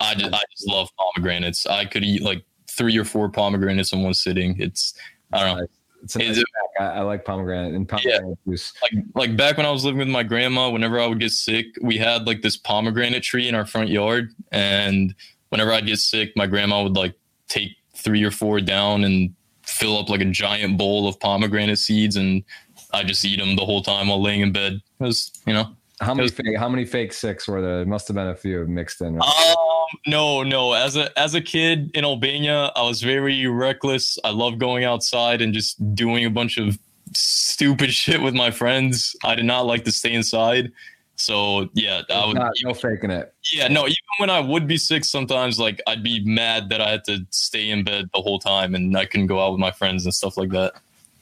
[0.01, 1.67] I just I just love pomegranates.
[1.67, 4.57] I could eat like three or four pomegranates in one sitting.
[4.61, 4.95] It's
[5.33, 5.67] I don't know.
[6.03, 6.43] It's nice
[6.79, 8.53] I, I, like pomegranate and pomegranate yeah.
[8.53, 8.73] juice.
[8.83, 11.67] Like like back when I was living with my grandma, whenever I would get sick,
[11.81, 15.15] we had like this pomegranate tree in our front yard, and
[15.49, 17.15] whenever I'd get sick, my grandma would like
[17.49, 22.17] take three or four down and fill up like a giant bowl of pomegranate seeds,
[22.17, 22.45] and
[22.93, 24.81] I just eat them the whole time while laying in bed.
[24.99, 25.75] Because you know.
[26.01, 27.79] How many fake, how many fake six were there?
[27.79, 27.87] there?
[27.87, 29.17] Must have been a few mixed in.
[29.17, 29.55] Right?
[29.57, 30.73] Um, no, no.
[30.73, 34.19] As a as a kid in Albania, I was very reckless.
[34.25, 36.79] I love going outside and just doing a bunch of
[37.15, 39.17] stupid shit with my friends.
[39.25, 40.73] I did not like to stay inside.
[41.17, 43.33] So yeah, I would not, no faking it.
[43.51, 43.87] Yeah, no.
[43.87, 47.27] Even when I would be sick, sometimes like I'd be mad that I had to
[47.31, 50.13] stay in bed the whole time and I couldn't go out with my friends and
[50.13, 50.75] stuff like that.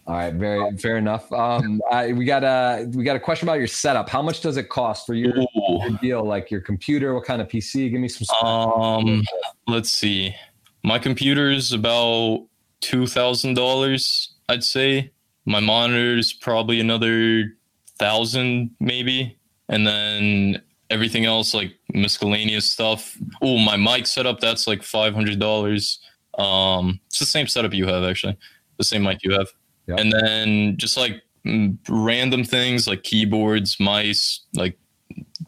[0.06, 1.32] All right, very fair enough.
[1.32, 4.08] Um, I, we got a we got a question about your setup.
[4.08, 6.22] How much does it cost for your, your deal?
[6.22, 7.90] Like your computer, what kind of PC?
[7.90, 8.46] Give me some.
[8.46, 9.22] Um,
[9.66, 10.34] let's see.
[10.82, 12.46] My computer is about
[12.82, 14.34] two thousand dollars.
[14.50, 15.10] I'd say
[15.46, 17.56] my monitor is probably another
[17.98, 19.38] thousand, maybe,
[19.70, 23.16] and then everything else like miscellaneous stuff.
[23.40, 25.98] Oh, my mic setup that's like five hundred dollars.
[26.36, 28.36] Um, it's the same setup you have actually,
[28.76, 29.48] the same mic you have.
[29.98, 31.22] And then just like
[31.88, 34.78] random things like keyboards, mice, like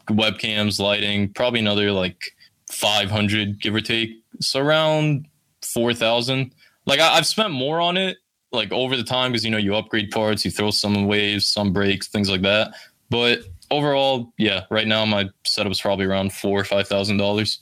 [0.09, 2.35] webcams, lighting, probably another like
[2.69, 4.11] 500 give or take.
[4.39, 5.27] So around
[5.63, 6.53] 4,000.
[6.85, 8.17] Like I, have spent more on it
[8.51, 11.73] like over the time because you know you upgrade parts, you throw some waves, some
[11.73, 12.73] breaks, things like that.
[13.09, 13.41] But
[13.71, 17.59] overall, yeah, right now my setup's probably around four or five thousand dollars.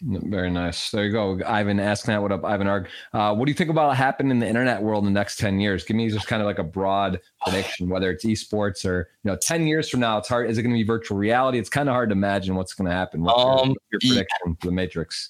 [0.00, 0.90] Very nice.
[0.90, 1.40] There you go.
[1.44, 2.22] Ivan asking that.
[2.22, 2.88] What up, Ivan Arg?
[3.12, 5.58] Uh, what do you think about happening in the internet world in the next 10
[5.58, 5.84] years?
[5.84, 9.36] Give me just kind of like a broad prediction, whether it's esports or, you know,
[9.36, 10.48] 10 years from now, it's hard.
[10.48, 11.58] Is it going to be virtual reality?
[11.58, 13.22] It's kind of hard to imagine what's going to happen.
[13.22, 15.28] What's um, your, your prediction for the Matrix?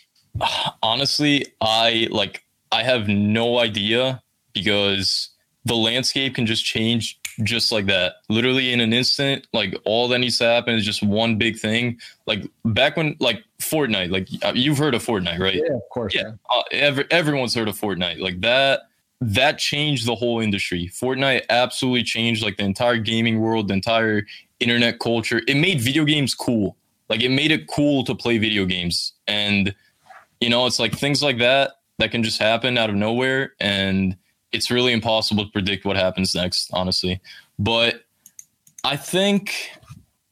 [0.83, 4.23] Honestly, I like, I have no idea
[4.53, 5.31] because
[5.65, 8.17] the landscape can just change just like that.
[8.29, 11.99] Literally in an instant like all that needs to happen is just one big thing.
[12.27, 15.55] Like back when like fortnite like uh, you've heard of fortnite right?
[15.57, 16.33] Yeah of course yeah.
[16.51, 18.21] uh, every, everyone's heard of fortnite.
[18.21, 18.83] Like that
[19.21, 20.91] that changed the whole industry.
[20.93, 24.27] Fortnite absolutely changed like the entire gaming world the entire
[24.61, 25.41] internet culture.
[25.47, 26.77] It made video games cool.
[27.09, 29.13] Like it made it cool to play video games.
[29.27, 29.75] And
[30.41, 33.55] you know it's like things like that that can just happen out of nowhere.
[33.61, 34.17] And
[34.53, 37.21] it's really impossible to predict what happens next, honestly.
[37.59, 38.05] But
[38.85, 39.71] I think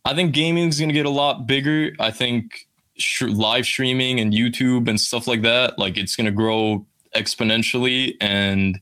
[0.04, 1.92] I think gaming is going to get a lot bigger.
[1.98, 2.66] I think
[2.96, 8.16] sh- live streaming and YouTube and stuff like that, like it's going to grow exponentially,
[8.20, 8.80] and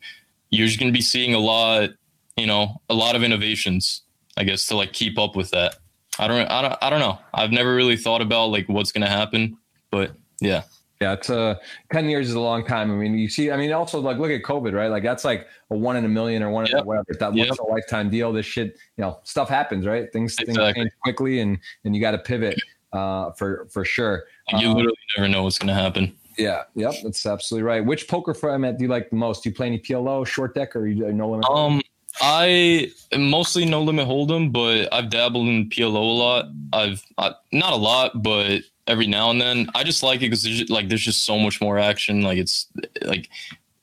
[0.50, 1.90] you're just going to be seeing a lot,
[2.36, 4.02] you know, a lot of innovations.
[4.36, 5.76] I guess to like keep up with that.
[6.18, 7.18] I don't, I don't, I don't know.
[7.32, 9.56] I've never really thought about like what's going to happen,
[9.90, 10.62] but yeah.
[11.04, 11.54] Yeah, it's a uh,
[11.92, 12.90] ten years is a long time.
[12.90, 14.88] I mean, you see, I mean, also like look at COVID, right?
[14.88, 17.12] Like that's like a one in a million or one in a whatever.
[17.20, 17.48] That yep.
[17.48, 18.32] once a lifetime deal.
[18.32, 20.10] This shit, you know, stuff happens, right?
[20.14, 20.64] Things exactly.
[20.64, 22.58] things change quickly, and and you got to pivot
[22.94, 24.24] uh, for for sure.
[24.48, 26.16] You um, literally never know what's going to happen.
[26.38, 27.84] Yeah, yep, that's absolutely right.
[27.84, 29.42] Which poker format do you like the most?
[29.42, 31.46] Do you play any PLO, short deck, or you no limit?
[31.50, 31.82] Um,
[32.22, 36.46] I mostly no limit hold'em, but I've dabbled in PLO a lot.
[36.72, 39.68] I've I, not a lot, but every now and then.
[39.74, 42.22] I just like it because there's like there's just so much more action.
[42.22, 42.66] Like it's
[43.02, 43.28] like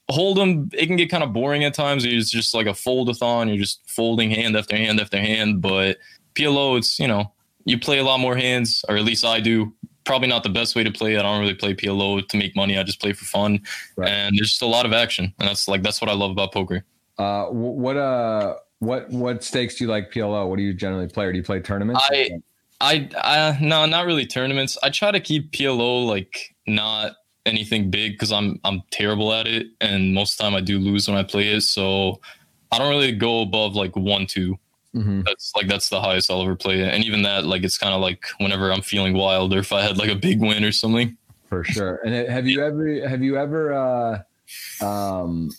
[0.09, 0.73] hold'em.
[0.73, 2.05] It can get kind of boring at times.
[2.05, 3.47] It's just like a foldathon.
[3.47, 5.61] You're just folding hand after hand after hand.
[5.61, 5.97] But
[6.35, 7.31] PLO, it's you know
[7.65, 9.73] you play a lot more hands, or at least I do.
[10.03, 11.15] Probably not the best way to play.
[11.17, 12.77] I don't really play PLO to make money.
[12.77, 13.61] I just play for fun,
[13.95, 14.09] right.
[14.09, 16.51] and there's just a lot of action, and that's like that's what I love about
[16.51, 16.83] poker.
[17.19, 20.47] Uh, what uh, what what stakes do you like PLO?
[20.49, 21.25] What do you generally play?
[21.25, 22.01] Or do you play tournaments?
[22.09, 22.41] I
[22.81, 24.77] I, I no, not really tournaments.
[24.83, 27.13] I try to keep PLO like not
[27.45, 30.79] anything big because I'm I'm terrible at it, and most of the time I do
[30.79, 31.61] lose when I play it.
[31.61, 32.19] So
[32.71, 34.57] I don't really go above like one two.
[34.95, 35.21] Mm-hmm.
[35.25, 38.01] That's like that's the highest I'll ever play and even that like it's kind of
[38.01, 41.17] like whenever I'm feeling wild or if I had like a big win or something.
[41.47, 42.01] For sure.
[42.05, 45.49] And have you ever have you ever uh, um,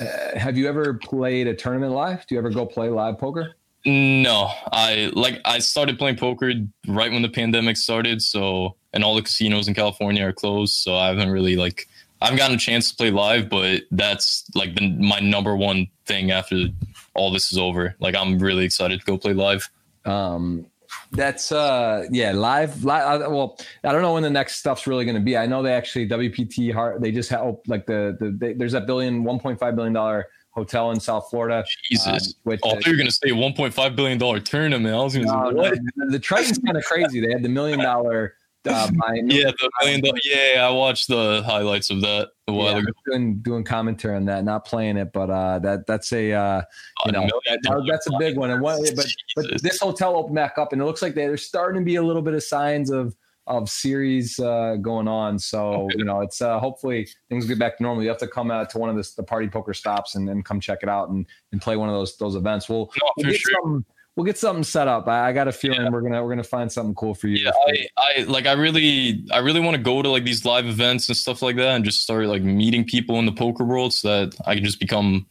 [0.00, 2.26] uh, have you ever played a tournament live?
[2.26, 3.54] Do you ever go play live poker?
[3.84, 6.52] No, I like I started playing poker
[6.86, 10.96] right when the pandemic started, so and all the casinos in California are closed, so
[10.96, 11.88] I haven't really like
[12.20, 15.88] I haven't gotten a chance to play live, but that's like the, my number one
[16.06, 16.66] thing after
[17.14, 17.96] all this is over.
[17.98, 19.68] Like I'm really excited to go play live.
[20.04, 20.66] Um,
[21.10, 23.20] That's uh yeah live live.
[23.22, 25.36] Well, I don't know when the next stuff's really going to be.
[25.36, 28.86] I know they actually WPT heart they just have like the the they, there's that
[28.86, 31.64] billion 1.5 billion dollar hotel in South Florida.
[31.90, 32.34] Jesus.
[32.46, 34.94] Um, oh, the, you're going to say 1.5 billion dollar tournament.
[34.94, 35.78] I was going to no, say what?
[35.96, 37.20] No, the Triton's kind of crazy.
[37.20, 38.34] They had the million dollar
[38.64, 38.88] uh,
[39.26, 42.92] yeah, the million dollar, yeah, I watched the highlights of that a while yeah, ago.
[43.06, 46.62] Doing, doing commentary on that, not playing it, but uh, that that's a uh,
[47.06, 48.50] you know that, that's a big one.
[48.50, 51.80] And what, but but this hotel opened back up, and it looks like there's starting
[51.80, 53.16] to be a little bit of signs of
[53.46, 55.38] of series uh, going on.
[55.38, 55.94] So okay.
[55.98, 58.02] you know, it's uh, hopefully things get back to normal.
[58.02, 60.42] You have to come out to one of the, the party poker stops and then
[60.42, 62.68] come check it out and and play one of those those events.
[62.68, 63.60] We'll, no, we'll get sure.
[63.62, 63.84] some
[64.16, 65.08] we'll get something set up.
[65.08, 65.88] I, I got a feeling yeah.
[65.88, 67.44] we're gonna we're gonna find something cool for you.
[67.44, 70.66] Yeah, I, I like I really I really want to go to like these live
[70.66, 73.92] events and stuff like that and just start like meeting people in the poker world
[73.92, 75.26] so that I can just become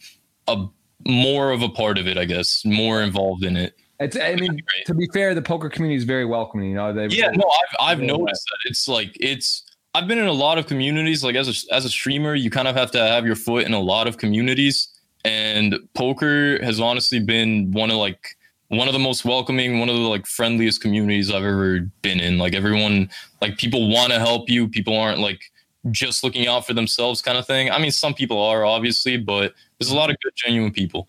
[0.48, 0.66] a
[1.08, 3.76] more of a part of it, I guess, more involved in it.
[4.02, 6.70] It's, I mean, to be fair, the poker community is very welcoming.
[6.70, 9.64] You know, they yeah, no, I've I've noticed that it's like it's.
[9.94, 11.24] I've been in a lot of communities.
[11.24, 13.74] Like as a as a streamer, you kind of have to have your foot in
[13.74, 14.88] a lot of communities,
[15.24, 18.38] and poker has honestly been one of like
[18.70, 22.40] one of the most welcoming, one of the like friendliest communities I've ever been in.
[22.40, 23.08] Like everyone,
[23.40, 24.68] like people want to help you.
[24.68, 25.52] People aren't like
[25.92, 27.70] just looking out for themselves kind of thing.
[27.70, 31.08] I mean, some people are obviously, but there's a lot of good, genuine people.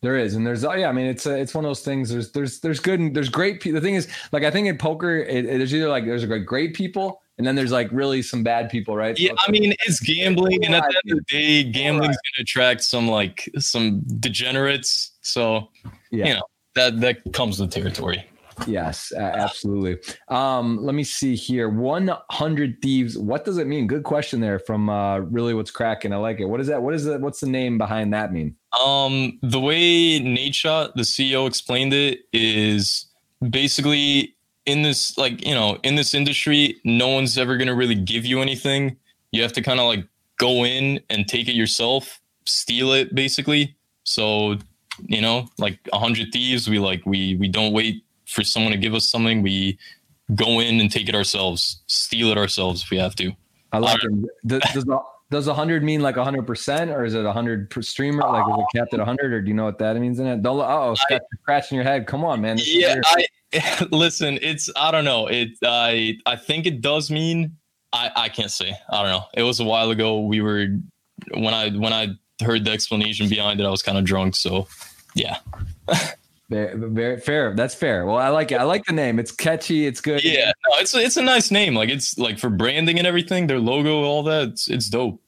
[0.00, 2.08] There is, and there's, oh yeah, I mean, it's a, it's one of those things.
[2.08, 3.80] There's, there's, there's good, and there's great people.
[3.80, 6.74] The thing is, like, I think in poker, it, either like there's a great, great
[6.74, 9.18] people, and then there's like really some bad people, right?
[9.18, 12.36] Yeah, so I mean, it's gambling, and at the end of the day, gambling's right.
[12.36, 15.12] gonna attract some like some degenerates.
[15.22, 15.68] So,
[16.12, 16.26] yeah.
[16.26, 16.42] you know,
[16.76, 18.24] that that comes with territory.
[18.66, 19.98] Yes, absolutely.
[20.28, 21.68] Um, let me see here.
[21.68, 23.18] 100 thieves.
[23.18, 23.86] What does it mean?
[23.86, 26.12] Good question there from uh, really what's cracking.
[26.12, 26.46] I like it.
[26.46, 26.82] What is that?
[26.82, 27.20] What is that?
[27.20, 28.56] What's the name behind that mean?
[28.84, 33.06] Um, the way Nadeshot, the CEO, explained it is
[33.48, 34.34] basically
[34.66, 38.26] in this, like, you know, in this industry, no one's ever going to really give
[38.26, 38.96] you anything.
[39.32, 40.06] You have to kind of like
[40.38, 43.76] go in and take it yourself, steal it basically.
[44.04, 44.56] So
[45.06, 46.68] you know, like a hundred thieves.
[46.68, 49.42] We like we we don't wait for someone to give us something.
[49.42, 49.78] We
[50.34, 53.32] go in and take it ourselves, steal it ourselves if we have to.
[53.72, 54.10] I like it.
[54.46, 54.86] Does, does,
[55.30, 58.22] does a hundred mean like a hundred percent, or is it a hundred per streamer?
[58.22, 60.26] Like is it capped at a hundred, or do you know what that means in
[60.26, 60.42] it?
[60.42, 62.06] Don't oh scratch, scratching your head.
[62.06, 62.58] Come on, man.
[62.60, 63.26] Yeah, I
[63.90, 64.38] listen.
[64.40, 65.26] It's I don't know.
[65.26, 67.56] It I I think it does mean
[67.92, 68.74] I I can't say.
[68.90, 69.24] I don't know.
[69.34, 70.20] It was a while ago.
[70.20, 70.68] We were
[71.34, 72.08] when I when I
[72.42, 74.36] heard the explanation behind it, I was kind of drunk.
[74.36, 74.66] So,
[75.14, 75.38] yeah.
[76.48, 77.54] very, very fair.
[77.54, 78.06] That's fair.
[78.06, 78.60] Well, I like it.
[78.60, 79.18] I like the name.
[79.18, 79.86] It's catchy.
[79.86, 80.24] It's good.
[80.24, 81.74] Yeah, no, it's it's a nice name.
[81.74, 83.46] Like it's like for branding and everything.
[83.46, 84.48] Their logo, all that.
[84.48, 85.20] It's, it's dope.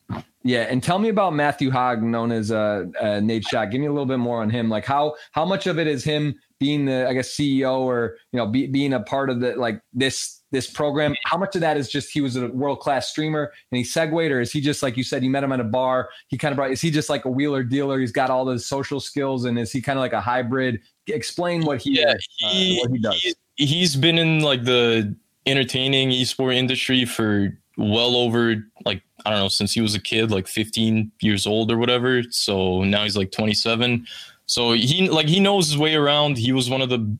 [0.43, 3.71] Yeah, and tell me about Matthew Haag, known as uh, uh, Nadeshot.
[3.71, 4.71] Give me a little bit more on him.
[4.71, 8.39] Like how how much of it is him being the I guess CEO or you
[8.39, 11.15] know be, being a part of the like this this program.
[11.25, 14.41] How much of that is just he was a world-class streamer and he segued or
[14.41, 16.57] is he just like you said you met him at a bar he kind of
[16.57, 18.01] brought is he just like a wheeler dealer?
[18.01, 20.81] He's got all the social skills and is he kind of like a hybrid?
[21.07, 23.35] Explain what he yeah, he, uh, what he does.
[23.57, 25.15] he, he's been in like the
[25.47, 30.31] entertaining esport industry for well over like i don't know since he was a kid
[30.31, 32.23] like 15 years old or whatever.
[32.31, 34.07] So now he's like 27
[34.51, 36.37] so he like he knows his way around.
[36.37, 37.17] He was one of the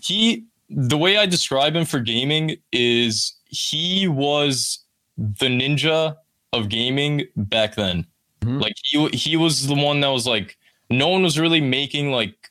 [0.00, 4.84] he the way I describe him for gaming is he was
[5.16, 6.16] the ninja
[6.52, 8.06] of gaming back then.
[8.40, 8.58] Mm-hmm.
[8.58, 10.56] Like he he was the one that was like
[10.90, 12.50] no one was really making like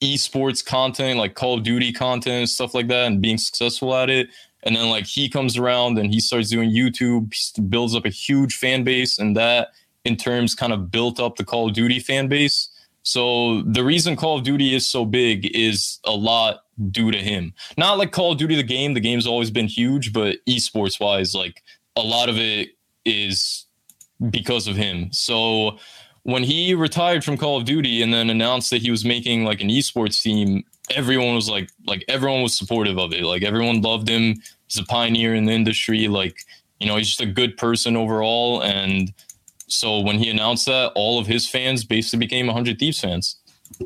[0.00, 4.10] esports content, like Call of Duty content and stuff like that, and being successful at
[4.10, 4.28] it.
[4.64, 7.32] And then like he comes around and he starts doing YouTube,
[7.68, 9.68] builds up a huge fan base, and that
[10.04, 12.68] in terms kind of built up the Call of Duty fan base.
[13.02, 17.52] So the reason Call of Duty is so big is a lot due to him.
[17.76, 21.34] Not like Call of Duty the game, the game's always been huge, but esports wise,
[21.34, 21.62] like
[21.96, 22.70] a lot of it
[23.04, 23.66] is
[24.30, 25.12] because of him.
[25.12, 25.78] So
[26.24, 29.60] when he retired from Call of Duty and then announced that he was making like
[29.60, 33.22] an esports team, everyone was like like everyone was supportive of it.
[33.22, 34.36] Like everyone loved him.
[34.66, 36.08] He's a pioneer in the industry.
[36.08, 36.36] Like,
[36.80, 38.62] you know, he's just a good person overall.
[38.62, 39.12] And
[39.68, 43.36] so when he announced that, all of his fans basically became 100 Thieves fans.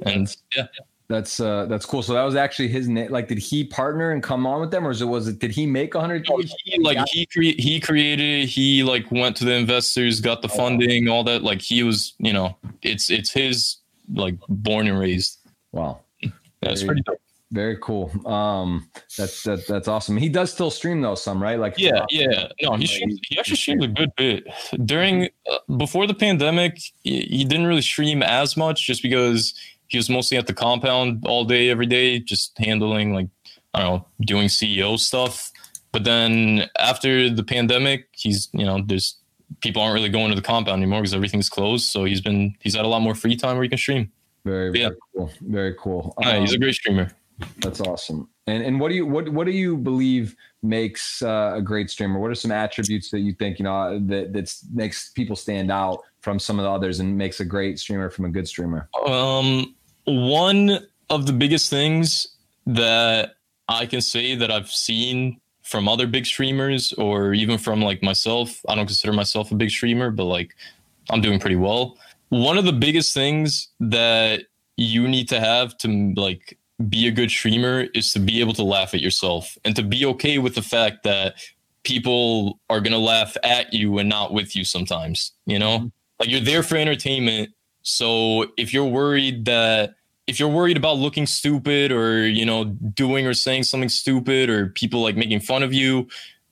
[0.02, 0.66] And yeah.
[1.08, 2.02] That's uh that's cool.
[2.02, 3.10] So that was actually his name.
[3.10, 5.50] Like, did he partner and come on with them, or was it was it did
[5.50, 6.26] he make a hundred?
[6.28, 8.46] No, he, like he cre- he created.
[8.46, 10.56] He like went to the investors, got the oh.
[10.56, 11.42] funding, all that.
[11.42, 13.78] Like he was, you know, it's it's his
[14.12, 15.38] like born and raised.
[15.72, 16.00] Wow,
[16.60, 17.18] that's pretty dope.
[17.50, 18.12] Very cool.
[18.30, 20.18] Um, that's that, that's awesome.
[20.18, 21.58] He does still stream though, some right?
[21.58, 22.48] Like yeah, yeah.
[22.60, 24.46] No, he streams, he actually streamed a good bit
[24.84, 26.78] during uh, before the pandemic.
[27.02, 29.54] He, he didn't really stream as much just because
[29.88, 33.28] he was mostly at the compound all day, every day, just handling like
[33.74, 35.50] I don't know, doing CEO stuff.
[35.92, 39.16] But then after the pandemic, he's you know, there's
[39.60, 41.86] people aren't really going to the compound anymore because everything's closed.
[41.86, 44.12] So he's been he's had a lot more free time where he can stream.
[44.44, 44.90] Very, very yeah.
[45.14, 45.30] cool.
[45.42, 46.14] Very cool.
[46.24, 47.10] Um, he's a um, great streamer.
[47.58, 48.28] That's awesome.
[48.46, 52.18] And and what do you what what do you believe makes uh, a great streamer?
[52.18, 56.00] What are some attributes that you think you know that that makes people stand out
[56.20, 58.88] from some of the others and makes a great streamer from a good streamer?
[59.06, 59.74] Um,
[60.08, 62.26] one of the biggest things
[62.66, 63.34] that
[63.68, 68.60] I can say that I've seen from other big streamers or even from like myself,
[68.68, 70.54] I don't consider myself a big streamer, but like
[71.10, 71.98] I'm doing pretty well.
[72.30, 74.44] One of the biggest things that
[74.76, 76.56] you need to have to like
[76.88, 80.06] be a good streamer is to be able to laugh at yourself and to be
[80.06, 81.34] okay with the fact that
[81.82, 85.78] people are going to laugh at you and not with you sometimes, you know?
[85.78, 85.86] Mm-hmm.
[86.20, 87.50] Like you're there for entertainment.
[87.82, 89.94] So if you're worried that
[90.28, 94.68] if you're worried about looking stupid or, you know, doing or saying something stupid or
[94.68, 96.06] people like making fun of you,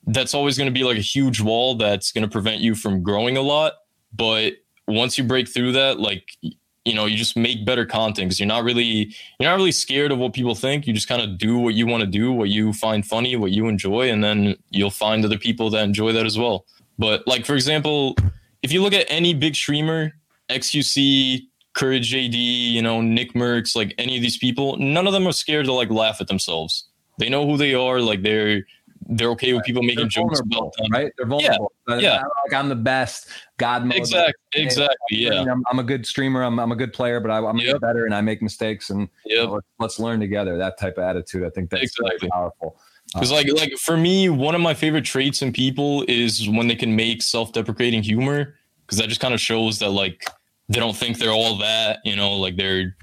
[0.06, 3.02] that's always going to be like a huge wall that's going to prevent you from
[3.02, 3.74] growing a lot.
[4.14, 4.54] But
[4.88, 6.24] once you break through that, like
[6.86, 10.12] you know you just make better content because you're not really you're not really scared
[10.12, 12.48] of what people think you just kind of do what you want to do what
[12.48, 16.24] you find funny what you enjoy and then you'll find other people that enjoy that
[16.24, 16.64] as well
[16.96, 18.14] but like for example
[18.62, 20.12] if you look at any big streamer
[20.48, 21.40] xQc
[21.76, 22.34] courage jd
[22.72, 25.90] you know Nickmercs like any of these people none of them are scared to like
[25.90, 26.88] laugh at themselves
[27.18, 28.64] they know who they are like they're
[29.08, 30.88] they're okay with people making jokes about them.
[30.90, 31.12] Right?
[31.16, 31.72] They're vulnerable.
[31.88, 31.98] Yeah.
[31.98, 32.22] yeah.
[32.44, 33.28] Like I'm the best.
[33.56, 33.96] God mode.
[33.96, 34.34] Exactly.
[34.54, 34.96] Exactly.
[35.10, 35.42] Yeah.
[35.42, 36.42] I'm, I'm, a good streamer.
[36.42, 37.80] I'm, I'm a good player, but I, am yep.
[37.80, 39.10] better and I make mistakes and yep.
[39.24, 40.56] you know, let's, let's, learn together.
[40.58, 41.44] That type of attitude.
[41.44, 42.28] I think that's exactly.
[42.30, 42.80] powerful.
[43.14, 46.66] Because uh, like like for me, one of my favorite traits in people is when
[46.66, 48.56] they can make self-deprecating humor.
[48.84, 50.24] Because that just kind of shows that like
[50.68, 52.00] they don't think they're all that.
[52.04, 52.96] You know, like they're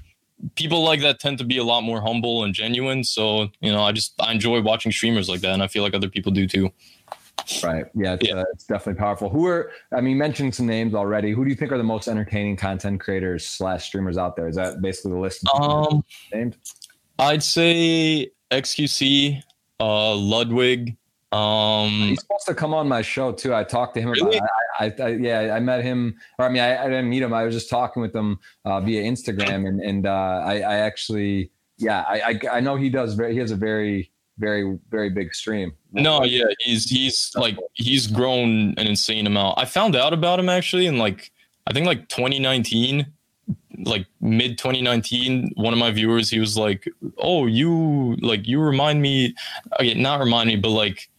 [0.54, 3.04] people like that tend to be a lot more humble and genuine.
[3.04, 5.94] So, you know, I just I enjoy watching streamers like that, and I feel like
[5.94, 6.70] other people do too.
[7.62, 7.84] Right.
[7.94, 8.36] Yeah, it's, yeah.
[8.36, 9.28] Uh, it's definitely powerful.
[9.28, 11.32] Who are I mean, mentioned some names already.
[11.32, 14.48] Who do you think are the most entertaining content creators slash streamers out there?
[14.48, 15.44] Is that basically the list?
[15.54, 16.56] Um, named?
[17.18, 19.42] I'd say XQC,
[19.80, 20.96] uh, Ludwig,
[21.34, 23.54] um, he's supposed to come on my show too.
[23.54, 24.36] I talked to him really?
[24.36, 24.48] about.
[24.78, 26.16] I, I, I, yeah, I met him.
[26.38, 27.34] Or I mean, I, I, didn't meet him.
[27.34, 31.50] I was just talking with him uh, via Instagram, and and uh, I, I actually,
[31.76, 33.14] yeah, I, I, know he does.
[33.14, 35.72] Very, he has a very, very, very big stream.
[35.90, 39.58] No, yeah, he's he's like he's grown an insane amount.
[39.58, 41.32] I found out about him actually in like
[41.66, 43.06] I think like 2019
[43.78, 46.88] like mid 2019 one of my viewers he was like
[47.18, 49.34] oh you like you remind me
[49.78, 51.10] okay not remind me but like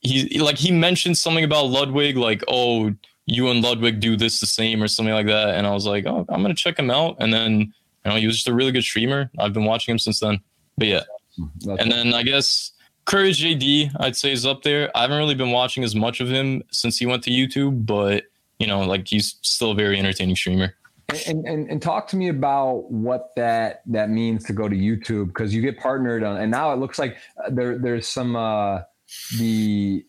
[0.00, 2.94] he like he mentioned something about Ludwig, like, oh,
[3.26, 5.54] you and Ludwig do this the same or something like that.
[5.54, 7.16] And I was like, oh, I'm gonna check him out.
[7.20, 7.72] And then
[8.04, 9.30] you know, he was just a really good streamer.
[9.38, 10.40] I've been watching him since then.
[10.78, 11.02] But yeah.
[11.60, 12.72] That's and then I guess
[13.04, 14.90] Courage JD, I'd say is up there.
[14.96, 18.24] I haven't really been watching as much of him since he went to YouTube, but
[18.58, 20.74] you know, like he's still a very entertaining streamer.
[21.26, 25.28] And, and and talk to me about what that that means to go to YouTube
[25.28, 28.82] because you get partnered on, and now it looks like uh, there there's some uh,
[29.38, 30.04] the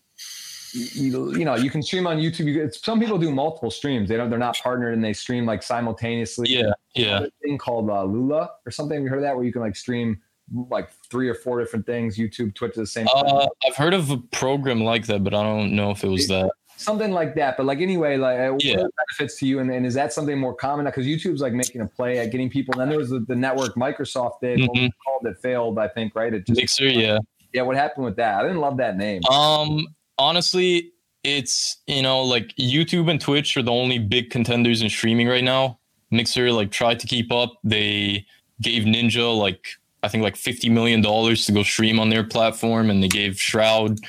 [0.74, 2.46] you, you know you can stream on YouTube.
[2.46, 4.10] You, some people do multiple streams.
[4.10, 4.30] They don't.
[4.30, 6.50] They're not partnered and they stream like simultaneously.
[6.50, 7.26] Yeah, yeah.
[7.44, 8.96] thing called uh, Lula or something.
[8.96, 10.22] Have you heard of that where you can like stream
[10.70, 13.08] like three or four different things, YouTube, Twitch the same?
[13.14, 16.28] Uh, I've heard of a program like that, but I don't know if it was
[16.28, 16.52] that.
[16.78, 18.82] Something like that, but like anyway, like uh, yeah.
[18.82, 20.86] what benefits to you, and, and is that something more common?
[20.86, 22.74] Because YouTube's like making a play at getting people.
[22.74, 24.88] And then there was the, the network Microsoft did mm-hmm.
[25.06, 26.34] called it failed, I think, right?
[26.34, 27.20] It just Mixer, yeah.
[27.54, 28.40] Yeah, what happened with that?
[28.40, 29.24] I didn't love that name.
[29.26, 29.88] Um,
[30.18, 30.92] honestly,
[31.24, 35.44] it's you know like YouTube and Twitch are the only big contenders in streaming right
[35.44, 35.80] now.
[36.10, 37.58] Mixer like tried to keep up.
[37.64, 38.26] They
[38.62, 39.68] gave Ninja like
[40.04, 43.40] I think like fifty million dollars to go stream on their platform, and they gave
[43.40, 44.00] Shroud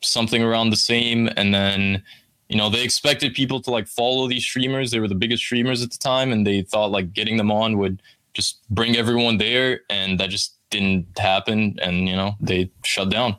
[0.00, 1.28] something around the same.
[1.36, 2.02] And then
[2.48, 4.90] you know they expected people to like follow these streamers.
[4.90, 7.78] They were the biggest streamers at the time, and they thought like getting them on
[7.78, 8.02] would
[8.32, 13.36] just bring everyone there, and that just didn't happen and you know they shut down.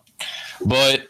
[0.66, 1.08] But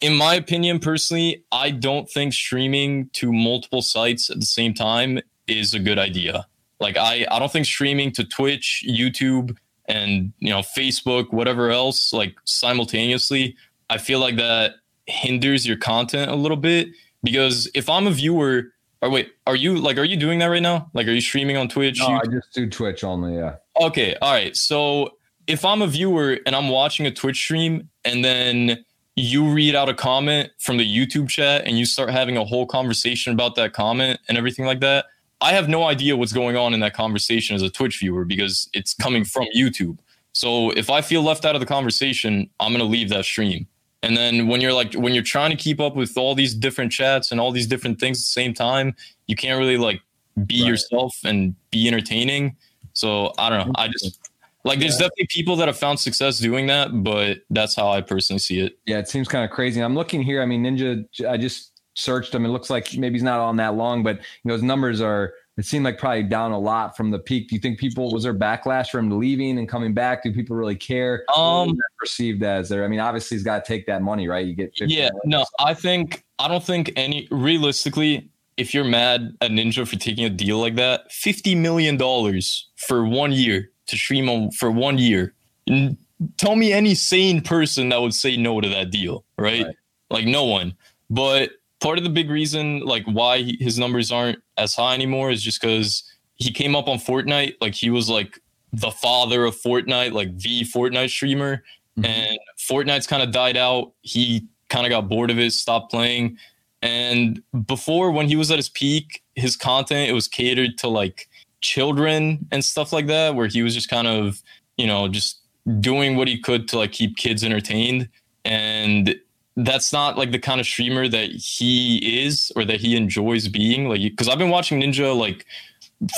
[0.00, 5.18] in my opinion personally i don't think streaming to multiple sites at the same time
[5.46, 6.46] is a good idea.
[6.80, 9.56] Like i i don't think streaming to twitch youtube
[9.86, 13.56] and you know facebook whatever else like simultaneously
[13.88, 14.72] i feel like that
[15.06, 16.88] hinders your content a little bit.
[17.22, 20.62] Because if i'm a viewer or wait are you like are you doing that right
[20.62, 20.90] now?
[20.92, 23.56] Like are you streaming on twitch no, i just do twitch only yeah.
[23.80, 24.56] Okay all right.
[24.56, 25.13] So
[25.46, 28.84] if I'm a viewer and I'm watching a Twitch stream and then
[29.16, 32.66] you read out a comment from the YouTube chat and you start having a whole
[32.66, 35.06] conversation about that comment and everything like that,
[35.40, 38.68] I have no idea what's going on in that conversation as a Twitch viewer because
[38.72, 39.98] it's coming from YouTube.
[40.32, 43.66] So if I feel left out of the conversation, I'm gonna leave that stream.
[44.02, 46.92] And then when you're like when you're trying to keep up with all these different
[46.92, 48.96] chats and all these different things at the same time,
[49.26, 50.00] you can't really like
[50.46, 50.68] be right.
[50.68, 52.56] yourself and be entertaining.
[52.94, 53.72] So I don't know.
[53.76, 54.23] I just
[54.64, 55.08] like there's yeah.
[55.08, 58.78] definitely people that have found success doing that, but that's how I personally see it.
[58.86, 59.80] Yeah, it seems kind of crazy.
[59.80, 60.42] I'm looking here.
[60.42, 61.06] I mean, Ninja.
[61.28, 62.44] I just searched him.
[62.44, 65.34] It looks like maybe he's not on that long, but you know his numbers are.
[65.56, 67.48] It seemed like probably down a lot from the peak.
[67.48, 70.24] Do you think people was there backlash for him leaving and coming back?
[70.24, 71.24] Do people really care?
[71.36, 72.84] Um, perceived as there.
[72.84, 74.44] I mean, obviously he's got to take that money, right?
[74.44, 74.72] You get.
[74.80, 78.30] Yeah, no, I think I don't think any realistically.
[78.56, 83.04] If you're mad at Ninja for taking a deal like that, fifty million dollars for
[83.04, 85.34] one year to stream on for one year.
[85.66, 85.96] And
[86.36, 89.66] tell me any sane person that would say no to that deal, right?
[89.66, 89.76] right?
[90.10, 90.74] Like no one.
[91.10, 91.50] But
[91.80, 95.60] part of the big reason like why his numbers aren't as high anymore is just
[95.60, 96.02] because
[96.36, 97.54] he came up on Fortnite.
[97.60, 98.40] Like he was like
[98.72, 101.62] the father of Fortnite, like the Fortnite streamer.
[101.98, 102.04] Mm-hmm.
[102.06, 103.92] And Fortnite's kind of died out.
[104.02, 106.38] He kind of got bored of it, stopped playing.
[106.82, 111.28] And before, when he was at his peak, his content it was catered to like
[111.64, 114.42] children and stuff like that, where he was just kind of,
[114.76, 115.40] you know, just
[115.80, 118.08] doing what he could to like keep kids entertained.
[118.44, 119.18] And
[119.56, 123.88] that's not like the kind of streamer that he is or that he enjoys being.
[123.88, 125.46] Like, because I've been watching Ninja like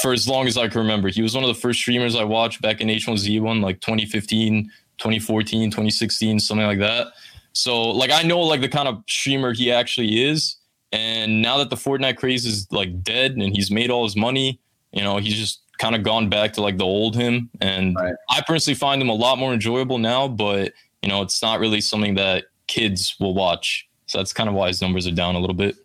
[0.02, 1.08] for as long as I can remember.
[1.08, 4.64] He was one of the first streamers I watched back in H1Z1, like 2015,
[4.98, 7.08] 2014, 2016, something like that.
[7.52, 10.56] So, like, I know like the kind of streamer he actually is.
[10.92, 14.58] And now that the Fortnite craze is like dead and he's made all his money,
[14.96, 17.50] you know, he's just kind of gone back to like the old him.
[17.60, 18.14] And right.
[18.30, 21.82] I personally find him a lot more enjoyable now, but you know, it's not really
[21.82, 23.86] something that kids will watch.
[24.06, 25.76] So that's kind of why his numbers are down a little bit.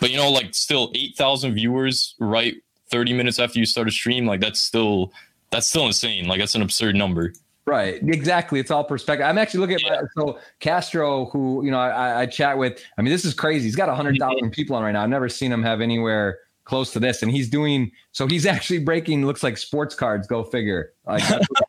[0.00, 2.56] But you know, like still 8,000 viewers right
[2.90, 5.12] 30 minutes after you start a stream, like that's still
[5.50, 6.28] that's still insane.
[6.28, 7.32] Like that's an absurd number.
[7.64, 8.60] Right, exactly.
[8.60, 9.26] It's all perspective.
[9.26, 10.02] I'm actually looking at yeah.
[10.02, 12.80] my, so Castro, who you know I, I, chat with.
[12.96, 13.64] I mean, this is crazy.
[13.64, 14.50] He's got hundred thousand mm-hmm.
[14.50, 15.02] people on right now.
[15.02, 18.26] I've never seen him have anywhere close to this, and he's doing so.
[18.26, 20.26] He's actually breaking looks like sports cards.
[20.26, 20.92] Go figure.
[21.06, 21.22] Like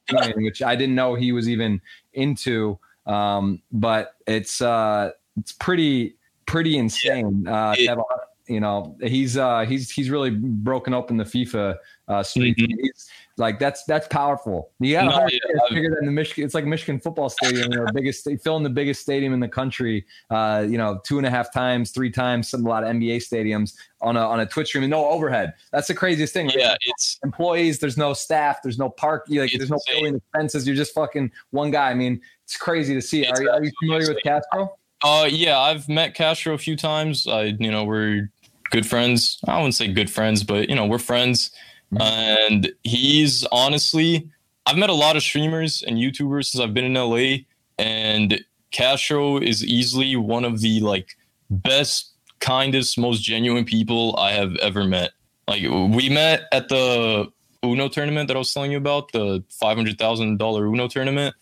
[0.08, 1.80] doing, which I didn't know he was even
[2.14, 2.78] into.
[3.06, 7.44] Um, but it's uh, it's pretty pretty insane.
[7.46, 7.70] Yeah.
[7.70, 8.00] Uh, it,
[8.48, 12.58] you know, he's uh, he's he's really broken open the FIFA uh, streak.
[12.58, 12.80] Mm-hmm.
[12.82, 14.72] He's, like that's that's powerful.
[14.80, 15.40] You got no, yeah,
[15.70, 16.44] bigger than the Michigan.
[16.44, 20.06] It's like Michigan football stadium, you know, biggest filling the biggest stadium in the country.
[20.30, 23.18] Uh, you know, two and a half times, three times, some a lot of NBA
[23.18, 25.54] stadiums on a on a Twitch stream and no overhead.
[25.72, 26.48] That's the craziest thing.
[26.48, 26.58] Right?
[26.58, 27.80] Yeah, it's employees.
[27.80, 28.64] There's no staff.
[28.64, 29.26] There's no park.
[29.30, 30.66] Like there's no building expenses.
[30.66, 31.92] You're just fucking one guy.
[31.92, 33.26] I mean, it's crazy to see.
[33.26, 34.76] Are you, are you familiar with Castro?
[35.04, 37.28] Uh, yeah, I've met Castro a few times.
[37.28, 38.32] I, you know, we're
[38.72, 39.40] good friends.
[39.48, 41.52] I wouldn't say good friends, but you know, we're friends.
[42.00, 44.30] And he's honestly,
[44.66, 47.46] I've met a lot of streamers and YouTubers since I've been in LA,
[47.78, 51.18] and Castro is easily one of the like
[51.50, 55.12] best, kindest, most genuine people I have ever met.
[55.48, 57.32] Like we met at the
[57.64, 61.36] Uno tournament that I was telling you about, the five hundred thousand dollar Uno tournament,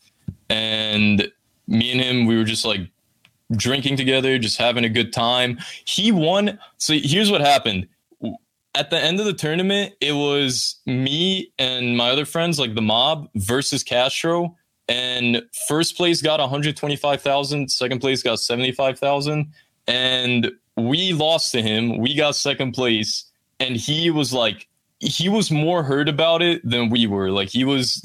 [0.49, 1.31] and
[1.67, 2.81] me and him, we were just like
[3.55, 5.57] drinking together, just having a good time.
[5.85, 6.59] He won.
[6.77, 7.87] So here's what happened
[8.75, 12.81] at the end of the tournament, it was me and my other friends, like the
[12.81, 14.55] mob, versus Castro.
[14.87, 19.51] And first place got 125,000, second place got 75,000.
[19.87, 21.99] And we lost to him.
[21.99, 23.25] We got second place.
[23.59, 24.67] And he was like,
[24.99, 27.31] he was more hurt about it than we were.
[27.31, 28.01] Like, he was,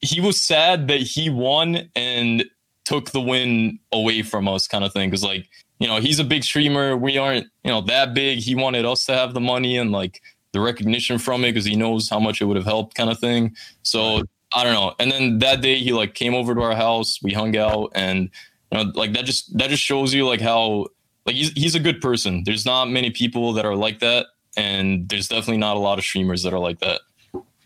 [0.00, 2.44] he was sad that he won and
[2.84, 5.10] took the win away from us, kind of thing.
[5.10, 5.48] Cause, like,
[5.84, 6.96] you know, he's a big streamer.
[6.96, 8.38] We aren't, you know, that big.
[8.38, 11.76] He wanted us to have the money and like the recognition from it because he
[11.76, 13.54] knows how much it would have helped, kind of thing.
[13.82, 14.22] So
[14.54, 14.94] I don't know.
[14.98, 17.18] And then that day he like came over to our house.
[17.22, 18.30] We hung out, and
[18.72, 20.86] you know, like that just that just shows you like how
[21.26, 22.44] like he's he's a good person.
[22.46, 26.04] There's not many people that are like that, and there's definitely not a lot of
[26.06, 27.02] streamers that are like that.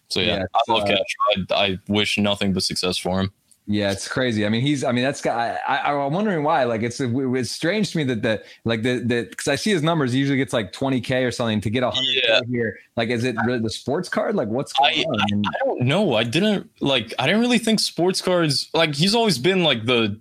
[0.08, 1.16] So yeah, yeah I love uh, Catch.
[1.52, 3.32] I, I wish nothing but success for him.
[3.70, 4.46] Yeah, it's crazy.
[4.46, 4.82] I mean, he's.
[4.82, 5.24] I mean, that's.
[5.26, 6.64] I, I I'm wondering why.
[6.64, 9.82] Like, it's it's strange to me that the like the the because I see his
[9.82, 10.10] numbers.
[10.10, 12.40] He usually gets like 20k or something to get a hundred yeah.
[12.48, 12.78] here.
[12.96, 14.36] Like, is it really the sports card?
[14.36, 15.20] Like, what's going I, on?
[15.20, 16.14] I, I don't know.
[16.14, 17.12] I didn't like.
[17.18, 18.70] I didn't really think sports cards.
[18.72, 20.18] Like, he's always been like the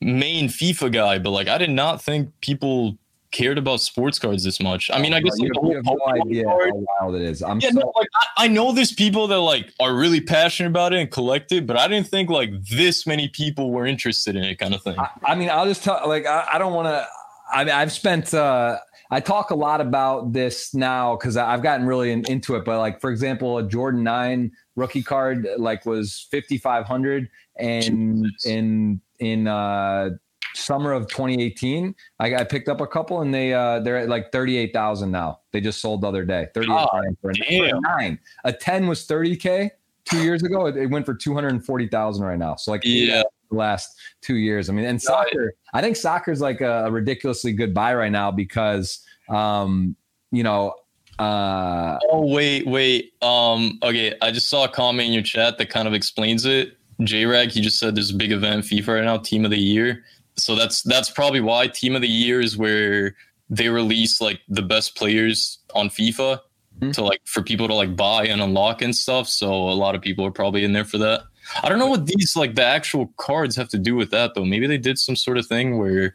[0.00, 2.98] main FIFA guy, but like, I did not think people
[3.30, 4.90] cared about sports cards this much.
[4.92, 7.42] I mean, I guess like, you, have no idea card, how wild it is.
[7.42, 10.70] I'm yeah, so- no, like I, I, know there's people that like are really passionate
[10.70, 14.36] about it and collect it, but I didn't think like this many people were interested
[14.36, 14.98] in it, kind of thing.
[14.98, 17.06] I, I mean, I'll just tell like I, I don't want to.
[17.52, 18.32] I, mean, I've spent.
[18.34, 18.78] Uh,
[19.10, 22.64] I talk a lot about this now because I've gotten really in, into it.
[22.64, 27.28] But like for example, a Jordan Nine rookie card like was fifty five hundred,
[27.58, 28.46] and Jesus.
[28.46, 30.10] in in uh,
[30.56, 34.32] summer of 2018, I, I picked up a couple, and they uh, they're at like
[34.32, 35.40] thirty eight thousand now.
[35.52, 36.48] They just sold the other day.
[36.54, 38.18] Thirty eight God for, a- for a nine.
[38.44, 39.70] A ten was thirty k
[40.04, 40.66] two years ago.
[40.66, 42.56] It, it went for two hundred and forty thousand right now.
[42.56, 43.22] So like Yeah.
[43.50, 44.68] the last two years.
[44.68, 48.30] I mean, and soccer, I think soccer is like a, ridiculously good buy right now
[48.30, 49.94] because, um,
[50.32, 50.74] you know,
[51.18, 53.12] uh, Oh wait, wait.
[53.22, 56.76] Um, okay, I just saw a comment in your chat that kind of explains it.
[57.02, 60.02] J-Rag, he just said there's a big event FIFA right now, Team of the Year.
[60.38, 63.14] So that's that's probably why Team of the Year is where
[63.48, 66.40] they release like the best players on FIFA
[66.80, 66.90] Hmm.
[66.90, 69.28] to like for people to like buy and unlock and stuff.
[69.28, 71.22] So a lot of people are probably in there for that.
[71.62, 74.44] I don't know what these like the actual cards have to do with that though.
[74.44, 76.14] Maybe they did some sort of thing where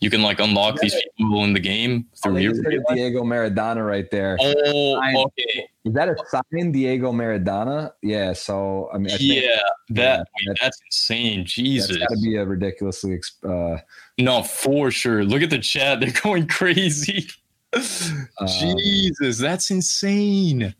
[0.00, 2.80] you can like unlock these people in the game oh, through they your just did
[2.88, 4.36] a Diego Maradona right there.
[4.40, 5.68] Oh, I- okay.
[5.84, 7.92] Is that a signed Diego Maradona?
[8.02, 8.32] Yeah.
[8.34, 9.60] So, I mean, I think Yeah,
[9.90, 11.40] that Yeah, wait, that's insane.
[11.40, 11.96] that's Jesus.
[11.96, 13.78] got to be a ridiculously, ex- uh,
[14.18, 15.24] no, for sure.
[15.24, 16.00] Look at the chat.
[16.00, 17.28] They're going crazy.
[17.72, 17.80] uh,
[18.46, 20.74] Jesus, that's insane.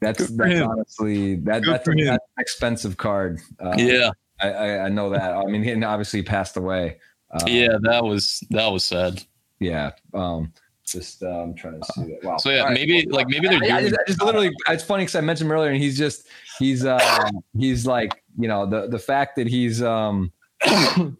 [0.00, 3.40] that's, that's honestly, that, Good that's, that's an expensive card.
[3.58, 4.10] Uh, yeah.
[4.40, 5.34] I, I, I know that.
[5.34, 6.98] I mean, he obviously passed away.
[7.30, 9.22] Uh, Yeah, that was that was sad.
[9.60, 9.92] Yeah.
[10.14, 10.52] Um,
[10.86, 12.24] just uh, I'm trying to see that.
[12.24, 12.36] Wow.
[12.38, 12.72] So yeah, right.
[12.72, 15.50] maybe like maybe they're I, I just, I just literally it's funny because I mentioned
[15.50, 16.28] earlier and he's just
[16.58, 21.16] he's uh he's like you know the the fact that he's um that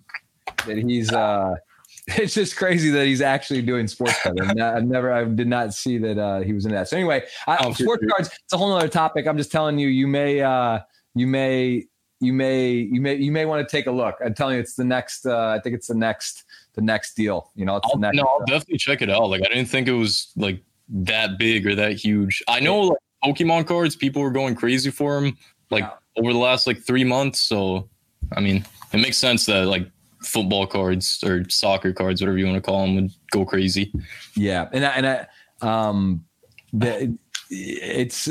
[0.66, 1.54] he's uh
[2.08, 4.60] it's just crazy that he's actually doing sports betting.
[4.60, 6.88] I've never I did not see that uh he was in that.
[6.88, 9.26] So anyway, I, Oh, sports cards it's a whole other topic.
[9.26, 10.80] I'm just telling you you may uh
[11.14, 11.86] you may
[12.20, 14.16] you may you may you may want to take a look.
[14.24, 17.50] I'm telling you it's the next uh I think it's the next the next deal.
[17.54, 19.28] You know, it's I'll, the next no, I'll uh, definitely check it out.
[19.30, 22.42] Like I didn't think it was like that big or that huge.
[22.48, 25.36] I know like Pokemon cards, people were going crazy for them
[25.70, 26.22] like Yeah.
[26.22, 27.40] over the last like three months.
[27.40, 27.88] So
[28.32, 29.90] I mean, it makes sense that like
[30.22, 33.92] football cards or soccer cards, whatever you want to call them, would go crazy.
[34.34, 35.26] Yeah, and I, and I,
[35.60, 36.24] um,
[36.72, 37.16] the,
[37.50, 38.28] it's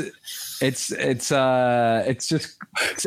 [0.60, 2.56] it's it's uh it's just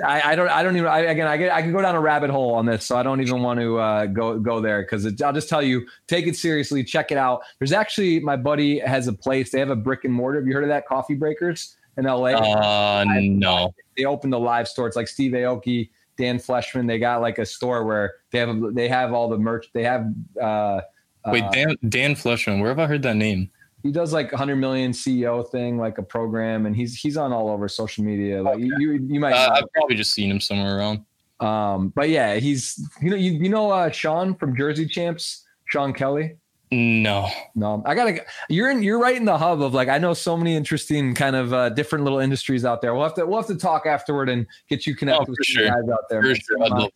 [0.03, 2.01] I, I don't I don't even I, again I get I can go down a
[2.01, 5.05] rabbit hole on this so I don't even want to uh, go go there because
[5.21, 7.41] I'll just tell you take it seriously check it out.
[7.59, 10.39] There's actually my buddy has a place they have a brick and mortar.
[10.39, 13.73] Have you heard of that coffee breakers in LA Uh, no.
[13.97, 14.87] they opened a live store.
[14.87, 16.87] It's like Steve Aoki Dan Fleyshman.
[16.87, 19.83] They got like a store where they have a, they have all the merch they
[19.83, 20.07] have
[20.41, 20.81] uh
[21.27, 23.51] Wait, uh, Dan Dan Fleyshman, where have I heard that name?
[23.83, 27.49] He does like 100 million CEO thing, like a program, and he's he's on all
[27.49, 28.41] over social media.
[28.41, 29.53] Like you, you, you might, Uh.
[29.55, 31.05] I've probably just seen him somewhere around.
[31.39, 35.93] um, but yeah, he's you know you, you know uh, Sean from Jersey Champs, Sean
[35.93, 36.35] Kelly.
[36.73, 37.27] No.
[37.53, 38.23] No, I gotta.
[38.47, 38.81] You're in.
[38.81, 41.67] You're right in the hub of like I know so many interesting kind of uh,
[41.69, 42.93] different little industries out there.
[42.93, 45.67] We'll have to we'll have to talk afterward and get you connected Oh, with sure.
[45.67, 46.21] guys out there.
[46.23, 46.63] For sure.
[46.63, 46.91] I'd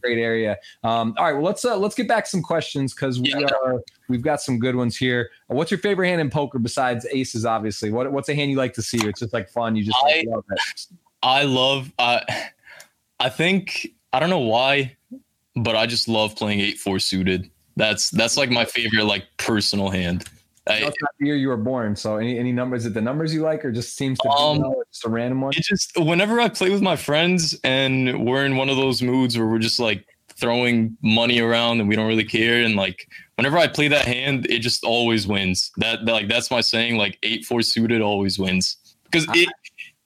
[0.00, 0.56] great area.
[0.84, 3.46] Um, all right, well let's uh, let's get back some questions because we Yeah.
[3.62, 5.28] are we've got some good ones here.
[5.48, 7.44] What's your favorite hand in poker besides aces?
[7.44, 9.06] Obviously, what what's a hand you like to see?
[9.06, 9.76] It's just like fun.
[9.76, 10.86] You just I- love it.
[11.22, 12.20] I love uh
[13.18, 14.96] I think I don't know why,
[15.56, 17.50] but I just love playing eight four suited.
[17.76, 20.24] That's that's like my favorite like personal hand.
[20.68, 21.96] I it's not the year you were born.
[21.96, 22.82] So any any numbers?
[22.82, 25.40] Is it the numbers you like, or just seems to be Um, just a random
[25.40, 25.52] one?
[25.56, 29.38] it just whenever I play with my friends and we're in one of those moods
[29.38, 30.04] where we're just like
[30.36, 33.06] throwing money around and we don't really care and like
[33.36, 35.70] whenever I play that hand, it just always wins.
[35.78, 36.96] That, that like that's my saying.
[36.96, 39.48] Like eight four suited always wins because it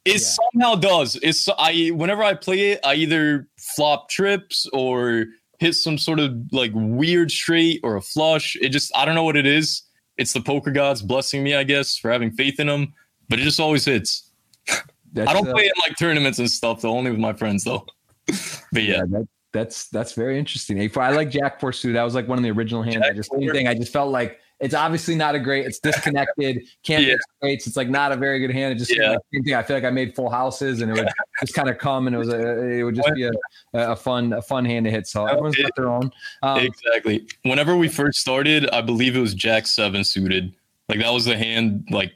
[0.05, 0.36] it Yeah.
[0.53, 1.16] somehow does.
[1.23, 5.27] It's I whenever I play it, I either flop trips or
[5.59, 8.56] hit some sort of like weird straight or a flush.
[8.60, 9.82] It just I don't know what it is.
[10.16, 12.93] It's the poker gods blessing me, I guess, for having faith in them.
[13.28, 14.31] But it just always hits.
[14.68, 17.86] I don't uh, play in like tournaments and stuff though, only with my friends though.
[18.26, 20.78] but yeah, Yeah, that, that's that's very interesting.
[20.97, 21.93] I like Jack Four suit.
[21.93, 23.05] That was like one of the original hands.
[23.05, 23.68] I just same thing.
[23.68, 25.66] I just felt like it's obviously not a great.
[25.66, 26.62] It's disconnected.
[26.82, 27.11] Can't Yeah.
[27.11, 27.66] get straights.
[27.66, 28.73] It's like not a very good hand.
[28.73, 29.11] It just Yeah.
[29.11, 29.55] like same thing.
[29.55, 31.09] I feel like I made full houses, and it would
[31.41, 33.32] just kind of come, and it was a, it would just be a,
[33.74, 35.07] a fun a fun hand to hit.
[35.07, 36.11] So everyone's got their own.
[36.43, 37.27] Um, exactly.
[37.43, 40.55] Whenever we first started, I believe it was Jack seven suited.
[40.89, 41.86] Like that was the hand.
[41.91, 42.12] Like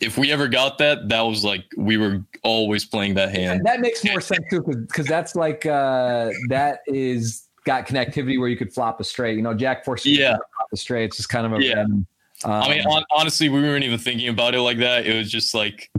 [0.00, 3.62] if we ever got that, that was like we were always playing that hand.
[3.64, 8.56] that makes more sense too, because that's like uh, that is got connectivity where you
[8.56, 9.36] could flop a straight.
[9.36, 10.18] You know, Jack Four suit.
[10.18, 10.36] Yeah.
[10.72, 11.04] A straight.
[11.06, 11.74] It's just kind of a Yeah.
[11.74, 12.06] random.
[12.44, 15.06] Um, I mean, hon- honestly, we weren't even thinking about it like that.
[15.06, 15.90] It was just like,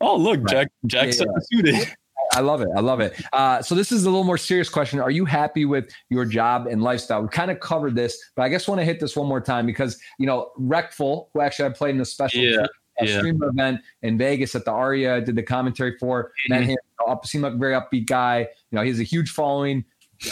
[0.00, 0.48] oh look, Right.
[0.50, 1.74] Jack Jack Yeah, suited.
[2.32, 2.68] I love it.
[2.76, 3.14] I love it.
[3.32, 4.98] Uh, so this is a little more serious question.
[4.98, 7.22] Are you happy with your job and lifestyle?
[7.22, 9.66] We kind of covered this, but I guess want to hit this one more time
[9.66, 12.66] because you know Reckful, who actually I played in a special Yeah,
[13.00, 13.18] yeah.
[13.18, 16.32] streamer event in Vegas at the Aria, did the commentary for.
[16.48, 16.66] Met Mhm.
[16.66, 16.76] him.
[17.06, 18.40] Up, seemed like a very upbeat guy.
[18.40, 19.84] You know, he has a huge following.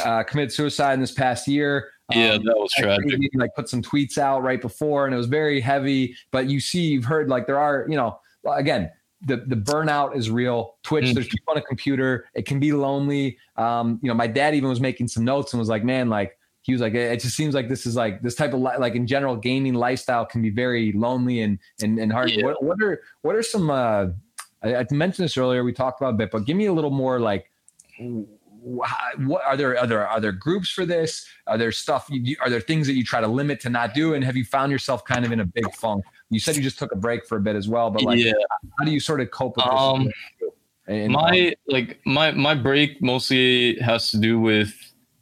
[0.02, 1.90] Uh, committed suicide in this past year.
[2.10, 3.20] Yeah, Um, that was tragic.
[3.34, 6.80] like put some tweets out right before and it was very heavy but you see
[6.86, 8.18] you've heard like there are you know
[8.50, 8.90] again
[9.24, 11.14] the the burnout is real twitch Mm.
[11.14, 14.68] there's people on a computer it can be lonely um you know my dad even
[14.68, 17.54] was making some notes and was like man like he was like it just seems
[17.54, 20.50] like this is like this type of li- like in general gaming lifestyle can be
[20.50, 22.46] very lonely and and, and hard Yeah.
[22.46, 24.06] what, what are what are some uh
[24.62, 26.72] I, I mentioned this earlier we talked about it a bit but give me a
[26.72, 27.48] little more like
[28.62, 31.26] what are there are there are there groups for this?
[31.46, 34.14] Are there stuff you, are there things that you try to limit to not do?
[34.14, 36.04] And have you found yourself kind of in a big funk?
[36.30, 38.32] You said you just took a break for a bit as well but like yeah.
[38.78, 40.10] how do you sort of cope with this Um,
[40.86, 44.72] And- my like my my break mostly has to do with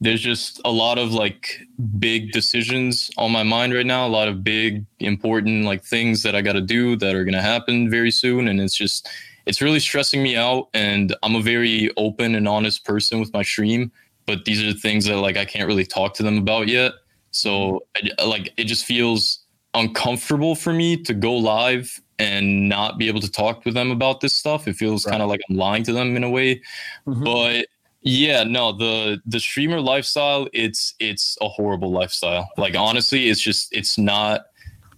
[0.01, 1.61] there's just a lot of like
[1.99, 6.35] big decisions on my mind right now a lot of big important like things that
[6.35, 9.07] i got to do that are going to happen very soon and it's just
[9.51, 13.43] it's really stressing me out and i'm a very open and honest person with my
[13.43, 13.91] stream
[14.27, 16.93] but these are the things that like i can't really talk to them about yet.
[17.33, 19.41] So I, like it just feels
[19.75, 24.21] uncomfortable for me to go live and not be able to talk with them about
[24.21, 24.67] this stuff.
[24.69, 25.13] It feels Right.
[25.13, 26.61] kind of like i'm lying to them in a way.
[27.07, 27.25] Mhm.
[27.25, 27.67] but
[28.03, 32.49] yeah no the the streamer lifestyle it's it's a horrible lifestyle.
[32.57, 34.43] Like honestly it's just it's not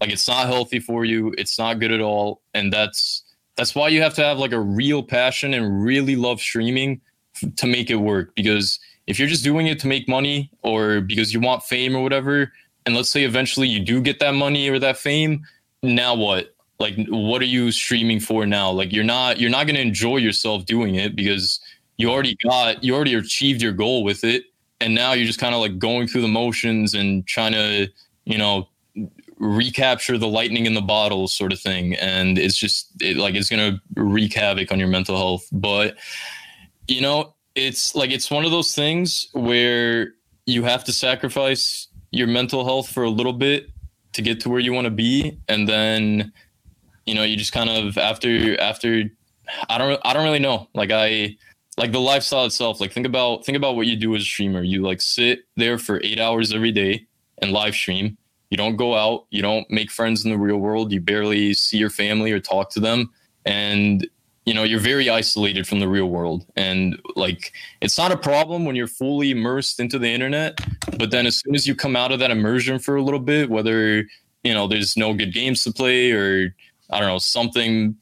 [0.00, 1.32] like it's not healthy for you.
[1.38, 2.42] It's not good at all.
[2.54, 3.22] And that's
[3.56, 7.00] that's why you have to have like a real passion and really love streaming
[7.42, 8.34] f- to make it work.
[8.34, 12.02] Because if you're just doing it to make money or because you want fame or
[12.02, 12.52] whatever
[12.86, 15.44] and let's say eventually you do get that money or that fame
[15.82, 16.54] now what?
[16.78, 18.70] Like what are you streaming for now?
[18.70, 21.60] Like you're not you're not going to enjoy yourself doing it because
[21.96, 24.44] you already got you already achieved your goal with it.
[24.80, 27.88] And now you're just kind of like going through the motions and trying to
[28.24, 28.68] you know
[29.42, 31.94] recapture the lightning in the bottle sort of thing.
[31.96, 35.46] And it's just it, like it's going to wreak havoc on your mental health.
[35.52, 35.96] But
[36.88, 40.14] you know it's like it's one of those things where
[40.46, 43.68] you have to sacrifice your mental health for a little bit
[44.14, 45.38] to get to where you want to be.
[45.48, 46.32] And then
[47.04, 49.04] you know you just kind of after after
[49.68, 50.68] i don't i don't really know.
[50.72, 51.36] Like i
[51.76, 54.62] like the lifestyle itself like think about think about what you do as a streamer.
[54.62, 57.06] You like sit there for eight hours every day
[57.40, 58.18] and live stream
[58.52, 61.78] you don't go out you don't make friends in the real world you barely see
[61.78, 63.10] your family or talk to them.
[63.46, 64.06] And
[64.44, 66.44] you know you're very isolated from the real world.
[66.54, 70.60] And like it's not a problem when you're fully immersed into the internet
[70.98, 73.48] but then as soon as you come out of that immersion for a little bit
[73.48, 74.04] whether
[74.44, 76.54] you know there's no good games to play or
[76.90, 77.96] i don't know something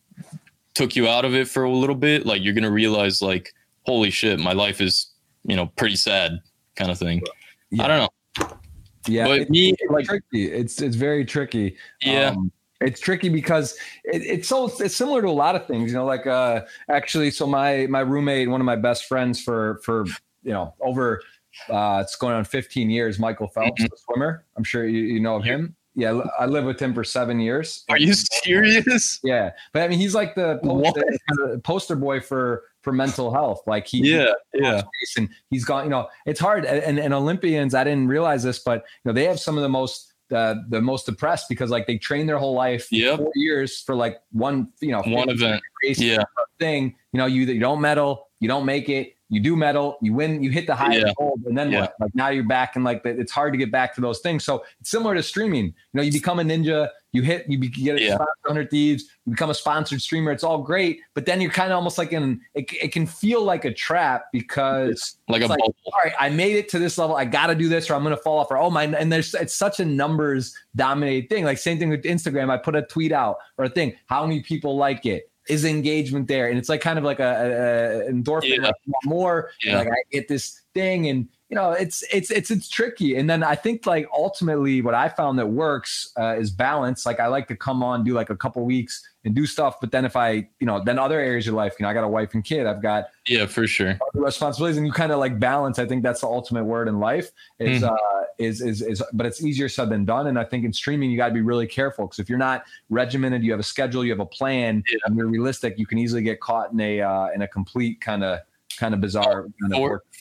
[0.74, 3.55] took you out of it for a little bit like you're gonna realize like
[3.86, 5.12] holy shit my life is
[5.44, 6.40] you know pretty sad
[6.74, 7.22] kind of thing.
[7.70, 7.85] Yeah.
[7.85, 8.60] i don't know
[9.06, 13.28] yeah but it- me it's like tricky it's it's very tricky yeah Um, it's tricky
[13.28, 16.06] because it, it's so it's similar to a lot of things, you know.
[16.06, 20.06] Like uh, actually, so my my roommate, one of my best friends for for
[20.43, 21.20] you know over
[21.68, 23.18] uh, it's going on 15 years.
[23.18, 24.47] Michael Phelps, the swimmer.
[24.56, 25.77] I'm sure you, you know of him.
[25.94, 27.85] Yeah, I lived with him for seven years.
[27.90, 32.93] are you serious Yeah, but I mean, he's like the poster, poster boy for for
[32.93, 33.62] mental health.
[33.66, 34.82] Like he, yeah yeah
[35.16, 35.85] and he's gone.
[35.85, 36.65] You know, it's hard.
[36.65, 39.69] And, and Olympians, I didn't realize this, but you know, they have some of the
[39.69, 43.19] most uh, the most depressed because like they train their whole life, Yep.
[43.19, 45.61] four years for like one, you know, one event
[45.97, 46.23] yeah
[46.61, 46.94] thing.
[47.12, 49.15] You know, you you don't medal, you don't make it.
[49.28, 51.12] You do medal, you win, you hit the high Yeah.
[51.16, 51.81] gold, and then Yeah.
[51.82, 51.94] what?
[52.01, 54.44] Like now you're back and like it's hard to get back to those things.
[54.44, 55.66] So it's similar to streaming.
[55.66, 58.15] You know, you become a ninja, you hit, you, get a Yeah.
[58.15, 60.31] sponsor 100 Thieves, you become a sponsored streamer.
[60.32, 63.43] It's all great, but then you're kind of almost like in it, it can feel
[63.43, 66.99] like a trap because like a like, bubble all right, I made it to this
[66.99, 67.16] level.
[67.16, 68.51] I got to do this, or I'm going to fall off.
[68.51, 71.45] Or oh my, and there's it's such a numbers dominated thing.
[71.45, 72.51] Like same thing with Instagram.
[72.51, 73.95] I put a tweet out or a thing.
[74.07, 75.31] How many people like it?
[75.49, 76.49] Is engagement there?
[76.49, 78.66] And it's like kind of like a, a, a endorphin, Yeah.
[78.66, 78.74] like
[79.05, 79.51] more.
[79.65, 79.78] Yeah.
[79.78, 83.16] Like I get this thing, and you know, it's it's it's it's tricky.
[83.16, 87.05] And then I think like ultimately, what I found that works uh, is balance.
[87.05, 89.90] Like I like to come on, do like a couple weeks and do stuff, but
[89.90, 92.05] then if I, you know, then other areas of your life, you know, I got
[92.05, 92.66] a wife and kid.
[92.66, 96.22] I've got yeah for sure responsibilities and you kind of like balance i think that's
[96.22, 97.90] the ultimate word in life is Mhm.
[97.93, 101.10] uh is is is but it's easier said than done and i think in streaming
[101.10, 104.05] you got to be really careful because if you're not regimented you have a schedule
[104.05, 104.98] you have a plan Yeah.
[105.05, 108.24] and you're realistic you can easily get caught in a uh in a complete kind
[108.24, 108.40] of
[108.78, 109.78] kind of bizarre kind of.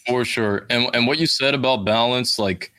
[0.07, 2.71] For sure and and what you said about balance like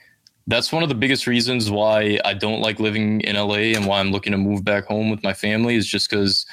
[0.46, 4.00] that's one of the biggest reasons why I don't like living in LA and why
[4.00, 6.44] I'm looking to move back home with my family is just because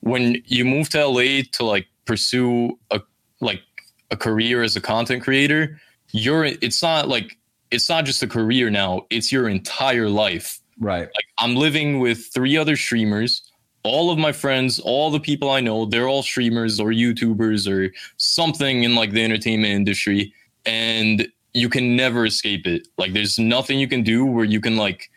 [0.00, 3.00] when you move to LA to like pursue a
[3.40, 3.62] like
[4.10, 5.80] a career as a content creator,
[6.12, 7.36] you're it's not like
[7.70, 10.60] it's not just a career now, it's your entire life.
[10.78, 11.02] Right.
[11.02, 13.42] Like I'm living with three other streamers.
[13.82, 17.92] All of my friends, all the people I know, they're all streamers or YouTubers or
[18.18, 20.32] something in like the entertainment industry.
[20.66, 22.88] And you can never escape it.
[22.98, 25.10] Like there's nothing you can do where you can like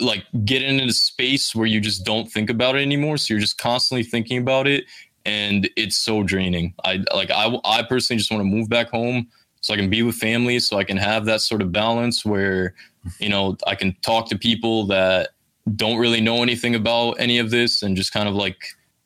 [0.00, 3.18] like get into a space where you just don't think about it anymore.
[3.18, 4.84] So you're just constantly thinking about it
[5.28, 6.74] and it's so draining.
[6.84, 9.28] I like I I personally just want to move back home
[9.60, 12.74] so I can be with family, so I can have that sort of balance where
[13.18, 15.30] you know I can talk to people that
[15.76, 18.58] don't really know anything about any of this and just kind of like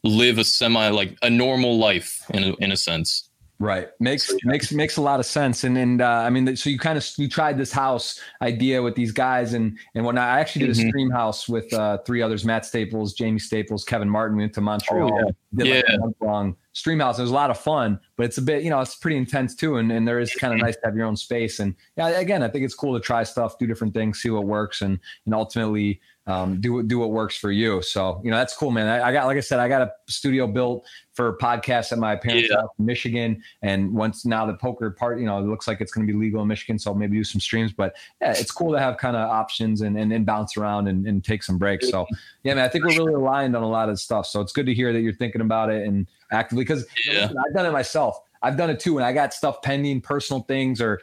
[0.05, 3.29] live a semi like a normal life in a, in a sense.
[3.59, 3.91] Right.
[4.01, 4.51] Makes so, yeah.
[4.51, 5.63] makes makes a lot of sense.
[5.63, 8.97] And and uh, I mean, so you kind of you tried this house idea with
[8.97, 10.87] these guys, and and when I actually did mm-hmm.
[10.87, 14.37] a stream house with uh, three others: Matt Staples, Jamie Staples, Kevin Martin.
[14.37, 15.13] We went to Montreal.
[15.15, 15.33] Oh, yeah.
[15.55, 15.97] Did like yeah.
[16.21, 17.19] a long stream house.
[17.19, 19.55] It was a lot of fun, but it's a bit, you know, it's pretty intense
[19.55, 19.77] too.
[19.77, 21.61] And, and there is kind of nice to have your own space.
[21.61, 24.45] And yeah, again, I think it's cool to try stuff, do different things, see what
[24.45, 27.83] works, and and ultimately um, do do what works for you.
[27.83, 28.87] So you know that's cool, man.
[28.87, 32.15] I, I, got like I said, I got a studio built for podcasts at my
[32.15, 32.61] parents' yeah.
[32.61, 35.93] house in Michigan, and once now the poker part, you know, it looks like it's
[35.93, 37.73] going to be legal in Michigan, so I'll maybe do some streams.
[37.73, 41.07] But yeah, it's cool to have kind of options and, and and bounce around and,
[41.07, 41.91] and take some breaks.
[41.91, 42.07] So
[42.45, 44.27] yeah, man, I think we're really aligned on a lot of stuff.
[44.27, 47.25] So it's good to hear that you're thinking about it and actively because yeah.
[47.25, 48.21] I've done it myself.
[48.43, 51.01] I've done it too, and I got stuff pending, personal things or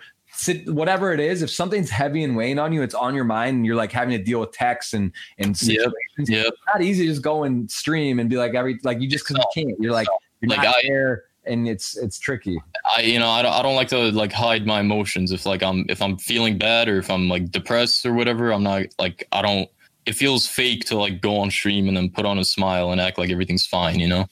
[0.68, 3.66] whatever it is, if something's heavy and weighing on you, it's on your mind, and
[3.66, 5.94] you're like having to deal with texts and and situations.
[6.18, 6.48] Yep, yep.
[6.48, 9.28] It's not easy to just go and stream and be like every like you just
[9.28, 9.80] because you can't.
[9.80, 10.08] You're like
[10.42, 12.60] you're like not I, there, and it's it's tricky.
[12.96, 15.64] I you know I don't I don't like to like hide my emotions if like
[15.64, 18.52] I'm if I'm feeling bad or if I'm like depressed or whatever.
[18.52, 19.70] I'm not like I don't.
[20.06, 23.00] It feels fake to like go on stream and then put on a smile and
[23.00, 24.26] act like everything's fine, you know.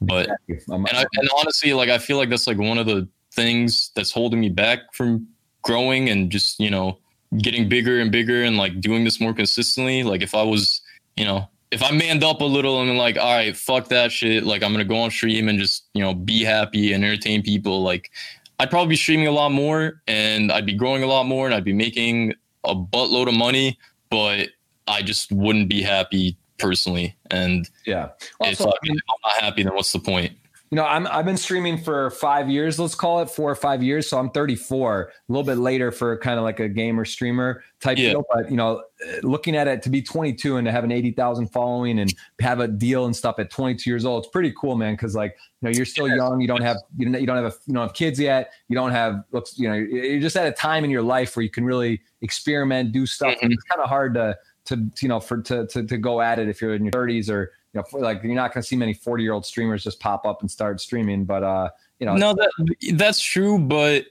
[0.00, 3.92] But and, I, and honestly, like I feel like that's like one of the things
[3.94, 5.26] that's holding me back from
[5.66, 6.96] growing and just you know
[7.38, 10.80] getting bigger and bigger and like doing this more consistently like if i was
[11.16, 14.44] you know if i manned up a little and like all right fuck that shit
[14.44, 17.82] like i'm gonna go on stream and just you know be happy and entertain people
[17.82, 18.12] like
[18.60, 21.54] i'd probably be streaming a lot more and i'd be growing a lot more and
[21.54, 22.32] i'd be making
[22.64, 23.76] a buttload of money
[24.08, 24.50] but
[24.86, 27.14] i just wouldn't be happy personally.
[27.30, 28.08] And yeah.
[28.40, 30.32] also, if, I mean, if i'm not happy then what's the point
[30.70, 33.82] you know, I'm I've been streaming for five years, let's call it four or five
[33.82, 34.08] years.
[34.08, 37.98] So I'm 34, a little bit later for kind of like a gamer streamer type
[37.98, 38.10] yeah.
[38.10, 38.24] deal.
[38.34, 38.82] But you know,
[39.22, 42.66] looking at it to be 22 and to have an 80,000 following and have a
[42.66, 44.94] deal and stuff at 22 years old, it's pretty cool, man.
[44.94, 47.52] Because like you know, you're still young, you don't have you don't, you don't have
[47.52, 50.48] a, you don't have kids yet, you don't have looks, you know, you're just at
[50.48, 53.34] a time in your life where you can really experiment, do stuff.
[53.36, 53.52] Mm-hmm.
[53.52, 54.36] It's kind of hard to
[54.66, 57.30] to you know for to, to to go at it if you're in your 30s
[57.30, 60.00] or you know, like you're not going to see many 40 year old streamers just
[60.00, 61.24] pop up and start streaming.
[61.24, 62.50] But uh, you know, no, that
[62.94, 63.58] that's true.
[63.58, 64.06] But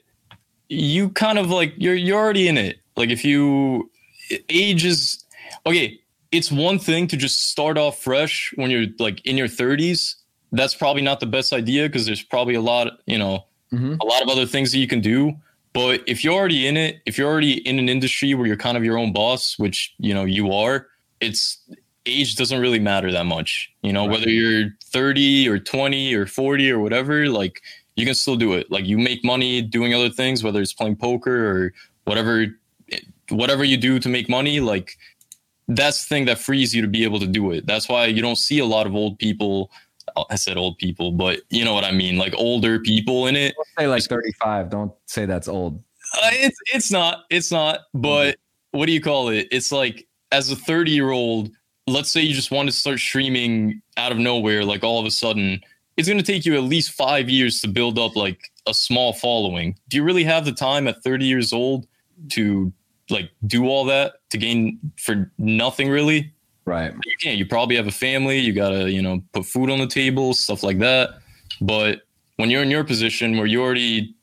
[0.69, 2.79] you kind of like you're you're already in it.
[2.95, 3.89] Like if you
[4.49, 5.23] age is
[5.65, 5.99] okay,
[6.31, 10.15] it's one thing to just start off fresh when you're like in your 30s.
[10.51, 13.95] That's probably not the best idea because there's probably a lot, you know, mm-hmm.
[13.99, 15.33] a lot of other things that you can do.
[15.73, 18.77] But if you're already in it, if you're already in an industry where you're kind
[18.77, 20.87] of your own boss, which you know you are,
[21.19, 21.59] it's
[22.05, 23.71] age doesn't really matter that much.
[23.81, 24.19] You know, right.
[24.19, 27.61] whether you're 30 or 20 or 40 or whatever, like
[27.95, 28.71] you can still do it.
[28.71, 31.73] Like you make money doing other things, whether it's playing poker or
[32.05, 32.47] whatever
[33.29, 34.97] whatever you do to make money, like
[35.67, 37.65] that's the thing that frees you to be able to do it.
[37.65, 39.71] That's why you don't see a lot of old people
[40.29, 43.55] I said old people, but you know what I mean, like older people in it.
[43.55, 44.69] Don't say like 35.
[44.69, 45.79] Don't say that's old.
[46.15, 47.23] Uh, it's it's not.
[47.29, 47.81] It's not.
[47.93, 48.79] But mm-hmm.
[48.79, 49.47] what do you call it?
[49.51, 51.49] It's like as a 30 year old,
[51.87, 55.11] let's say you just want to start streaming out of nowhere, like all of a
[55.11, 55.61] sudden,
[55.97, 59.13] it's going to take you at least five years to build up like a small
[59.13, 59.77] following.
[59.87, 61.87] Do you really have the time at 30 years old
[62.29, 62.73] to
[63.09, 66.31] like do all that to gain for nothing really?
[66.65, 66.91] Right.
[66.91, 67.37] You can't.
[67.37, 68.39] You probably have a family.
[68.39, 71.19] You got to, you know, put food on the table, stuff like that.
[71.61, 72.01] But
[72.37, 74.15] when you're in your position where you already,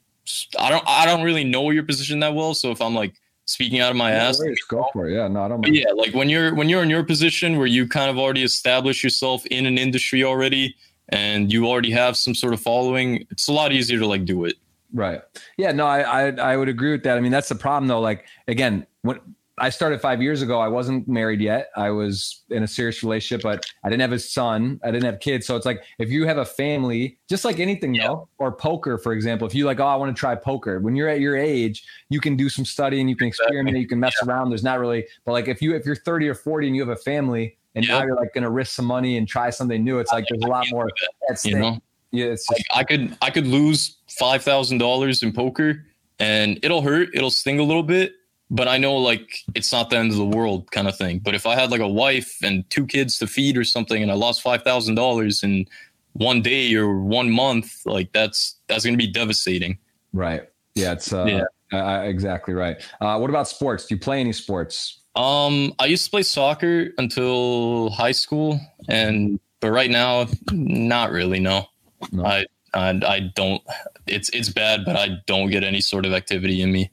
[0.58, 2.54] I don't, I don't really know your position that well.
[2.54, 4.40] So if I'm like, speaking out of my ass.
[4.68, 5.14] Go for it.
[5.14, 5.66] Yeah, no, I don't.
[5.68, 9.02] yeah, like when you're when you're in your position where you kind of already established
[9.02, 10.76] yourself in an industry already,
[11.08, 14.44] and you already have some sort of following, it's a lot easier to like do
[14.44, 14.56] it.
[14.92, 15.22] Right.
[15.56, 15.72] Yeah.
[15.72, 17.16] No, I I, I would agree with that.
[17.16, 18.00] I mean, that's the problem though.
[18.00, 19.20] Like again, when
[19.58, 20.60] I started five years ago.
[20.60, 21.70] I wasn't married yet.
[21.76, 24.80] I was in a serious relationship, but I didn't have a son.
[24.82, 25.46] I didn't have kids.
[25.46, 28.08] So it's like if you have a family, just like anything yeah.
[28.08, 30.80] though, or poker, for example, if you like, oh, I want to try poker.
[30.80, 34.00] When you're at your age, you can do some studying, you can experiment, you can
[34.00, 34.28] mess yeah.
[34.28, 34.48] around.
[34.48, 36.96] There's not really, but like if you if you're 30 or 40 and you have
[36.96, 39.98] a family and now you're like going to risk some money and try something new,
[39.98, 40.88] it's like there's a lot more
[41.28, 41.52] at stake.
[41.52, 41.78] You know?
[42.10, 45.84] Yeah, it's Like I could I could lose five thousand dollars in poker
[46.18, 48.12] and it'll hurt, it'll sting a little bit,
[48.52, 51.18] but I know like it's not the end of the world kind of thing.
[51.18, 54.12] But if I had like a wife and two kids to feed or something and
[54.12, 55.66] I lost five thousand dollars in
[56.12, 59.78] one day or one month, like that's that's gonna be devastating.
[60.12, 60.42] right.
[60.74, 61.24] Yeah, it's uh,
[61.72, 61.78] Yeah.
[61.78, 62.76] uh, exactly right.
[63.00, 63.86] Uh, what about sports?
[63.86, 65.00] Do you play any sports?
[65.16, 68.58] Um, I used to play soccer until high school,
[68.88, 71.40] and but right now, not really.
[71.40, 71.66] No,
[72.10, 72.24] No.
[72.24, 73.60] I, I I don't.
[74.06, 76.90] It's it's bad, but I don't get any sort of activity in me.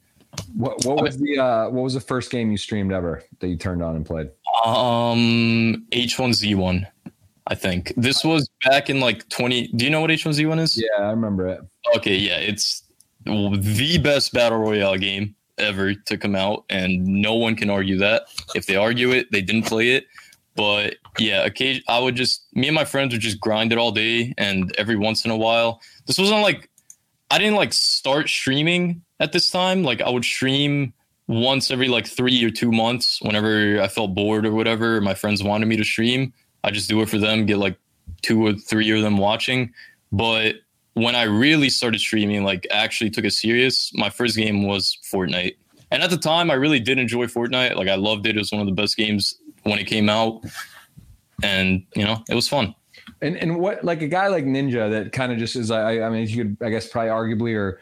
[0.54, 3.56] What what was the uh, what was the first game you streamed ever that you
[3.56, 4.30] turned on and played?
[4.64, 6.86] Um, H1Z1,
[7.46, 9.68] I think this was back in like 20.
[9.68, 10.80] Do you know what H1Z1 is?
[10.80, 11.60] Yeah, I remember it.
[11.96, 12.82] Okay, yeah, it's
[13.24, 18.24] the best battle royale game ever to come out, and no one can argue that.
[18.54, 20.06] If they argue it, they didn't play it.
[20.56, 23.92] But yeah, occasion I would just me and my friends would just grind it all
[23.92, 26.68] day, and every once in a while, this wasn't like
[27.30, 29.84] I didn't like start streaming at this time.
[29.84, 30.92] Like I would stream
[31.28, 35.00] once every like three or two months whenever I felt bored or whatever.
[35.00, 36.32] My friends wanted me to stream.
[36.64, 37.76] I just do it for them, get like
[38.22, 39.72] two or three of them watching.
[40.10, 40.56] But
[40.94, 45.56] when I really started streaming, like actually took it serious, my first game was Fortnite.
[45.92, 47.76] And at the time, I really did enjoy Fortnite.
[47.76, 48.36] Like I loved it.
[48.36, 50.42] It was one of the best games when it came out,
[51.42, 52.74] and you know, it was fun.
[53.22, 56.10] And and what like a guy like Ninja that kind of just is I I
[56.10, 57.80] mean you could I guess probably arguably or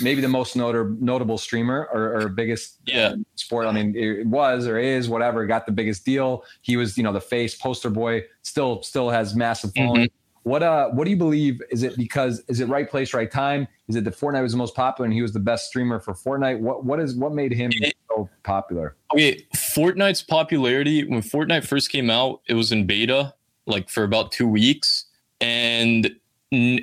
[0.00, 3.14] maybe the most notor- notable streamer or, or biggest Yeah.
[3.34, 3.66] sport.
[3.66, 6.44] I mean it was or is whatever got the biggest deal.
[6.62, 8.24] He was you know the face poster boy.
[8.42, 10.08] Still still has massive following.
[10.42, 11.60] What uh what do you believe?
[11.70, 13.66] Is it because is it right place right time?
[13.88, 16.14] Is it that Fortnite was the most popular and he was the best streamer for
[16.14, 16.60] Fortnite?
[16.60, 18.94] What what is what made him It- so popular?
[19.12, 23.34] Okay, Fortnite's popularity when Fortnite first came out, it was in beta
[23.66, 25.06] like for about two weeks,
[25.40, 26.14] and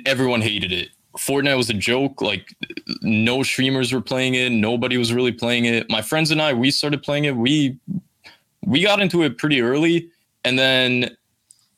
[0.04, 0.90] everyone hated it.
[1.18, 2.20] Fortnite was a joke.
[2.20, 2.54] Like
[3.02, 4.50] no streamers were playing it.
[4.50, 5.88] Nobody was really playing it.
[5.88, 7.36] My friends and I, we started playing it.
[7.36, 7.78] We
[8.64, 10.08] we got into it pretty early,
[10.44, 11.16] and then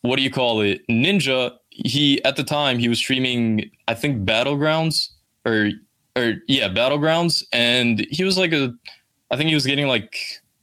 [0.02, 0.86] what do you call it?
[0.88, 1.52] Ninja.
[1.70, 3.70] He at the time he was streaming.
[3.86, 5.10] I think Battlegrounds
[5.44, 5.70] or
[6.16, 8.74] or yeah Battlegrounds, and he was like a.
[9.30, 10.16] I think he was getting like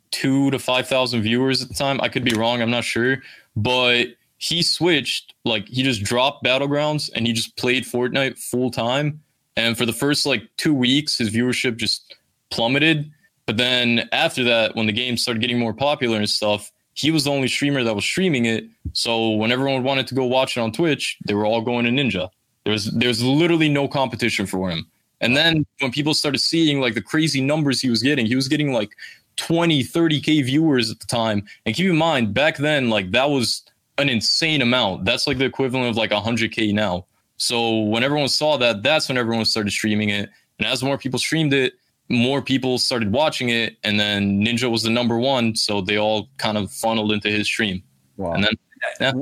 [0.09, 1.99] two to five thousand viewers at the time.
[2.01, 2.61] I could be wrong.
[2.61, 3.21] I'm not sure,
[3.55, 4.07] but
[4.43, 5.33] he switched.
[5.45, 9.21] Like he just dropped Battlegrounds and he just played Fortnite full time.
[9.55, 12.13] And for the first like two weeks, his viewership just
[12.49, 13.09] plummeted.
[13.45, 17.23] But then after that, when the game started getting more popular and stuff, he was
[17.23, 18.65] the only streamer that was streaming it.
[18.91, 21.91] So when everyone wanted to go watch it on Twitch, they were all going to
[21.91, 22.29] Ninja.
[22.65, 24.85] There was there's literally no competition for him.
[25.21, 28.49] And then when people started seeing like the crazy numbers he was getting, he was
[28.49, 28.91] getting like
[29.37, 31.45] 20, 30k viewers at the time.
[31.65, 33.63] And keep in mind, back then, like that was
[33.97, 35.05] an insane amount.
[35.05, 37.05] That's like the equivalent of like 100k now.
[37.37, 40.29] So when everyone saw that, that's when everyone started streaming it.
[40.59, 41.73] And as more people streamed it,
[42.09, 43.77] more people started watching it.
[43.83, 45.55] And then Ninja was the number one.
[45.55, 47.83] So they all kind of funneled into his stream.
[48.17, 48.33] Wow.
[48.33, 48.53] And then,
[48.99, 49.13] yeah.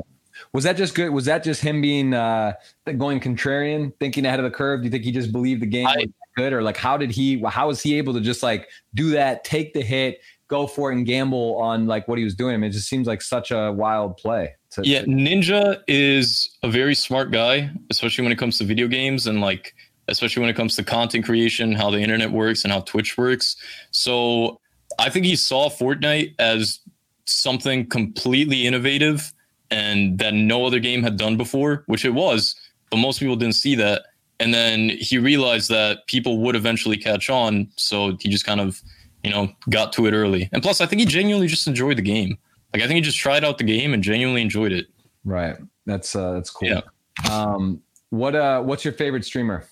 [0.52, 1.10] Was that just good?
[1.10, 2.52] Was that just him being uh
[2.98, 4.80] going contrarian, thinking ahead of the curve?
[4.80, 7.10] Do you think he just believed the game I- was good, or like how did
[7.10, 7.42] he?
[7.48, 10.20] How was he able to just like do that, take the hit,
[10.52, 12.54] go for it, and gamble on like what he was doing?
[12.54, 14.54] I mean, it just seems like such a wild play.
[14.72, 19.26] To, Yeah, Ninja is a very smart guy, especially when it comes to video games
[19.26, 19.74] and like
[20.08, 23.56] especially when it comes to content creation, how the internet works and how Twitch works.
[23.90, 24.60] So
[24.98, 26.80] I think he saw Fortnite as
[27.24, 29.32] something completely innovative
[29.70, 32.54] and that no other game had done before, which it was,
[32.90, 34.02] but most people didn't see that.
[34.40, 38.82] And then he realized that people would eventually catch on, so he just kind of,
[39.22, 40.48] you know, got to it early.
[40.52, 42.38] And plus, I think he genuinely just enjoyed the game.
[42.72, 44.86] Like I think he just tried out the game and genuinely enjoyed it.
[45.24, 45.56] right.
[45.84, 46.68] That's uh that's cool.
[46.68, 46.82] Yeah.
[47.30, 49.64] Um, what uh, what's your favorite streamer?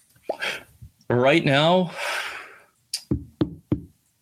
[1.08, 1.92] Right now,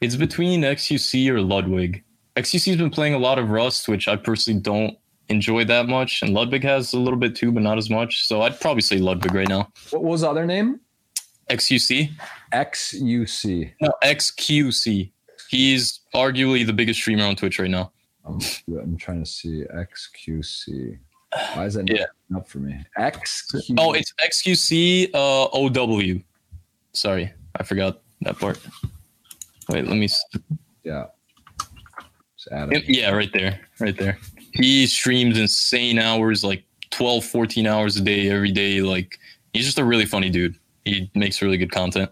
[0.00, 2.02] it's between XUC or Ludwig.
[2.36, 4.96] XUC's been playing a lot of Rust, which I personally don't
[5.28, 8.26] enjoy that much, and Ludwig has a little bit too, but not as much.
[8.26, 9.70] So I'd probably say Ludwig right now.
[9.90, 10.80] What was the other name?
[11.50, 12.10] XUC?
[12.52, 13.72] XUC.
[13.80, 15.12] No, XQC.
[15.48, 17.92] He's arguably the biggest streamer on Twitch right now.
[18.26, 18.38] I'm,
[18.68, 20.98] I'm trying to see XQC.
[21.54, 22.36] Why is that not Yeah.
[22.36, 22.84] up for me?
[22.98, 23.76] XQ.
[23.78, 26.20] Oh, it's XQC uh, OW.
[26.92, 28.58] Sorry, I forgot that part.
[29.68, 30.08] Wait, let me.
[30.84, 31.06] yeah.
[32.86, 33.60] Yeah, right there.
[33.78, 34.18] Right there.
[34.52, 38.80] He streams insane hours, like 12, 14 hours a day, every day.
[38.80, 39.18] Like,
[39.52, 40.56] he's just a really funny dude.
[40.86, 42.10] He makes really good content.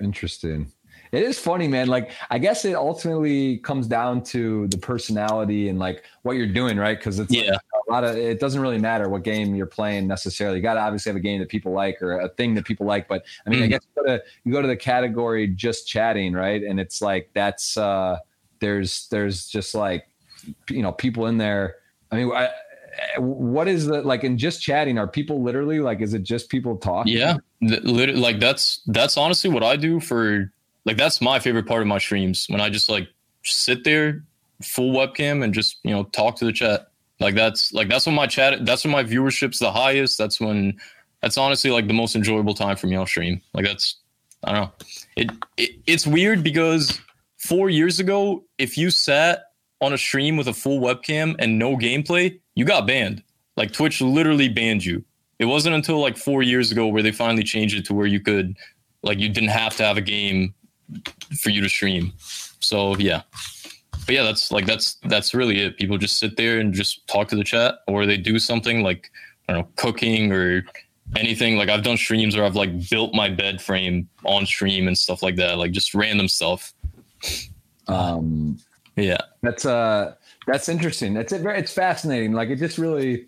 [0.00, 0.72] Interesting.
[1.14, 1.86] It is funny, man.
[1.86, 6.76] Like, I guess it ultimately comes down to the personality and like what you're doing,
[6.76, 6.98] right?
[6.98, 10.56] Because it's like, a lot of it doesn't really matter what game you're playing necessarily.
[10.56, 12.86] You got to obviously have a game that people like or a thing that people
[12.86, 13.06] like.
[13.06, 13.64] But I mean, mm.
[13.64, 16.62] I guess you go, to, you go to the category just chatting, right?
[16.62, 18.18] And it's like that's uh
[18.60, 20.08] there's there's just like
[20.68, 21.76] you know people in there.
[22.10, 22.50] I mean, I,
[23.18, 24.98] what is the like in just chatting?
[24.98, 26.00] Are people literally like?
[26.00, 27.12] Is it just people talking?
[27.12, 30.52] Yeah, like that's that's honestly what I do for
[30.84, 33.08] like that's my favorite part of my streams when I just like
[33.44, 34.22] sit there
[34.62, 36.88] full webcam and just you know talk to the chat.
[37.20, 40.18] Like that's like that's when my chat that's when my viewership's the highest.
[40.18, 40.78] That's when
[41.22, 43.40] that's honestly like the most enjoyable time for me on stream.
[43.54, 43.96] Like that's
[44.42, 44.72] I don't know.
[45.16, 47.00] It, it it's weird because
[47.38, 49.44] four years ago, if you sat
[49.80, 53.22] on a stream with a full webcam and no gameplay, you got banned.
[53.56, 55.04] Like Twitch literally banned you.
[55.38, 58.20] It wasn't until like four years ago where they finally changed it to where you
[58.20, 58.56] could,
[59.02, 60.54] like, you didn't have to have a game
[61.40, 62.12] for you to stream.
[62.60, 63.22] So yeah,
[64.06, 65.76] but yeah, that's like that's that's really it.
[65.76, 69.10] People just sit there and just talk to the chat, or they do something like
[69.48, 70.64] I don't know, cooking or
[71.16, 71.56] anything.
[71.56, 75.22] Like I've done streams where I've like built my bed frame on stream and stuff
[75.22, 76.72] like that, like just random stuff.
[77.88, 78.58] Um,
[78.96, 80.14] yeah, that's uh
[80.46, 81.16] that's interesting.
[81.16, 82.32] It's very, it's fascinating.
[82.32, 83.26] Like it just really,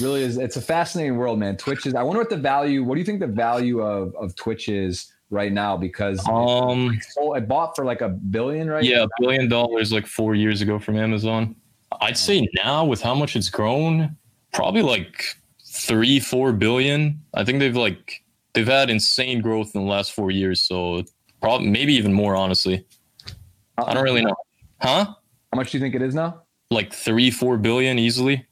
[0.00, 0.36] really is.
[0.36, 1.56] It's a fascinating world, man.
[1.56, 1.94] Twitch is.
[1.94, 2.82] I wonder what the value.
[2.82, 5.76] What do you think the value of of Twitch is right now?
[5.76, 8.84] Because um, it bought for like a billion, right?
[8.84, 11.56] Yeah, a billion dollars like four years ago from Amazon.
[12.00, 14.16] I'd say now with how much it's grown,
[14.52, 15.24] probably like
[15.64, 17.20] three, four billion.
[17.34, 18.22] I think they've like
[18.52, 20.62] they've had insane growth in the last four years.
[20.62, 21.04] So
[21.40, 22.84] probably maybe even more, honestly.
[23.78, 24.34] I don't really know.
[24.80, 25.04] Huh?
[25.52, 26.42] How much do you think it is now?
[26.70, 28.46] like three, four billion easily.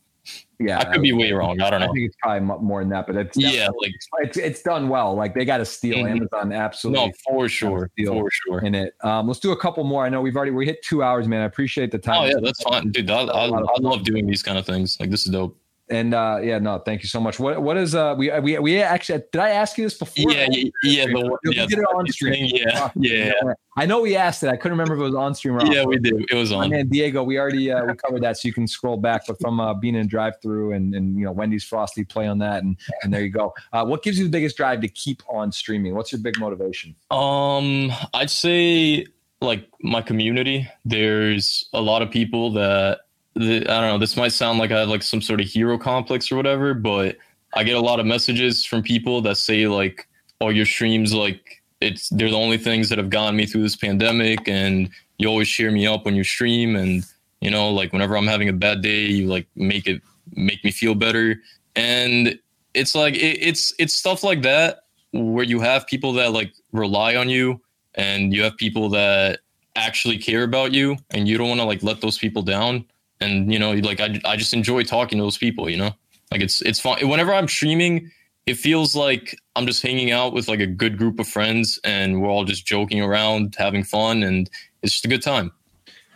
[0.61, 1.61] Yeah, I could be way wrong.
[1.61, 1.87] I don't know.
[1.87, 5.15] I think it's probably more than that, but it's yeah, like it's it's done well.
[5.15, 6.17] Like they got to steal mm-hmm.
[6.17, 7.07] Amazon absolutely.
[7.07, 8.61] No, for sure, for sure.
[8.61, 10.05] In it, um, let's do a couple more.
[10.05, 11.43] I know we've already we hit two hours, man.
[11.43, 12.23] I appreciate the time.
[12.23, 13.11] Oh yeah, that's fine, dude.
[13.11, 14.99] I, I, I love doing these kind of things.
[15.01, 15.59] Like this is dope.
[15.91, 17.39] And uh, yeah, no, thank you so much.
[17.39, 20.33] What what is uh we we we actually did I ask you this before?
[20.33, 21.05] Yeah, yeah, yeah.
[21.07, 22.51] The, we yeah, did it on stream.
[22.55, 23.33] Yeah, yeah.
[23.77, 24.49] I know we asked it.
[24.49, 26.25] I couldn't remember if it was on stream or Yeah, we did.
[26.31, 26.73] It was on.
[26.73, 29.27] And Diego, we already uh, we covered that, so you can scroll back.
[29.27, 32.39] But from uh, being in drive through and and you know Wendy's Frosty play on
[32.39, 33.53] that, and and there you go.
[33.75, 35.95] Uh, what gives you the biggest drive to keep on streaming?
[35.95, 36.95] What's your big motivation?
[37.11, 39.07] Um, I'd say
[39.43, 40.67] like my community.
[40.85, 43.01] There's a lot of people that
[43.35, 43.99] the, I don't know.
[43.99, 47.17] This might sound like I have like some sort of hero complex or whatever, but
[47.55, 50.09] I get a lot of messages from people that say like,
[50.41, 53.77] "Oh, your streams like it's they're the only things that have gotten me through this
[53.77, 54.89] pandemic, and
[55.19, 57.05] you always cheer me up when you stream, and
[57.41, 60.01] you know, like whenever I'm having a bad day, you like make it
[60.33, 61.41] make me feel better."
[61.77, 62.39] And
[62.73, 67.17] it's like it, it's it's stuff like that where you have people that like rely
[67.17, 67.61] on you,
[67.95, 69.41] and you have people that
[69.77, 72.85] actually care about you, and you don't want to like let those people down
[73.21, 75.91] and you know like I, I just enjoy talking to those people you know
[76.31, 78.11] like it's it's fun whenever i'm streaming
[78.47, 82.21] it feels like i'm just hanging out with like a good group of friends and
[82.21, 84.51] we're all just joking around having fun and
[84.83, 85.53] it's just a good time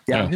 [0.06, 0.30] yeah?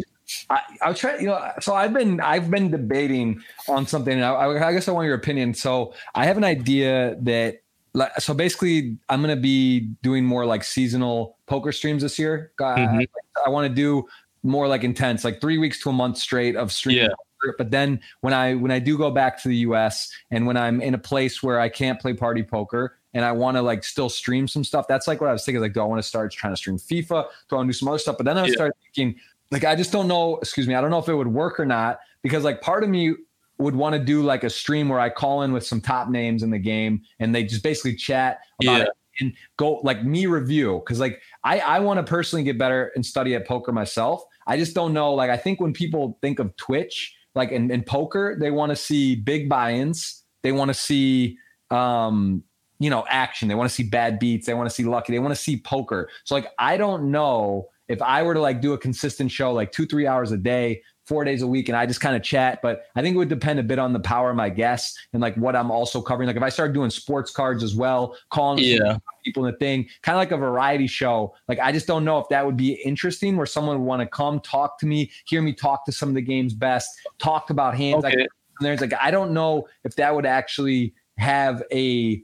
[0.49, 4.69] I, I'll try, you know, so I've been, I've been debating on something and I,
[4.69, 5.53] I guess I want your opinion.
[5.53, 7.63] So I have an idea that
[7.95, 12.53] like so basically i'm going to be doing more like seasonal poker streams this year
[12.59, 13.01] mm-hmm.
[13.01, 13.07] I,
[13.47, 14.07] I want to do
[14.43, 17.05] more like intense, like three weeks to a month straight of streaming.
[17.05, 17.53] Yeah.
[17.59, 20.81] But then when I when I do go back to the US and when I'm
[20.81, 24.09] in a place where I can't play party poker and I want to like still
[24.09, 25.61] stream some stuff, that's like what I was thinking.
[25.61, 27.27] Like, do I want to start trying to stream FIFA?
[27.49, 28.17] Do I want to do some other stuff?
[28.17, 28.53] But then I yeah.
[28.53, 29.19] started thinking,
[29.51, 30.37] like, I just don't know.
[30.37, 32.91] Excuse me, I don't know if it would work or not because like part of
[32.91, 33.15] me
[33.59, 36.43] would want to do like a stream where I call in with some top names
[36.43, 38.85] in the game and they just basically chat about yeah.
[38.85, 38.89] it
[39.21, 43.05] and go like me review because like I I want to personally get better and
[43.05, 44.25] study at poker myself.
[44.47, 45.15] I just don't know.
[45.15, 48.77] Like, I think when people think of Twitch, like in, in poker, they want to
[48.77, 50.23] see big buy-ins.
[50.43, 51.39] They want to see,
[51.71, 52.43] um,
[52.79, 53.49] you know, action.
[53.49, 54.47] They want to see bad beats.
[54.47, 55.13] They want to see lucky.
[55.13, 56.11] They want to see poker.
[56.25, 59.71] So, like, I don't know if I were to like do a consistent show, like
[59.73, 62.61] two, three hours a day, four days a week and I just kind of chat.
[62.63, 65.21] But I think it would depend a bit on the power of my guests and
[65.21, 66.27] like what I'm also covering.
[66.27, 68.99] Like if I started doing sports cards as well, calling yeah.
[69.25, 71.35] people in the thing, kind of like a variety show.
[71.49, 74.07] Like I just don't know if that would be interesting where someone would want to
[74.07, 77.77] come talk to me, hear me talk to some of the game's best, talk about
[77.77, 78.05] hands.
[78.05, 78.17] Okay.
[78.17, 78.29] Like,
[78.61, 82.23] there's like I don't know if that would actually have a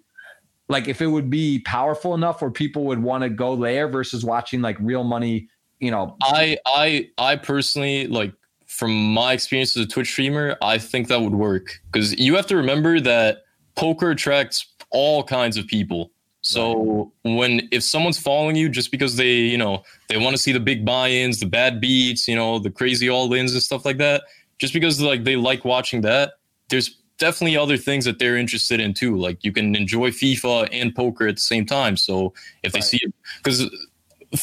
[0.68, 4.24] like if it would be powerful enough where people would want to go there versus
[4.24, 5.48] watching like real money
[5.80, 8.32] you know i i i personally like
[8.78, 12.46] from my experience as a Twitch streamer, I think that would work because you have
[12.46, 13.38] to remember that
[13.74, 16.12] poker attracts all kinds of people.
[16.42, 17.36] So right.
[17.36, 20.60] when if someone's following you just because they, you know, they want to see the
[20.60, 24.22] big buy-ins, the bad beats, you know, the crazy all-ins and stuff like that,
[24.58, 26.34] just because like they like watching that,
[26.68, 29.16] there's definitely other things that they're interested in too.
[29.16, 31.96] Like you can enjoy FIFA and poker at the same time.
[31.96, 32.32] So
[32.62, 33.68] if they see it, because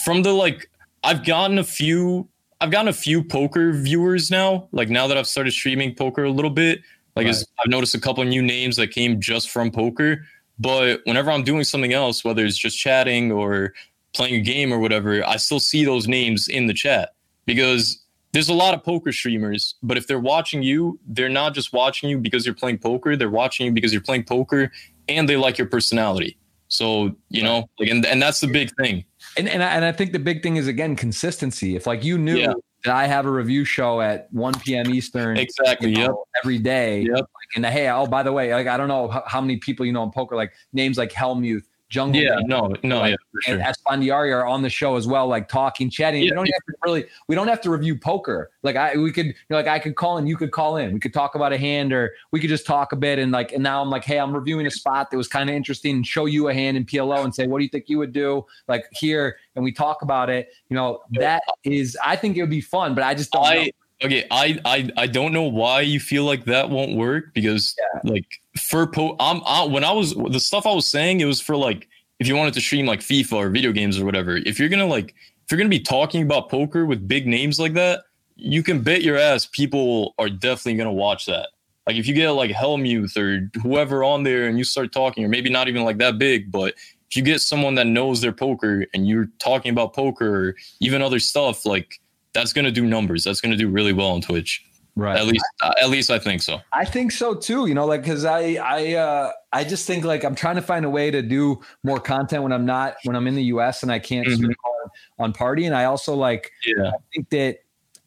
[0.04, 0.70] from the like,
[1.06, 2.28] I've gotten a few,
[2.66, 4.68] I've gotten a few poker viewers now.
[4.72, 6.82] Like now that I've started streaming poker a little bit,
[7.16, 10.26] like it's- I've noticed a couple of new names that came just from poker.
[10.58, 13.74] But whenever I'm doing something else, whether it's just chatting or
[14.14, 17.14] playing a game or whatever, I still see those names in the chat
[17.46, 18.02] because
[18.32, 22.10] there's a lot of poker streamers, but if they're watching you, they're not just watching
[22.10, 23.16] you because you're playing poker.
[23.16, 24.72] They're watching you because you're playing poker
[25.08, 26.36] and they like your personality.
[26.68, 29.06] So, you know, like, and, and that's the big thing.
[29.38, 31.76] And and I, and I think the big thing is again consistency.
[31.76, 32.54] If like you knew Yeah.
[32.84, 34.90] that I have a review show at 1 p.m.
[34.92, 35.90] Eastern Exactly.
[35.92, 36.12] you Yep.
[36.44, 37.16] every day, Yep.
[37.18, 39.86] like, and hey, oh by the way, like I don't know how, how many people
[39.86, 42.40] you know in poker, like names like Helmuth, Jungle, Yeah.
[42.44, 43.74] No, no, Like, yeah, for and sure.
[43.74, 46.24] Esfandiari are on the show as well, like talking, chatting.
[46.24, 46.52] we don't yeah.
[46.54, 48.52] have to really, we don't have to review poker.
[48.64, 50.94] Like I, we could, you know, like I could call in, you could call in.
[50.94, 53.18] We could talk about a hand, or we could just talk a bit.
[53.18, 55.56] And like, and now I'm like, hey, I'm reviewing a spot that was kind of
[55.56, 57.98] interesting, and show you a hand in PLO and say, what do you think you
[57.98, 58.46] would do?
[58.68, 60.50] Like here, and we talk about it.
[60.68, 63.44] You know, that is, I think it would be fun, but I just don't.
[63.44, 63.70] know.
[64.04, 64.26] Okay.
[64.30, 68.26] I I I don't know why you feel like that won't work because like
[68.60, 71.56] for po, I'm I, when I was the stuff I was saying it was for
[71.56, 71.88] like
[72.20, 74.38] if you wanted to stream like FIFA or video games or whatever.
[74.38, 75.16] If you're gonna like
[75.46, 78.04] if you're gonna be talking about poker with big names like that,
[78.36, 81.50] you can bet your ass people are definitely gonna watch that.
[81.88, 85.30] Like if you get like Helmuth or whoever on there and you start talking, or
[85.30, 86.74] maybe not even like that big, but
[87.10, 91.02] if you get someone that knows their poker and you're talking about poker or even
[91.02, 92.02] other stuff, like
[92.36, 93.24] that's gonna do numbers.
[93.24, 94.64] That's gonna do really well on Twitch.
[94.96, 95.18] right.
[95.18, 96.60] At least, uh, at least I think so.
[96.72, 97.66] I think so too.
[97.66, 100.86] You know, like because I I uh I just think like I'm trying to find
[100.86, 103.82] a way to do more content when I'm not when I'm in the U.S.
[103.84, 104.36] and I can't Mhm.
[104.36, 104.90] stream on,
[105.26, 105.66] on party.
[105.66, 107.58] And I also like Yeah, I think that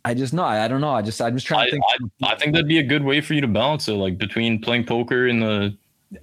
[0.05, 0.93] I just know I, I don't know.
[0.93, 1.85] I just I'm just trying I, to think.
[2.23, 4.61] I, I think that'd be a good way for you to balance it, like between
[4.63, 5.77] playing poker and the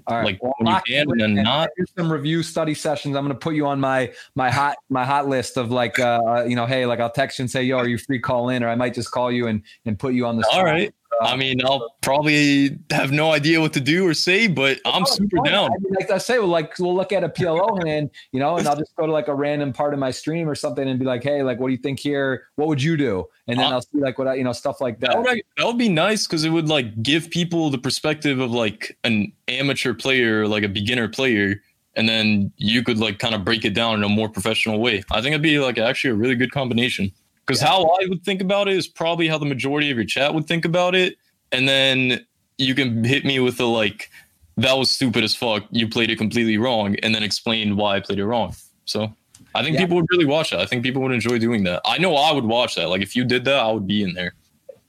[0.08, 1.70] All like well, when you can and then not.
[1.78, 3.16] Here's some review study sessions.
[3.16, 6.46] I'm going to put you on my my hot my hot list of like uh
[6.48, 8.64] you know hey like I'll text you and say yo are you free call in
[8.64, 10.94] or I might just call you and and put you on the All right.
[11.22, 15.04] Uh, I mean, I'll probably have no idea what to do or say, but I'm
[15.04, 15.72] Oh, super down.
[15.72, 18.58] I mean, like I say, well, like we'll look at a PLO hand, you know,
[18.58, 21.00] and I'll just go to like a random part of my stream or something and
[21.00, 22.48] be like, hey, like, what do you think here?
[22.56, 23.26] What would you do?
[23.48, 25.22] And then Uh, I'll see like what I, you know, stuff like That that.
[25.22, 28.98] would, that would be nice because it would like give people the perspective of like
[29.04, 31.62] an amateur player, like a beginner player,
[31.96, 35.04] and then you could like kind of break it down in a more professional way.
[35.12, 37.12] I think it'd be like actually a really good combination.
[37.46, 37.68] Because Yeah.
[37.68, 40.48] how I would think about it is probably how the majority of your chat would
[40.48, 41.16] think about it,
[41.52, 42.26] and then
[42.58, 44.10] you can hit me with the like,
[44.58, 45.64] "That was stupid as fuck.
[45.72, 48.56] You played it completely wrong," and then explain why I played it wrong.
[48.86, 49.14] So.
[49.54, 49.82] I think Yeah.
[49.82, 50.60] people would really watch that.
[50.60, 51.82] I think people would enjoy doing that.
[51.86, 52.90] I know I would watch that.
[52.90, 54.34] Like if you did that, I would be in there.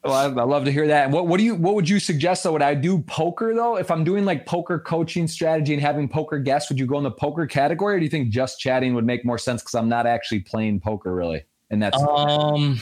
[0.02, 1.04] Well, I, I love to hear that.
[1.04, 2.52] And what, what do you, what would you suggest though?
[2.52, 3.76] Would I do poker though?
[3.76, 7.04] If I'm doing like poker coaching strategy and having poker guests, would you go in
[7.04, 9.62] the poker category or do you think just chatting would make more sense?
[9.62, 11.44] Cause I'm not actually playing poker really.
[11.70, 12.80] And that's Um,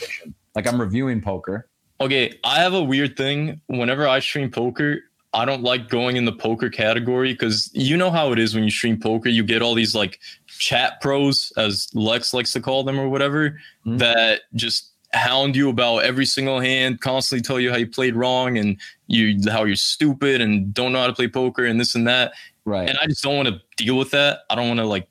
[0.55, 1.69] like, I'm reviewing poker.
[2.01, 3.61] Okay, I have a weird thing.
[3.67, 5.01] Whenever I stream poker,
[5.33, 8.65] I don't like going in the poker category because you know how it is when
[8.65, 9.29] you stream poker.
[9.29, 13.59] You get all these like chat pros, as Lex likes to call them or whatever,
[13.87, 13.99] Mhm.
[13.99, 18.59] that just hound you about every single hand, constantly tell you how you played wrong
[18.59, 22.07] and you how you're stupid and don't know how to play poker and this and
[22.07, 22.33] that.
[22.65, 22.89] Right.
[22.89, 24.41] And I just don't want to deal with that.
[24.51, 25.09] I don't want to like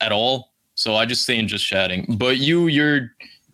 [0.00, 0.51] at all.
[0.82, 2.16] So I just stay in just chatting.
[2.18, 3.12] But you, you're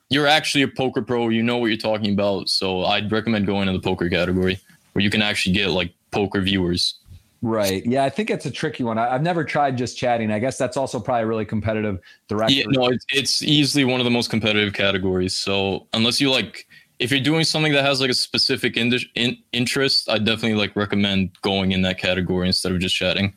[0.09, 1.29] you're actually a poker pro.
[1.29, 2.49] You know what you're talking about.
[2.49, 4.59] So I'd recommend going in the poker category
[4.95, 6.95] where you can actually get like poker viewers.
[7.43, 7.85] Right.
[7.85, 8.99] Yeah, I think it's a tricky one.
[8.99, 10.33] I, I've never tried just chatting.
[10.33, 12.55] I guess that's also probably a really competitive director.
[12.55, 15.37] Yeah, no, it's it's easily one of the most competitive categories.
[15.37, 16.67] So unless you like,
[16.99, 20.75] if you're doing something that has like a specific in, in, interest, I definitely like
[20.75, 23.35] recommend going in that category instead of just chatting.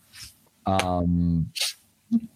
[0.65, 1.51] Um,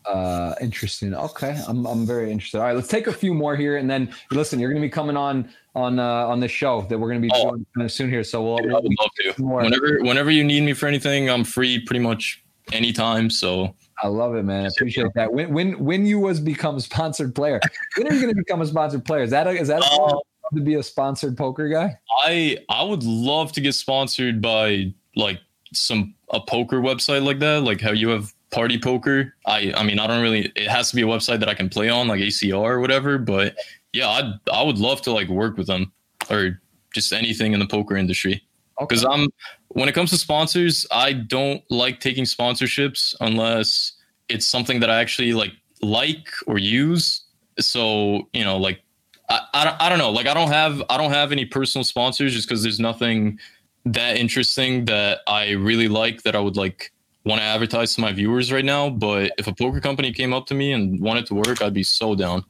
[0.06, 1.14] uh, interesting.
[1.14, 2.60] Okay, I'm I'm very interested.
[2.60, 4.60] All right, let's take a few more here, and then listen.
[4.60, 7.28] You're going to be coming on on uh, on this show that we're going to
[7.28, 7.58] be Oh.
[7.76, 8.24] doing soon here.
[8.24, 9.42] So we'll, we'll would love to.
[9.42, 9.62] more.
[9.64, 13.30] Whenever whenever you need me for anything, I'm free pretty much anytime.
[13.30, 14.66] So I love it, man.
[14.66, 15.34] I appreciate that.
[15.34, 17.60] When when when you was become a sponsored player,
[17.98, 19.24] when are you going to become a sponsored player?
[19.24, 20.20] Is that a, is that a Uh,
[20.54, 21.98] to be a sponsored poker guy?
[22.24, 25.40] I I would love to get sponsored by like
[25.74, 29.36] some a poker website like that, like how you have party poker.
[29.46, 31.70] I I mean I don't really it has to be a website that I can
[31.70, 33.56] play on like ACR or whatever, but
[33.92, 35.92] yeah, I I would love to like work with them
[36.30, 36.62] or
[36.94, 38.42] just anything in the poker industry.
[38.80, 38.88] Okay.
[38.88, 39.28] Because I'm
[39.68, 43.92] when it comes to sponsors, I don't like taking sponsorships unless
[44.30, 45.52] it's something that I actually like
[45.82, 47.22] like or use.
[47.60, 48.82] So, you know, like
[49.30, 50.12] I, I, don't, I don't know.
[50.12, 53.38] Like I don't have I don't have any personal sponsors just because there's nothing
[53.86, 56.92] that interesting that I really like that I would like
[57.26, 58.90] want to advertise to my viewers right now.
[58.90, 61.84] But if a poker company came up to me and wanted to work, I'd be
[61.84, 62.46] so down.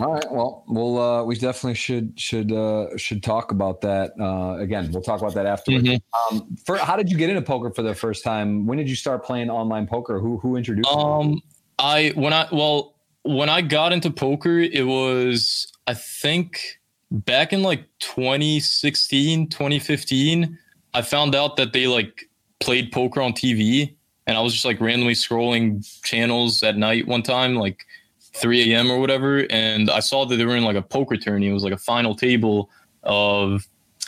[0.00, 0.30] All right.
[0.30, 4.90] Well, we'll uh, we definitely should should uh, should talk about that uh, again.
[4.92, 5.84] We'll talk about that afterwards.
[5.84, 6.36] Mm-hmm.
[6.36, 8.66] Um, for, how did you get into poker for the first time?
[8.66, 10.20] When did you start playing online poker?
[10.20, 10.96] Who who introduced you?
[10.96, 11.42] Um,
[11.78, 16.78] I when I well when I got into poker, it was I think
[17.10, 20.58] back in like 2016, 2015.
[20.94, 22.27] I found out that they like
[22.60, 23.94] played poker on TV,
[24.26, 27.86] and I was just like randomly scrolling channels at night one time, like
[28.34, 28.90] 3 a.m.
[28.90, 31.48] or whatever, and I saw that they were in like a poker tourney.
[31.48, 32.70] It was like a final table
[33.02, 33.66] of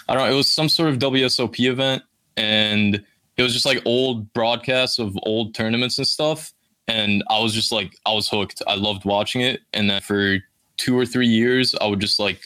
[0.08, 2.02] I don't know, it was some sort of WSOP event,
[2.36, 3.04] and
[3.36, 6.52] it was just like old broadcasts of old tournaments and stuff.
[6.88, 8.62] And I was just like, I was hooked.
[8.66, 9.60] I loved watching it.
[9.72, 10.38] And then for
[10.76, 12.40] two or three years, I would just like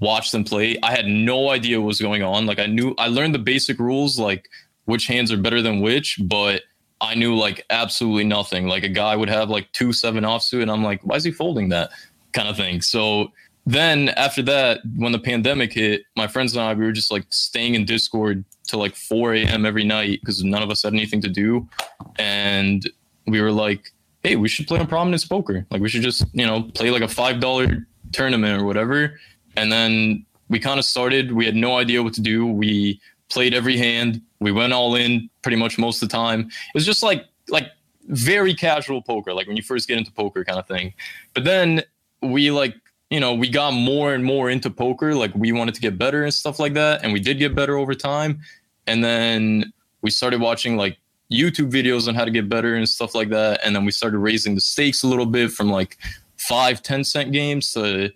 [0.00, 0.78] watch them play.
[0.82, 2.46] I had no idea what was going on.
[2.46, 4.48] Like I knew I learned the basic rules, like
[4.86, 6.62] which hands are better than which, but
[7.00, 8.66] I knew like absolutely nothing.
[8.66, 11.30] Like a guy would have like two seven offsuit, and I'm like, why is he
[11.30, 11.90] folding that
[12.32, 12.80] kind of thing?
[12.80, 13.32] So
[13.66, 17.26] then after that, when the pandemic hit, my friends and I we were just like
[17.30, 19.66] staying in Discord till like 4 a.m.
[19.66, 21.68] every night because none of us had anything to do,
[22.18, 22.88] and
[23.26, 23.92] we were like,
[24.22, 25.66] hey, we should play on Prominence Poker.
[25.70, 29.18] Like we should just you know play like a five dollar tournament or whatever.
[29.56, 31.32] And then we kind of started.
[31.32, 32.46] We had no idea what to do.
[32.46, 34.20] We played every hand.
[34.40, 36.40] We went all in pretty much most of the time.
[36.40, 37.68] It was just like like
[38.08, 40.94] very casual poker, like when you first get into poker kind of thing.
[41.34, 41.82] But then
[42.22, 42.74] we like
[43.10, 45.14] you know we got more and more into poker.
[45.14, 47.76] Like we wanted to get better and stuff like that, and we did get better
[47.76, 48.40] over time.
[48.86, 49.72] And then
[50.02, 50.98] we started watching like
[51.32, 53.60] YouTube videos on how to get better and stuff like that.
[53.64, 55.98] And then we started raising the stakes a little bit from like
[56.36, 58.12] five, 10 cent games to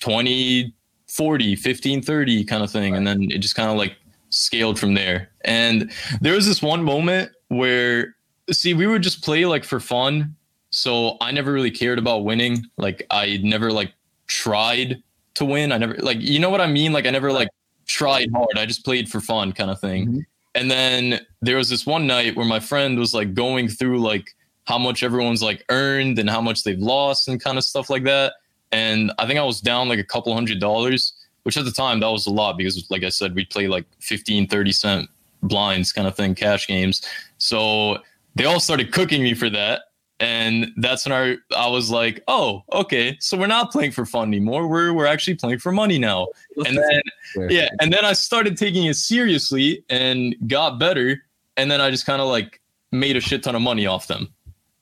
[0.00, 0.74] 20,
[1.08, 2.94] 40, 15, 30 kind of thing.
[2.94, 3.96] And then it just kind of like
[4.30, 5.30] scaled from there.
[5.44, 8.16] And there was this one moment where,
[8.50, 10.34] see, we would just play like for fun.
[10.70, 12.64] So I never really cared about winning.
[12.76, 13.92] Like I never like
[14.26, 15.02] tried
[15.34, 15.72] to win.
[15.72, 16.92] I never like, you know what I mean?
[16.92, 17.48] Like I never like
[17.86, 18.56] tried hard.
[18.56, 20.06] I just played for fun kind of thing.
[20.06, 20.18] Mm-hmm.
[20.54, 24.34] And then there was this one night where my friend was like going through like
[24.64, 28.04] how much everyone's like earned and how much they've lost and kind of stuff like
[28.04, 28.34] that.
[28.72, 32.00] And I think I was down like a couple hundred dollars which at the time
[32.00, 35.10] that was a lot because like i said we'd play like 15 30 cent
[35.42, 37.02] blinds kind of thing cash games.
[37.38, 37.98] So
[38.34, 39.82] they all started cooking me for that.
[40.18, 43.16] And that's when I, I was like oh okay.
[43.20, 44.66] So we're not playing for fun anymore.
[44.66, 46.28] We're, we're actually playing for money now.
[46.66, 51.22] And then yeah and then i started taking it seriously and got better.
[51.56, 52.60] And then i just kind of like
[52.92, 54.28] made a shit ton of money off them.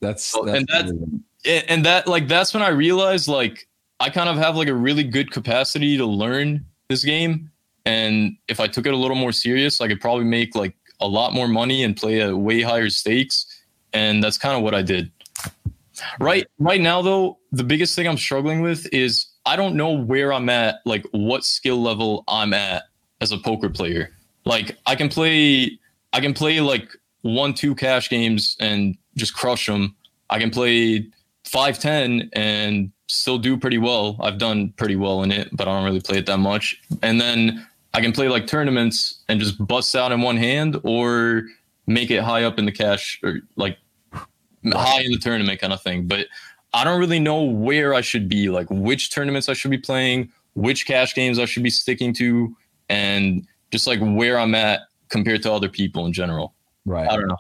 [0.01, 1.21] That's, that's and that
[1.69, 3.68] and that like that's when i realized like
[4.01, 7.51] I kind of have like a really good capacity to learn this game.
[7.85, 11.07] And if I took it a little more serious, I could probably make like a
[11.07, 13.47] lot more money and play at way higher stakes.
[13.93, 15.11] And that's kind of what I did.
[16.21, 20.33] Right right now though, the biggest thing I'm struggling with is I don't know where
[20.33, 22.85] I'm at, like what skill level I'm at
[23.21, 24.11] as a poker player.
[24.45, 25.79] Like I can play
[26.13, 26.89] I can play like
[27.23, 29.97] one two cash games and just crush them.
[30.31, 31.07] I can play
[31.45, 34.17] 510 and still do pretty well.
[34.21, 36.81] I've done pretty well in it, but I don't really play it that much.
[37.03, 41.43] And then I can play like tournaments and just bust out in one hand or
[41.87, 43.79] make it high up in the cash or like
[44.13, 46.07] high in the tournament kind of thing.
[46.07, 46.27] But
[46.75, 50.31] I don't really know where I should be, like which tournaments I should be playing,
[50.55, 52.55] which cash games I should be sticking to,
[52.91, 56.55] and just like where I'm at compared to other people in general.
[56.85, 57.11] Right.
[57.11, 57.39] I don't know.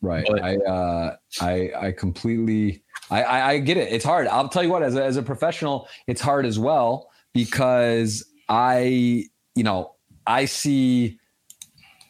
[0.00, 0.24] Right.
[0.26, 3.92] But, I uh I I completely I, I, I get it.
[3.92, 4.26] It's hard.
[4.28, 9.24] I'll tell you what, as a, as a professional, it's hard as well because I,
[9.54, 9.94] you know,
[10.26, 11.18] I see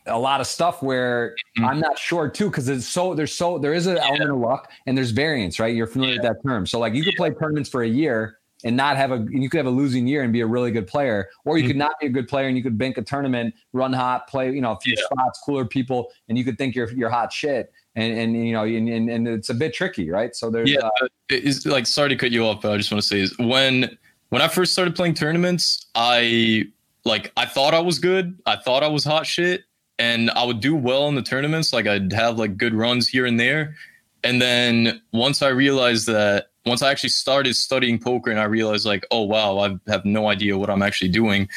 [0.07, 1.67] a lot of stuff where mm-hmm.
[1.67, 4.09] I'm not sure too, because it's so there's so there is an yeah.
[4.09, 5.75] element of luck and there's variance, right?
[5.75, 6.21] You're familiar yeah.
[6.23, 6.67] with that term.
[6.67, 9.59] So like you could play tournaments for a year and not have a you could
[9.59, 11.69] have a losing year and be a really good player, or you mm-hmm.
[11.69, 14.53] could not be a good player and you could bank a tournament, run hot, play
[14.53, 15.05] you know a few yeah.
[15.05, 18.65] spots, cooler people, and you could think you're you're hot shit and and you know
[18.65, 20.35] and, and, it's a bit tricky right?
[20.35, 23.03] So there's yeah uh, it's like sorry to cut you off but i just want
[23.03, 23.97] to say is when
[24.31, 26.65] when i first started playing tournaments i
[27.05, 28.39] like i thought i was good.
[28.47, 29.65] I thought i was hot shit
[29.99, 31.73] and i would do well in the tournaments.
[31.73, 33.77] Like i'd have like good runs here and there.
[34.23, 38.85] And then once i realized that once i actually started studying poker and i realized
[38.85, 41.49] like oh wow i have no idea what i'm actually doing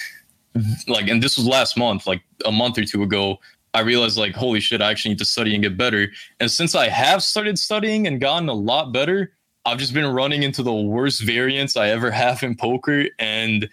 [0.87, 3.37] like and this was last month like a month or two ago
[3.73, 6.11] I realized like, holy shit, I actually need to study and get better.
[6.39, 9.33] And since I have started studying and gotten a lot better,
[9.65, 13.05] I've just been running into the worst variance I ever have in poker.
[13.17, 13.69] And,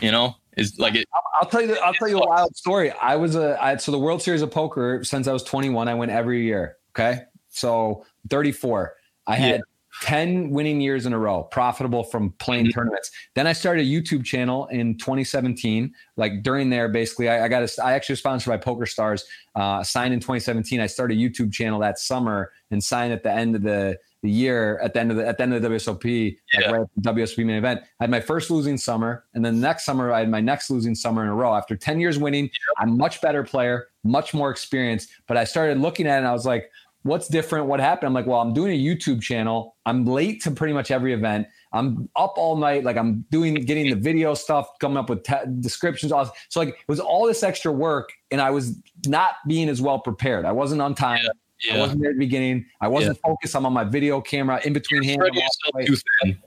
[0.00, 1.06] you know, Is like it.
[1.40, 1.76] I'll tell you.
[1.76, 2.90] I'll tell you a wild story.
[2.90, 5.86] I was a I, so the World Series of Poker since I was 21.
[5.88, 6.76] I went every year.
[6.90, 8.94] Okay, so 34.
[9.28, 9.60] I had yeah.
[10.02, 12.78] 10 winning years in a row, profitable from playing mm-hmm.
[12.78, 13.10] tournaments.
[13.34, 15.92] Then I started a YouTube channel in 2017.
[16.16, 19.22] Like during there, basically, I, I got a, I actually was sponsored by PokerStars.
[19.54, 20.80] Uh, signed in 2017.
[20.80, 24.30] I started a YouTube channel that summer and signed at the end of the the
[24.30, 26.60] year at the end of the at the end of the WSOP, yeah.
[26.60, 27.80] like right at the WSOP main event.
[28.00, 30.70] I had my first losing summer, and then the next summer I had my next
[30.70, 31.54] losing summer in a row.
[31.54, 35.10] After 10 years winning, I'm much better player, much more experienced.
[35.28, 36.70] But I started looking at it and I was like,
[37.02, 37.66] what's different?
[37.66, 38.08] What happened?
[38.08, 39.76] I'm like, well, I'm doing a YouTube channel.
[39.86, 41.46] I'm late to pretty much every event.
[41.72, 42.84] I'm up all night.
[42.84, 46.12] Like I'm doing, getting the video stuff, coming up with te- descriptions.
[46.48, 48.76] So like it was all this extra work and I was
[49.06, 50.44] not being as well prepared.
[50.44, 51.20] I wasn't on time.
[51.22, 51.30] Yeah.
[51.66, 51.74] Yeah.
[51.74, 52.66] I wasn't there at the beginning.
[52.80, 53.28] I wasn't yeah.
[53.28, 53.56] focused.
[53.56, 55.18] I'm on my video camera in between hands.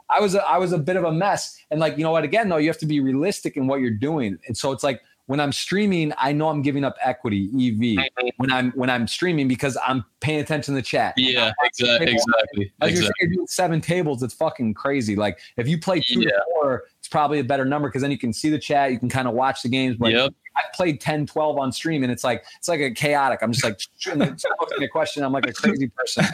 [0.10, 1.57] I was a, I was a bit of a mess.
[1.69, 3.91] And like, you know what, again, though, you have to be realistic in what you're
[3.91, 4.38] doing.
[4.48, 8.06] And so it's like when I'm streaming, I know I'm giving up equity EV
[8.38, 11.14] when I'm when I'm streaming because I'm paying attention to the chat.
[11.18, 12.73] Yeah, exactly, exactly.
[12.81, 13.15] Exactly.
[13.22, 15.15] you're doing seven tables, it's fucking crazy.
[15.15, 16.30] Like if you play two yeah.
[16.30, 18.99] to four, it's probably a better number because then you can see the chat, you
[18.99, 19.98] can kind of watch the games.
[19.98, 20.34] But yep.
[20.56, 23.40] I played 10, 12 on stream, and it's like it's like a chaotic.
[23.41, 25.23] I'm just like asking a question.
[25.23, 26.26] I'm like a crazy person.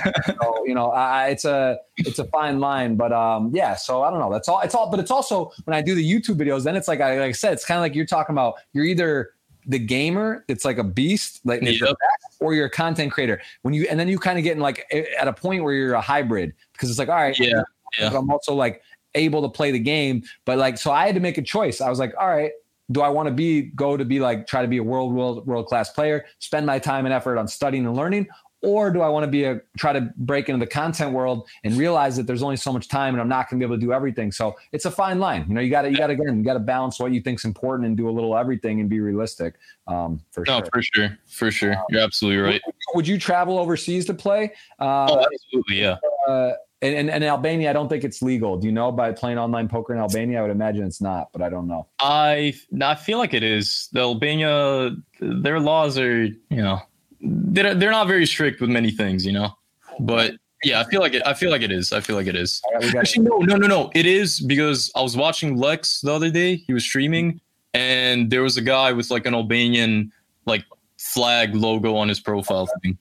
[0.41, 3.75] So you know, I, it's a it's a fine line, but um, yeah.
[3.75, 4.31] So I don't know.
[4.31, 4.61] That's all.
[4.61, 4.89] It's all.
[4.89, 7.31] But it's also when I do the YouTube videos, then it's like I like I
[7.31, 8.55] said, it's kind of like you're talking about.
[8.73, 9.31] You're either
[9.67, 11.93] the gamer it's like a beast like yep.
[12.39, 14.85] or you're a content creator when you and then you kind of get in like
[15.19, 17.61] at a point where you're a hybrid because it's like all right yeah,
[17.99, 18.17] yeah.
[18.17, 18.81] i'm also like
[19.15, 21.89] able to play the game but like so i had to make a choice i
[21.89, 22.51] was like all right
[22.91, 25.45] do I want to be go to be like try to be a world world
[25.45, 28.27] world class player, spend my time and effort on studying and learning,
[28.61, 31.75] or do I want to be a try to break into the content world and
[31.75, 33.85] realize that there's only so much time and I'm not going to be able to
[33.85, 34.31] do everything.
[34.31, 35.45] So it's a fine line.
[35.47, 37.21] You know, you got to you got to again, you got to balance what you
[37.21, 39.55] think's important and do a little everything and be realistic.
[39.87, 40.69] Um, for no, sure.
[40.73, 41.77] for sure, for sure.
[41.77, 42.61] Um, You're absolutely right.
[42.65, 44.53] Would, would, you travel overseas to play?
[44.79, 45.97] Uh, oh, absolutely, yeah.
[46.27, 48.57] Uh, and, and, and Albania, I don't think it's legal.
[48.57, 50.39] Do you know by playing online poker in Albania?
[50.39, 51.87] I would imagine it's not, but I don't know.
[51.99, 53.89] I I feel like it is.
[53.93, 56.79] The Albania, their laws are, you know,
[57.21, 59.55] they're they're not very strict with many things, you know.
[59.99, 61.25] But yeah, I feel like it.
[61.25, 61.91] I feel like it is.
[61.91, 62.61] I feel like it is.
[62.73, 63.91] Right, Actually, no, no, no, no.
[63.95, 66.55] It is because I was watching Lex the other day.
[66.55, 67.41] He was streaming,
[67.73, 70.11] and there was a guy with like an Albanian
[70.45, 70.63] like
[70.97, 72.97] flag logo on his profile thing.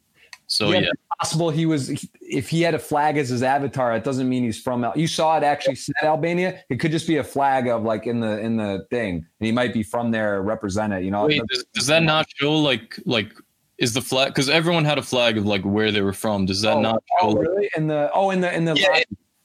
[0.48, 0.90] So yeah, yeah.
[1.18, 3.94] possible he was if he had a flag as his avatar.
[3.96, 4.86] It doesn't mean he's from.
[4.94, 6.62] You saw it actually said Albania.
[6.70, 9.50] It could just be a flag of like in the in the thing, and he
[9.50, 11.04] might be from there, represented.
[11.04, 13.32] You know, Wait, does, does that not show like like
[13.78, 16.46] is the flag because everyone had a flag of like where they were from?
[16.46, 17.28] Does that oh, not show?
[17.28, 17.68] Oh, really?
[17.76, 18.72] In the oh, in the in the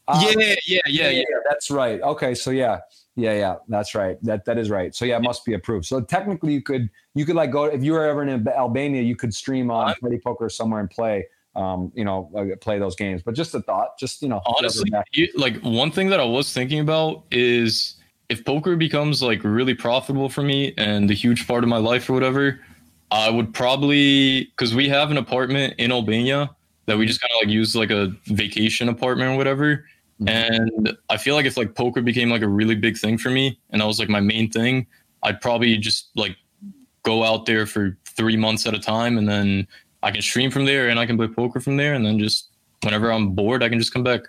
[0.07, 2.01] um, yeah, yeah, yeah, yeah, yeah, That's right.
[2.01, 2.79] Okay, so yeah,
[3.15, 4.17] yeah, yeah, that's right.
[4.23, 4.95] That that is right.
[4.95, 5.85] So yeah, it must be approved.
[5.85, 9.15] So technically, you could you could like go if you were ever in Albania, you
[9.15, 11.27] could stream on Ready Poker somewhere and play.
[11.53, 12.31] Um, you know,
[12.61, 13.23] play those games.
[13.23, 16.53] But just a thought, just you know, honestly, you, like one thing that I was
[16.53, 17.95] thinking about is
[18.29, 22.09] if poker becomes like really profitable for me and a huge part of my life
[22.09, 22.61] or whatever,
[23.11, 26.55] I would probably because we have an apartment in Albania
[26.85, 29.85] that we just kind of like use like a vacation apartment or whatever.
[30.21, 30.87] Mm-hmm.
[30.87, 33.59] And I feel like if like poker became like a really big thing for me
[33.71, 34.85] and that was like my main thing,
[35.23, 36.35] I'd probably just like
[37.03, 39.67] go out there for three months at a time and then
[40.03, 42.49] I can stream from there and I can play poker from there and then just
[42.83, 44.21] whenever I'm bored I can just come back.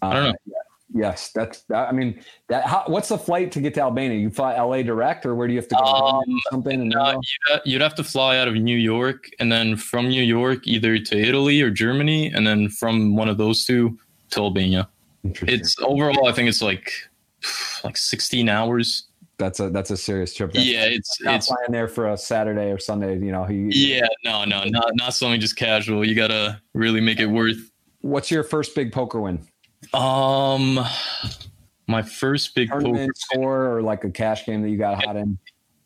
[0.00, 0.30] I don't know.
[0.30, 0.62] Uh,
[0.94, 1.88] yes, that's that.
[1.88, 2.66] I mean, that.
[2.66, 4.18] How, what's the flight to get to Albania?
[4.18, 5.84] You fly LA direct, or where do you have to go?
[5.84, 6.88] Um, something?
[6.88, 10.66] No, you'd, you'd have to fly out of New York, and then from New York
[10.66, 13.96] either to Italy or Germany, and then from one of those two
[14.30, 14.88] to Albania.
[15.24, 16.92] It's overall, I think it's like
[17.84, 19.04] like 16 hours.
[19.38, 20.52] That's a that's a serious trip.
[20.52, 23.18] That's yeah, it's not it's flying there for a Saturday or Sunday.
[23.18, 23.70] You know, he.
[23.72, 26.06] Yeah, no, no, not not something just casual.
[26.06, 27.72] You gotta really make it worth.
[28.02, 29.44] What's your first big poker win?
[29.94, 30.78] Um,
[31.88, 35.16] my first big tournament poker score or like a cash game that you got hot
[35.16, 35.38] in.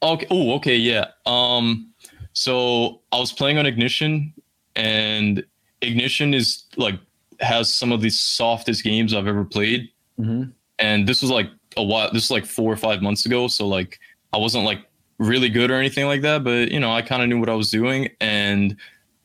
[0.02, 0.26] Okay.
[0.30, 0.76] Oh, okay.
[0.76, 1.06] Yeah.
[1.24, 1.92] Um,
[2.32, 4.34] so I was playing on Ignition,
[4.74, 5.44] and
[5.80, 7.00] Ignition is like
[7.40, 9.90] has some of the softest games I've ever played.
[10.18, 10.50] Mm-hmm.
[10.78, 12.12] And this was like a while.
[12.12, 13.48] This is like four or five months ago.
[13.48, 13.98] So like
[14.32, 14.80] I wasn't like
[15.18, 17.54] really good or anything like that, but you know I kind of knew what I
[17.54, 18.08] was doing.
[18.20, 18.76] And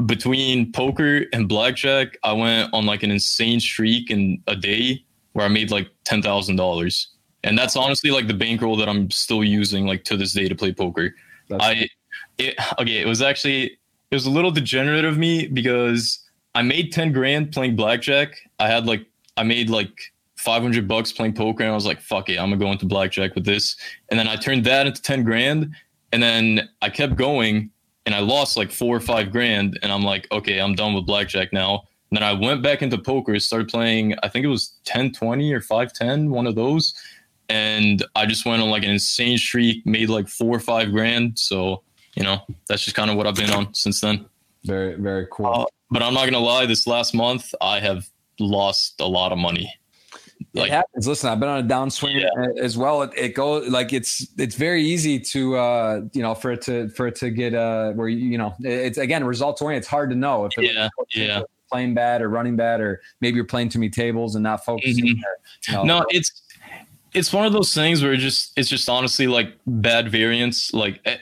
[0.06, 5.46] between poker and blackjack, I went on like an insane streak in a day where
[5.46, 7.08] I made like ten thousand dollars.
[7.44, 10.56] And that's honestly like the bankroll that I'm still using like to this day to
[10.56, 11.16] play poker.
[11.50, 11.90] That's I
[12.38, 13.64] it okay, it was actually
[14.12, 16.20] it was a little degenerate of me because
[16.54, 18.38] I made 10 grand playing blackjack.
[18.60, 19.06] I had like
[19.38, 22.58] I made like 500 bucks playing poker, and I was like, fuck it, I'm gonna
[22.58, 23.76] go into blackjack with this.
[24.10, 25.76] And then I turned that into 10 grand,
[26.12, 27.70] and then I kept going,
[28.06, 31.06] and I lost like four or five grand, and I'm like, okay, I'm done with
[31.06, 31.84] blackjack now.
[32.10, 35.54] And then I went back into poker, started playing, I think it was 10 20
[35.54, 36.94] or 5 10, one of those.
[37.48, 41.38] And I just went on like an insane streak, made like four or five grand.
[41.40, 41.84] So,
[42.16, 44.26] you know, that's just kind of what I've been on since then.
[44.66, 45.48] Very, very cool.
[45.48, 49.32] Uh, but I'm not going to lie, this last month, I have lost a lot
[49.32, 49.74] of money.
[50.54, 51.08] Like, it happens.
[51.08, 52.64] Listen, I've been on a downswing yeah.
[52.64, 53.04] as well.
[53.04, 56.90] It, it, goes like it's it's very easy to uh you know for it to
[56.90, 59.84] for it to get uh where you know it's again results oriented.
[59.84, 63.36] It's hard to know if it, yeah yeah playing bad or running bad or maybe
[63.36, 65.06] you're playing too many tables and not focusing.
[65.06, 65.24] Mm-hmm.
[65.24, 65.38] Or,
[65.68, 66.00] you know.
[66.00, 66.42] No, it's
[67.14, 70.74] it's one of those things where it just it's just honestly like bad variance.
[70.74, 71.18] Like eh,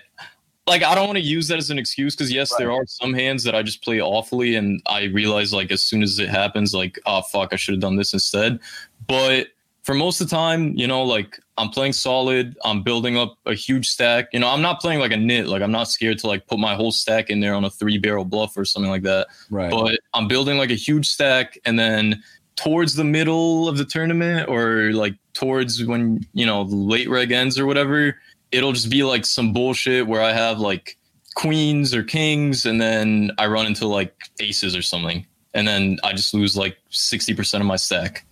[0.69, 2.59] like I don't want to use that as an excuse because yes, right.
[2.59, 6.03] there are some hands that I just play awfully, and I realize like as soon
[6.03, 8.59] as it happens, like oh fuck, I should have done this instead.
[9.07, 9.47] But
[9.83, 13.55] for most of the time, you know, like I'm playing solid, I'm building up a
[13.55, 14.27] huge stack.
[14.31, 16.59] You know, I'm not playing like a nit, like I'm not scared to like put
[16.59, 19.27] my whole stack in there on a three barrel bluff or something like that.
[19.49, 19.71] Right.
[19.71, 22.23] But I'm building like a huge stack, and then
[22.55, 27.57] towards the middle of the tournament or like towards when you know late reg ends
[27.57, 28.17] or whatever
[28.51, 30.97] it'll just be like some bullshit where I have like
[31.35, 35.25] queens or kings and then I run into like aces or something.
[35.53, 38.25] And then I just lose like 60% of my stack.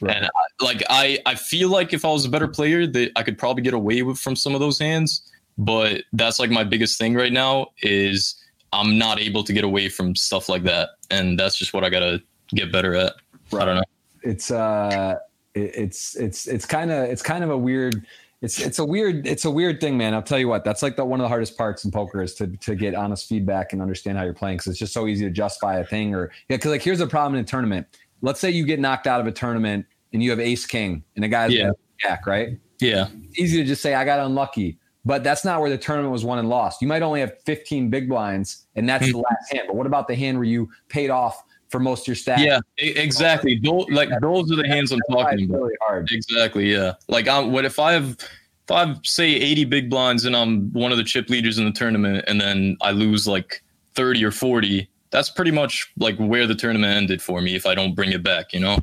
[0.00, 0.16] Right.
[0.16, 3.22] And I, like I, I feel like if I was a better player that I
[3.22, 6.98] could probably get away with from some of those hands, but that's like my biggest
[6.98, 8.34] thing right now is
[8.72, 10.90] I'm not able to get away from stuff like that.
[11.10, 13.14] And that's just what I got to get better at.
[13.52, 13.62] Right.
[13.62, 13.82] I don't know.
[14.22, 15.16] It's uh
[15.54, 18.06] it, it's it's it's kind of it's kind of a weird
[18.44, 20.12] it's it's a weird it's a weird thing, man.
[20.12, 20.64] I'll tell you what.
[20.64, 23.26] That's like the one of the hardest parts in poker is to to get honest
[23.26, 26.14] feedback and understand how you're playing because it's just so easy to justify a thing
[26.14, 26.56] or yeah.
[26.56, 27.86] Because like here's the problem in a tournament.
[28.20, 31.24] Let's say you get knocked out of a tournament and you have ace king and
[31.24, 31.70] a guy's yeah.
[31.98, 32.58] jack, right?
[32.80, 33.08] Yeah.
[33.30, 36.24] It's easy to just say I got unlucky, but that's not where the tournament was
[36.24, 36.82] won and lost.
[36.82, 39.12] You might only have 15 big blinds and that's mm-hmm.
[39.12, 39.64] the last hand.
[39.68, 41.42] But what about the hand where you paid off
[41.74, 42.38] for most of your staff.
[42.38, 43.58] Yeah, exactly.
[43.58, 45.62] Those, like those are the hands I'm talking about.
[45.62, 46.08] Really hard.
[46.12, 46.72] Exactly.
[46.72, 46.92] Yeah.
[47.08, 47.50] Like I'm.
[47.50, 48.16] What if I have?
[48.20, 51.64] If I have say 80 big blinds and I'm one of the chip leaders in
[51.64, 53.60] the tournament, and then I lose like
[53.96, 57.56] 30 or 40, that's pretty much like where the tournament ended for me.
[57.56, 58.78] If I don't bring it back, you know.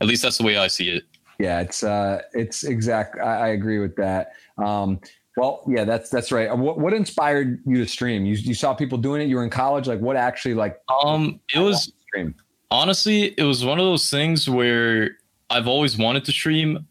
[0.00, 1.04] At least that's the way I see it.
[1.38, 3.20] Yeah, it's uh, it's exact.
[3.20, 4.32] I, I agree with that.
[4.58, 4.98] Um,
[5.36, 6.52] well, yeah, that's that's right.
[6.56, 8.24] What what inspired you to stream?
[8.24, 9.28] You you saw people doing it.
[9.28, 9.86] You were in college.
[9.86, 10.80] Like, what actually like?
[11.04, 12.34] Um, it was stream?
[12.70, 15.18] Honestly, it was one of those things where
[15.50, 16.86] I've always wanted to stream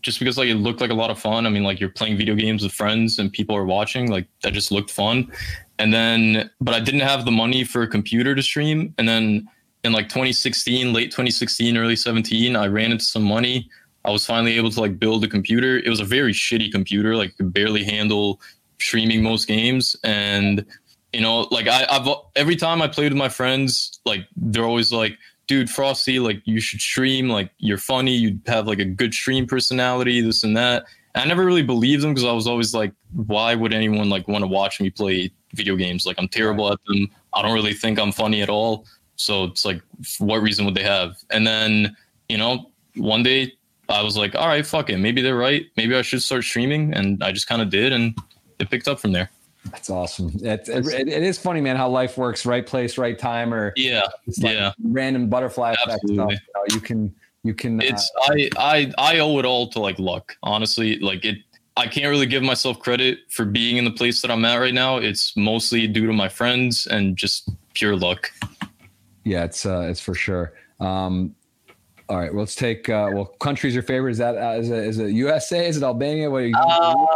[0.00, 1.46] just because like it looked like a lot of fun.
[1.46, 4.52] I mean, like you're playing video games with friends and people are watching, like that
[4.52, 5.30] just looked fun.
[5.78, 8.94] And then but I didn't have the money for a computer to stream.
[8.98, 9.48] And then
[9.84, 13.68] in like 2016, late 2016, early 17, I ran into some money.
[14.04, 15.78] I was finally able to like build a computer.
[15.78, 18.40] It was a very shitty computer, like could barely handle
[18.80, 19.94] streaming most games.
[20.02, 20.64] And
[21.12, 24.92] you know, like I, I've every time I played with my friends, like they're always
[24.92, 29.14] like, dude, Frosty, like you should stream, like you're funny, you have like a good
[29.14, 30.84] stream personality, this and that.
[31.14, 34.28] And I never really believed them because I was always like, why would anyone like
[34.28, 36.04] want to watch me play video games?
[36.04, 37.08] Like I'm terrible at them.
[37.32, 38.84] I don't really think I'm funny at all.
[39.16, 39.82] So it's like,
[40.18, 41.16] what reason would they have?
[41.30, 41.96] And then,
[42.28, 43.54] you know, one day
[43.88, 44.98] I was like, all right, fuck it.
[44.98, 45.66] Maybe they're right.
[45.76, 46.92] Maybe I should start streaming.
[46.94, 47.92] And I just kind of did.
[47.92, 48.16] And
[48.58, 49.30] it picked up from there.
[49.70, 50.30] That's awesome.
[50.42, 52.46] It, it, it is funny, man, how life works.
[52.46, 54.02] Right place, right time, or yeah,
[54.40, 56.08] like yeah, random butterfly effect stuff.
[56.10, 56.30] You, know,
[56.70, 57.80] you can, you can.
[57.80, 60.36] It's uh, I, I, I owe it all to like luck.
[60.42, 61.38] Honestly, like it.
[61.76, 64.74] I can't really give myself credit for being in the place that I'm at right
[64.74, 64.96] now.
[64.96, 68.32] It's mostly due to my friends and just pure luck.
[69.24, 70.54] Yeah, it's uh, it's for sure.
[70.80, 71.34] Um,
[72.08, 72.88] all right, well, let's take.
[72.88, 74.12] Uh, well, country's your favorite?
[74.12, 75.66] Is that uh, is it, is it USA?
[75.66, 76.30] Is it Albania?
[76.30, 76.54] What are you?
[76.56, 77.06] Uh,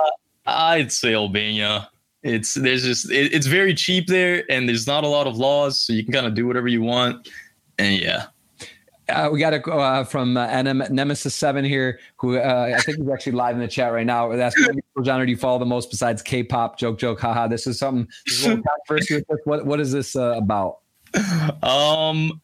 [0.46, 1.88] I'd say Albania.
[2.22, 5.80] It's there's just it, it's very cheap there, and there's not a lot of laws,
[5.80, 7.28] so you can kind of do whatever you want.
[7.78, 8.26] And yeah,
[9.08, 13.08] uh, we got a uh, from uh, Nemesis Seven here, who uh, I think is
[13.08, 14.34] actually live in the chat right now.
[14.34, 16.78] That's what genre do you follow the most besides K-pop?
[16.78, 17.48] Joke, joke, haha.
[17.48, 18.08] This is something.
[18.26, 18.46] This
[19.10, 20.78] is what what is this uh, about?
[21.62, 22.40] Um.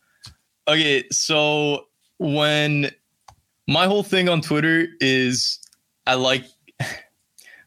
[0.67, 1.87] Okay, so
[2.19, 2.91] when
[3.69, 5.61] my whole thing on Twitter is
[6.07, 6.45] I like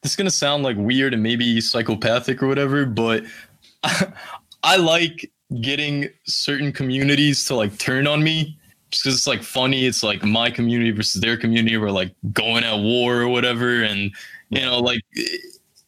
[0.01, 3.23] this is gonna sound like weird and maybe psychopathic or whatever, but
[3.83, 4.07] I,
[4.63, 5.31] I like
[5.61, 8.57] getting certain communities to like turn on me
[8.91, 9.85] just because it's like funny.
[9.85, 11.77] It's like my community versus their community.
[11.77, 14.11] We're like going at war or whatever, and
[14.49, 15.01] you know, like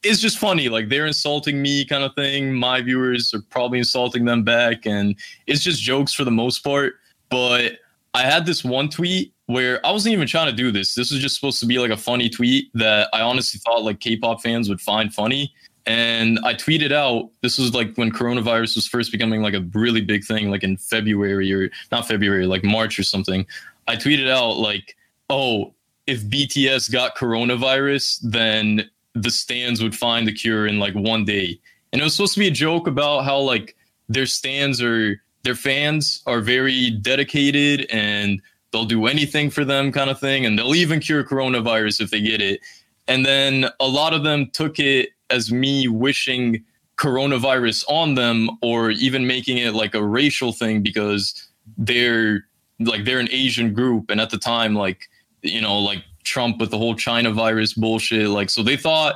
[0.04, 0.70] it's just funny.
[0.70, 2.54] Like they're insulting me, kind of thing.
[2.54, 5.16] My viewers are probably insulting them back, and
[5.48, 6.96] it's just jokes for the most part.
[7.30, 7.74] But
[8.14, 10.96] I had this one tweet where I wasn't even trying to do this.
[10.96, 14.00] This was just supposed to be like a funny tweet that I honestly thought like
[14.00, 15.54] K-pop fans would find funny.
[15.86, 20.00] And I tweeted out, this was like when coronavirus was first becoming like a really
[20.00, 23.46] big thing, like in February or not February, like March or something.
[23.88, 24.96] I tweeted out like,
[25.30, 25.74] oh,
[26.08, 31.60] if BTS got coronavirus, then the stans would find the cure in like one day.
[31.92, 33.76] And it was supposed to be a joke about how like
[34.08, 38.42] their stans are their fans are very dedicated and
[38.74, 42.20] they'll do anything for them kind of thing and they'll even cure coronavirus if they
[42.20, 42.60] get it.
[43.08, 46.66] And then a lot of them took it as me wishing
[46.98, 52.46] coronavirus on them or even making it like a racial thing because they're
[52.80, 54.10] like they're an Asian group.
[54.10, 55.10] And at the time like
[55.42, 59.16] you know like Trump with the whole China virus bullshit like so they thought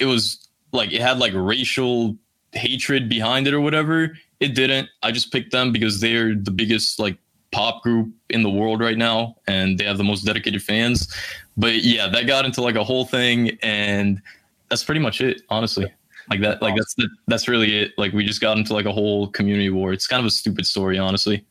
[0.00, 2.16] it was like it had like racial
[2.52, 4.16] hatred behind it or whatever.
[4.40, 4.88] It didn't.
[5.02, 7.18] I just picked them because they're the biggest like
[7.50, 11.12] pop group in the world right now and they have the most dedicated fans
[11.56, 14.20] but yeah that got into like a whole thing and
[14.68, 15.90] that's pretty much it honestly
[16.30, 18.92] like that like that's the, that's really it like we just got into like a
[18.92, 21.44] whole community war it's kind of a stupid story honestly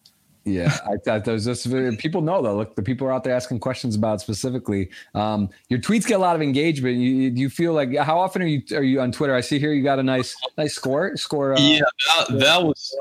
[0.48, 1.70] yeah, I thought those just
[2.00, 2.56] people know though.
[2.56, 4.90] Look, the people are out there asking questions about specifically.
[5.14, 6.98] Um, your tweets get a lot of engagement.
[6.98, 9.36] You, you feel like how often are you are you on Twitter?
[9.36, 11.54] I see here you got a nice nice score score.
[11.54, 11.82] Uh, yeah,
[12.30, 12.96] that, that was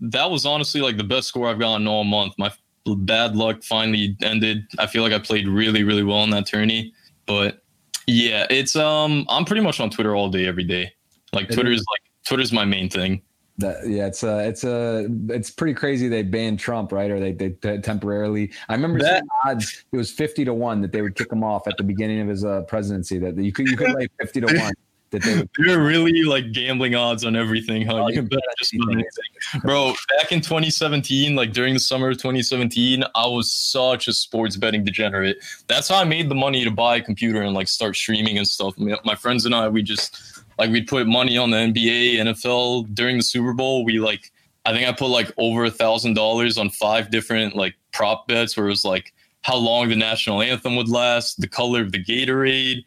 [0.00, 2.34] that was honestly like the best score I've gotten all month.
[2.38, 2.52] My
[2.86, 4.64] bad luck finally ended.
[4.78, 6.92] I feel like I played really really well in that tourney,
[7.26, 7.62] but
[8.06, 10.92] yeah, it's um I'm pretty much on Twitter all day every day.
[11.32, 13.22] Like Twitter is like Twitter's my main thing.
[13.58, 16.08] That, yeah, it's a, it's a, it's pretty crazy.
[16.08, 17.10] They banned Trump, right?
[17.10, 18.52] Or they, they temporarily.
[18.68, 19.82] I remember that odds.
[19.92, 22.28] It was fifty to one that they would kick him off at the beginning of
[22.28, 23.18] his uh, presidency.
[23.18, 24.74] That you could you could lay fifty to one.
[25.10, 28.02] That they They're really like gambling odds on everything, huh?
[28.02, 29.60] Oh, you can bet just about anything.
[29.62, 34.56] Bro, back in 2017, like during the summer of 2017, I was such a sports
[34.56, 35.38] betting degenerate.
[35.68, 38.46] That's how I made the money to buy a computer and like start streaming and
[38.46, 38.74] stuff.
[38.78, 43.18] My friends and I, we just like we'd put money on the NBA, NFL during
[43.18, 43.84] the Super Bowl.
[43.84, 44.32] We like
[44.64, 48.56] I think I put like over a thousand dollars on five different like prop bets
[48.56, 49.12] where it was like
[49.42, 52.84] how long the national anthem would last, the color of the Gatorade,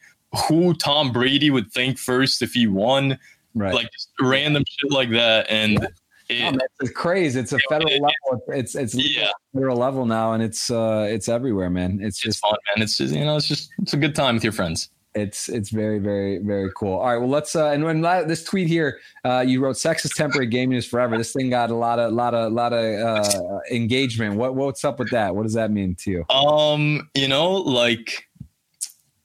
[0.47, 3.17] who Tom Brady would think first if he won,
[3.55, 3.73] right?
[3.73, 5.49] Like just random shit like that.
[5.49, 5.87] And
[6.29, 6.49] yeah.
[6.49, 7.39] it, oh, it's crazy.
[7.39, 8.43] It's a federal it, level.
[8.49, 9.29] It's it's yeah.
[9.53, 11.99] federal level now, and it's uh it's everywhere, man.
[12.01, 12.83] It's, it's just fun, man.
[12.83, 15.69] It's just you know, it's just it's a good time with your friends it's it's
[15.69, 16.97] very very very cool.
[16.99, 20.11] All right, well let's uh and when this tweet here, uh you wrote "sex is
[20.11, 22.83] temporary, gaming is forever." This thing got a lot of lot of a lot of
[22.83, 24.35] uh engagement.
[24.35, 25.35] What what's up with that?
[25.35, 26.25] What does that mean to you?
[26.29, 28.28] Um, you know, like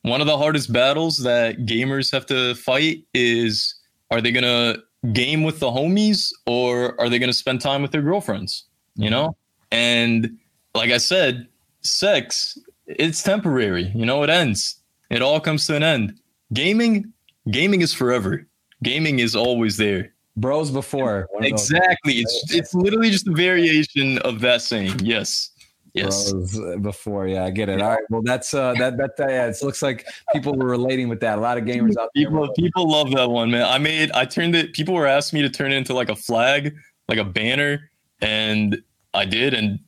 [0.04, 3.74] one of the hardest battles that gamers have to fight is:
[4.10, 4.76] are they gonna
[5.12, 8.64] game with the homies or are they gonna spend time with their girlfriends?
[8.94, 9.36] You know,
[9.72, 10.38] and
[10.74, 11.48] like I said,
[11.82, 13.90] sex it's temporary.
[13.94, 16.18] You know, it ends it all comes to an end.
[16.52, 17.12] Gaming,
[17.50, 18.46] gaming is forever.
[18.82, 20.12] Gaming is always there.
[20.36, 21.28] Bros before.
[21.40, 22.14] Exactly.
[22.14, 24.98] It's it's literally just a variation of that saying.
[25.00, 25.50] Yes.
[25.94, 26.32] Yes.
[26.32, 27.80] Bros before, yeah, I get it.
[27.80, 31.20] All right, well, that's uh, that that yeah, it looks like people were relating with
[31.20, 31.38] that.
[31.38, 32.24] A lot of gamers out there.
[32.24, 33.64] People, people love that one, man.
[33.64, 34.72] I made, I turned it.
[34.72, 36.74] People were asking me to turn it into like a flag,
[37.08, 37.90] like a banner,
[38.20, 38.82] and
[39.14, 39.78] I did, and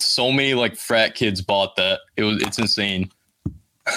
[0.00, 2.00] so many like frat kids bought that.
[2.16, 3.10] It was, it's insane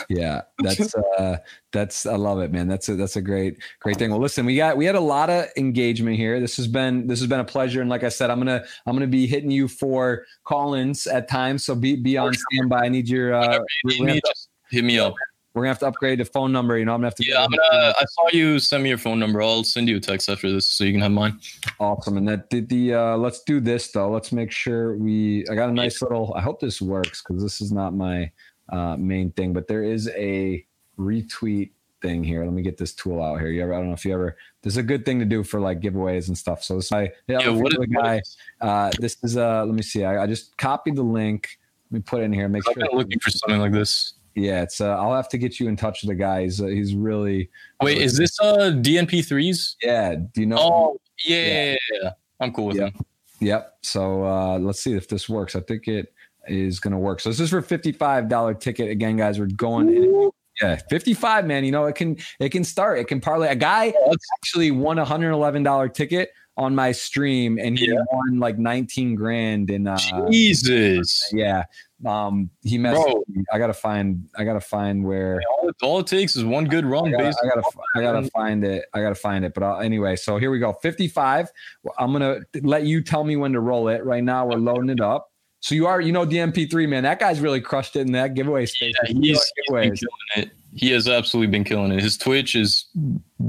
[0.10, 1.38] yeah that's uh
[1.72, 2.68] that's i love it man.
[2.68, 4.12] That's a that's a great great thing.
[4.12, 6.40] Well listen we got we had a lot of engagement here.
[6.40, 8.96] This has been this has been a pleasure and like i said i'm gonna i'm
[8.96, 12.86] gonna be hitting you for call-ins at times so be be on standby.
[12.86, 14.34] I need your uh me, to,
[14.70, 15.14] hit me up.
[15.54, 17.44] we're gonna have to upgrade the phone number you know i'm gonna have to yeah
[17.44, 19.42] i'm gonna i saw you send me your phone number.
[19.42, 21.40] I'll send you a text after this so you can have mine.
[21.80, 24.10] Awesome and that did the uh let's do this though.
[24.10, 27.62] Let's make sure we i got a nice little i hope this works because this
[27.62, 28.32] is not my
[28.70, 29.54] uh, main thing.
[29.54, 30.66] But there is a
[31.00, 31.72] retweet
[32.02, 32.44] thing here.
[32.44, 33.50] Let me get this tool out here.
[33.50, 33.74] You ever?
[33.74, 34.38] I don't know if you ever.
[34.62, 36.64] This is a good thing to do for like giveaways and stuff.
[36.64, 38.22] So this I yeah, yeah what is, the guy.
[38.62, 39.66] Uh, this is uh.
[39.66, 40.04] Let me see.
[40.04, 41.60] I, I, just copied the link.
[41.92, 42.48] Let me put it in here.
[42.50, 42.90] Make I'm sure.
[42.94, 44.14] looking for something like this.
[44.36, 44.82] Yeah, it's.
[44.82, 46.44] Uh, I'll have to get you in touch with the guy.
[46.44, 47.50] He's, uh, he's really.
[47.82, 49.78] Wait, is this uh DNP threes?
[49.82, 50.16] Yeah.
[50.16, 50.58] Do you know?
[50.60, 51.76] Oh yeah, yeah.
[52.02, 52.10] yeah.
[52.40, 52.94] I'm cool with yep.
[52.94, 53.06] him.
[53.40, 53.78] Yep.
[53.82, 55.56] So uh, let's see if this works.
[55.56, 56.14] I think it
[56.48, 57.20] is going to work.
[57.20, 58.90] So this is for $55 ticket.
[58.90, 60.32] Again, guys, we're going in.
[60.62, 61.66] Yeah, 55, man.
[61.66, 62.98] You know, it can it can start.
[62.98, 63.48] It can parlay.
[63.48, 63.94] A guy
[64.40, 68.00] actually won a $111 ticket on my stream and he yeah.
[68.12, 69.98] won like 19 grand in uh
[70.30, 71.30] Jesus.
[71.32, 71.66] Yeah.
[72.06, 73.08] Um he messed
[73.54, 76.86] I gotta find I gotta find where all, it, all it takes is one good
[76.86, 77.08] run.
[77.08, 77.64] I gotta, I gotta,
[77.96, 78.86] I gotta find it.
[78.94, 79.54] I gotta find it.
[79.54, 80.74] But I'll, anyway, so here we go.
[80.74, 81.52] 55.
[82.00, 84.04] I'm gonna let you tell me when to roll it.
[84.04, 85.30] Right now we're loading it up.
[85.60, 87.04] So you are, you know, DNP3 man.
[87.04, 88.94] That guy's really crushed it in that giveaway space.
[89.04, 89.98] Yeah, he's, he's been killing
[90.36, 90.52] it.
[90.76, 92.02] He has absolutely been killing it.
[92.02, 92.86] His Twitch is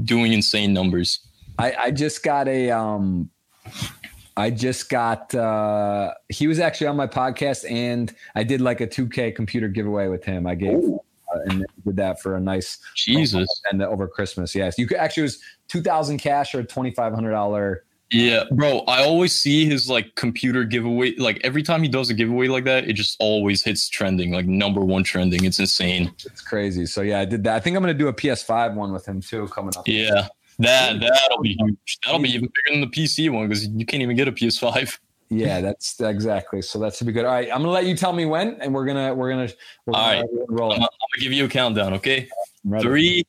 [0.03, 1.19] doing insane numbers.
[1.59, 3.29] I, I just got a um
[4.35, 8.87] I just got uh he was actually on my podcast and I did like a
[8.87, 10.47] 2K computer giveaway with him.
[10.47, 14.55] I gave uh, and did that for a nice Jesus and over Christmas.
[14.55, 18.79] Yes, you could actually it was 2000 cash or 2500 dollar yeah, bro.
[18.87, 21.15] I always see his like computer giveaway.
[21.15, 24.47] Like every time he does a giveaway like that, it just always hits trending, like
[24.47, 25.45] number one trending.
[25.45, 26.13] It's insane.
[26.25, 26.85] It's crazy.
[26.85, 27.55] So yeah, I did that.
[27.55, 29.87] I think I'm gonna do a PS5 one with him too coming up.
[29.87, 31.99] Yeah, that that'll be huge.
[32.03, 34.97] That'll be even bigger than the PC one because you can't even get a PS5.
[35.29, 36.63] Yeah, that's exactly.
[36.63, 37.25] So that should be good.
[37.25, 39.49] All right, I'm gonna let you tell me when, and we're gonna we're gonna.
[39.85, 40.71] We're All gonna right, roll.
[40.71, 41.93] I'm, I'm gonna give you a countdown.
[41.93, 42.27] Okay,
[42.63, 42.83] Ready.
[42.83, 43.23] three,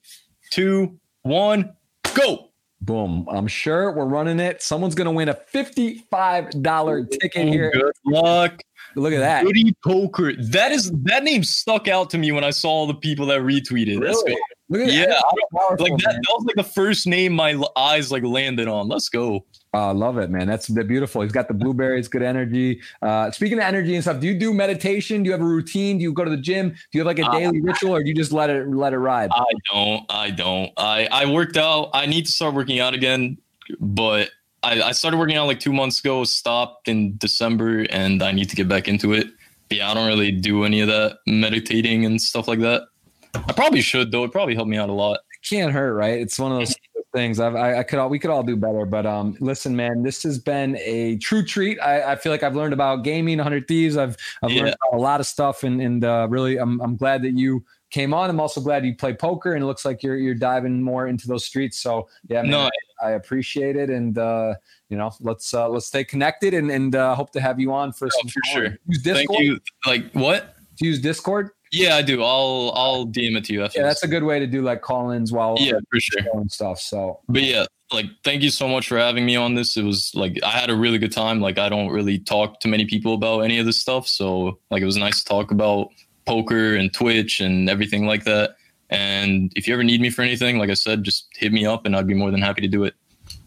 [0.51, 1.75] two, one,
[2.15, 2.50] go.
[2.83, 3.27] Boom.
[3.31, 4.63] I'm sure we're running it.
[4.63, 7.71] Someone's going to win a $55 ticket here.
[7.73, 8.61] Good luck.
[8.97, 9.45] Look at that.
[9.45, 10.33] Goody Poker.
[10.35, 13.41] That is that name stuck out to me when I saw all the people that
[13.43, 14.03] retweeted.
[14.03, 14.35] Let's go.
[14.69, 14.87] Really?
[14.87, 15.25] Look at Yeah, that.
[15.57, 16.21] Powerful, Like that, man.
[16.23, 18.89] that was like the first name my eyes like landed on.
[18.89, 19.45] Let's go.
[19.73, 20.49] I love it, man.
[20.49, 21.23] That's the beautiful.
[21.23, 22.81] He's got the blueberries, good energy.
[23.03, 25.23] Uh, speaking of energy and stuff, do you do meditation?
[25.23, 25.99] Do you have a routine?
[25.99, 26.71] Do you go to the gym?
[26.71, 28.93] Do you have like a Uh, daily ritual, or do you just let it let
[28.93, 29.31] it ride?
[29.33, 30.05] I don't.
[30.11, 30.73] I don't.
[30.77, 31.91] I I worked out.
[31.95, 33.39] I need to start working out again,
[33.79, 34.31] but
[34.65, 36.25] I, I started working out like two months ago.
[36.25, 39.29] Stopped in December, and I need to get back into it.
[39.69, 42.89] But yeah, I don't really do any of that meditating and stuff like that.
[43.35, 44.25] I probably should though.
[44.25, 45.21] It probably helped me out a lot.
[45.33, 46.21] It can't hurt, right?
[46.21, 46.75] It's one of those
[47.13, 47.41] things.
[47.41, 50.23] I've, I, I could all we could all do better, but um, listen, man, this
[50.23, 51.79] has been a true treat.
[51.81, 53.97] I, I feel like I've learned about gaming, 100 Thieves.
[53.97, 54.63] I've I've Yeah.
[54.63, 58.15] learned a lot of stuff, and and uh, really, I'm I'm glad that you came
[58.15, 58.31] on.
[58.31, 61.27] I'm also glad you play poker, and it looks like you're you're diving more into
[61.27, 61.81] those streets.
[61.81, 62.71] So yeah, man, No,
[63.03, 64.55] I appreciate it, and uh,
[64.89, 67.93] you know, let's uh, let's stay connected, and and uh, hope to have you on
[67.93, 68.69] for Oh, some for more.
[68.69, 68.79] sure.
[68.87, 69.29] Use Discord.
[69.29, 69.61] Thank you.
[69.87, 70.57] Like what?
[70.81, 71.51] You use Discord?
[71.73, 72.23] Yeah, I do.
[72.23, 73.81] I'll I'll DM it to you after.
[73.81, 76.23] Yeah, that's a good way to do like call-ins while yeah, for sure.
[76.35, 76.81] and stuff.
[76.81, 79.77] So But yeah, like thank you so much for having me on this.
[79.77, 81.41] It was like I had a really good time.
[81.41, 84.83] Like I don't really talk to many people about any of this stuff, so like
[84.83, 85.91] it was nice to talk about
[86.27, 88.57] poker and Twitch and everything like that.
[88.91, 91.87] And if you ever need me for anything, like I said, just hit me up
[91.87, 92.95] and I'd be more than happy to do it.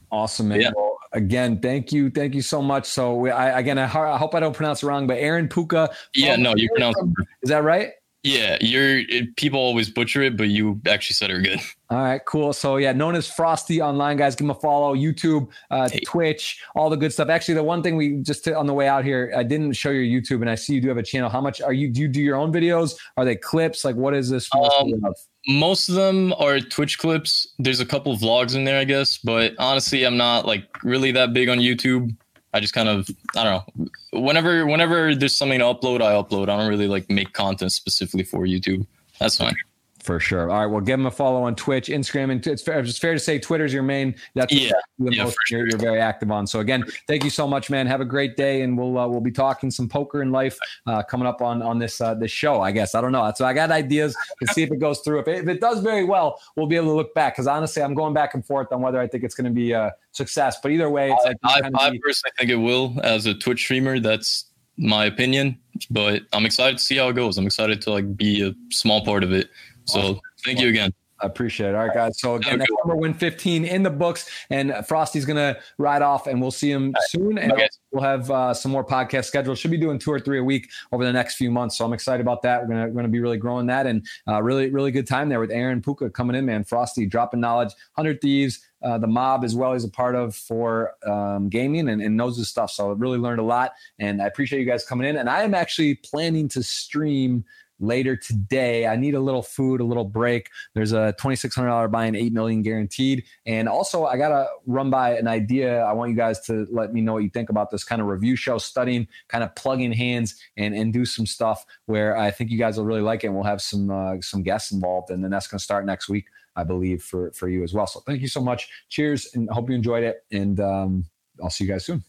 [0.09, 0.61] Awesome, man.
[0.61, 0.71] Yeah.
[0.73, 2.85] Well, again, thank you, thank you so much.
[2.85, 5.93] So, we, I again, I, I hope I don't pronounce it wrong, but Aaron Puka.
[6.15, 6.95] Yeah, no, you pronounce
[7.41, 7.91] Is that right?
[8.23, 11.59] Yeah, you're it, people always butcher it, but you actually said it good.
[11.89, 12.53] All right, cool.
[12.53, 14.33] So yeah, known as Frosty online, guys.
[14.33, 14.95] Give him a follow.
[14.95, 15.99] YouTube, uh, Hey.
[16.07, 17.27] Twitch, all the good stuff.
[17.27, 19.89] Actually, the one thing we just to, on the way out here, I didn't show
[19.89, 21.29] your YouTube, and I see you do have a channel.
[21.29, 21.89] How much are you?
[21.89, 22.95] Do you do your own videos?
[23.17, 23.83] Are they clips?
[23.83, 24.49] Like, what is this?
[24.55, 25.15] Um, of?
[25.49, 27.45] Most of them are Twitch clips.
[27.59, 31.33] There's a couple vlogs in there, I guess, but honestly, I'm not like really that
[31.33, 32.15] big on YouTube.
[32.53, 33.67] I just kind of I don't
[34.11, 34.21] know.
[34.21, 36.43] Whenever whenever there's something to upload, I upload.
[36.49, 38.85] I don't really like make content specifically for YouTube.
[39.19, 39.55] That's fine.
[40.03, 40.51] For sure.
[40.51, 40.65] All right.
[40.65, 43.39] Well, give him a follow on Twitch, Instagram, and it's fair, it's fair to say
[43.39, 44.13] Twitter's your main.
[44.35, 44.71] That's Yeah.
[44.99, 45.69] the Yeah, most you're, sure.
[45.69, 46.45] you're very active on.
[46.45, 47.87] So again, thank you so much, man.
[47.87, 51.03] Have a great day, and we'll uh, we'll be talking some poker and life uh,
[51.03, 52.59] coming up on on this uh, this show.
[52.61, 53.31] I guess I don't know.
[53.33, 55.19] So I got ideas to see if it goes through.
[55.19, 57.35] If it, if it does very well, we'll be able to look back.
[57.35, 59.71] Because honestly, I'm going back and forth on whether I think it's going to be
[59.71, 60.57] a success.
[60.61, 63.61] But either way, it's like I, I be- personally think it will as a Twitch
[63.61, 64.01] streamer.
[64.01, 65.57] That's my opinion,
[65.91, 67.37] but I'm excited to see how it goes.
[67.37, 69.49] I'm excited to like be a small part of it.
[69.85, 70.19] So Awesome.
[70.45, 70.93] thank you again.
[71.21, 71.75] I appreciate it.
[71.75, 72.19] All right, guys.
[72.19, 72.57] So again, Okay.
[72.59, 76.69] that's number win 15 in the books, and Frosty's gonna ride off, and we'll see
[76.69, 77.37] him soon.
[77.37, 77.69] And Okay.
[77.91, 79.57] we'll have uh, some more podcasts scheduled.
[79.57, 81.77] Should be doing two or three a week over the next few months.
[81.77, 82.61] So I'm excited about that.
[82.63, 85.39] We're gonna we're gonna be really growing that, and uh, really really good time there
[85.39, 86.65] with Aaron Puka coming in, man.
[86.65, 88.59] Frosty dropping knowledge, hundred thieves.
[88.81, 92.35] Uh, the mob as well as a part of for um, gaming and, and knows
[92.35, 92.69] his stuff.
[92.69, 95.15] So I really learned a lot, and I appreciate you guys coming in.
[95.15, 97.45] And I am actually planning to stream
[97.83, 98.87] later today.
[98.87, 100.49] I need a little food, a little break.
[100.73, 103.23] There's a $2,600 buy and 8 million guaranteed.
[103.45, 105.83] And also I got to run by an idea.
[105.83, 108.07] I want you guys to let me know what you think about this kind of
[108.07, 112.49] review show, studying, kind of plugging hands and, and do some stuff where I think
[112.49, 113.27] you guys will really like it.
[113.27, 115.09] And we'll have some, uh, some guests involved.
[115.09, 117.87] And then that's going to start next week, I believe for, for you as well.
[117.87, 118.69] So thank you so much.
[118.89, 119.29] Cheers.
[119.35, 120.23] And hope you enjoyed it.
[120.31, 121.05] And um,
[121.41, 122.03] I'll see you guys soon.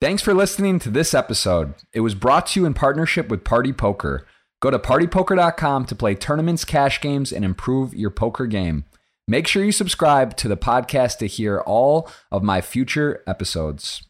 [0.00, 1.74] Thanks for listening to this episode.
[1.92, 4.28] It was brought to you in partnership with Party Poker.
[4.60, 8.84] Go to partypoker.com to play tournaments, cash games, and improve your poker game.
[9.28, 14.08] Make sure you subscribe to the podcast to hear all of my future episodes.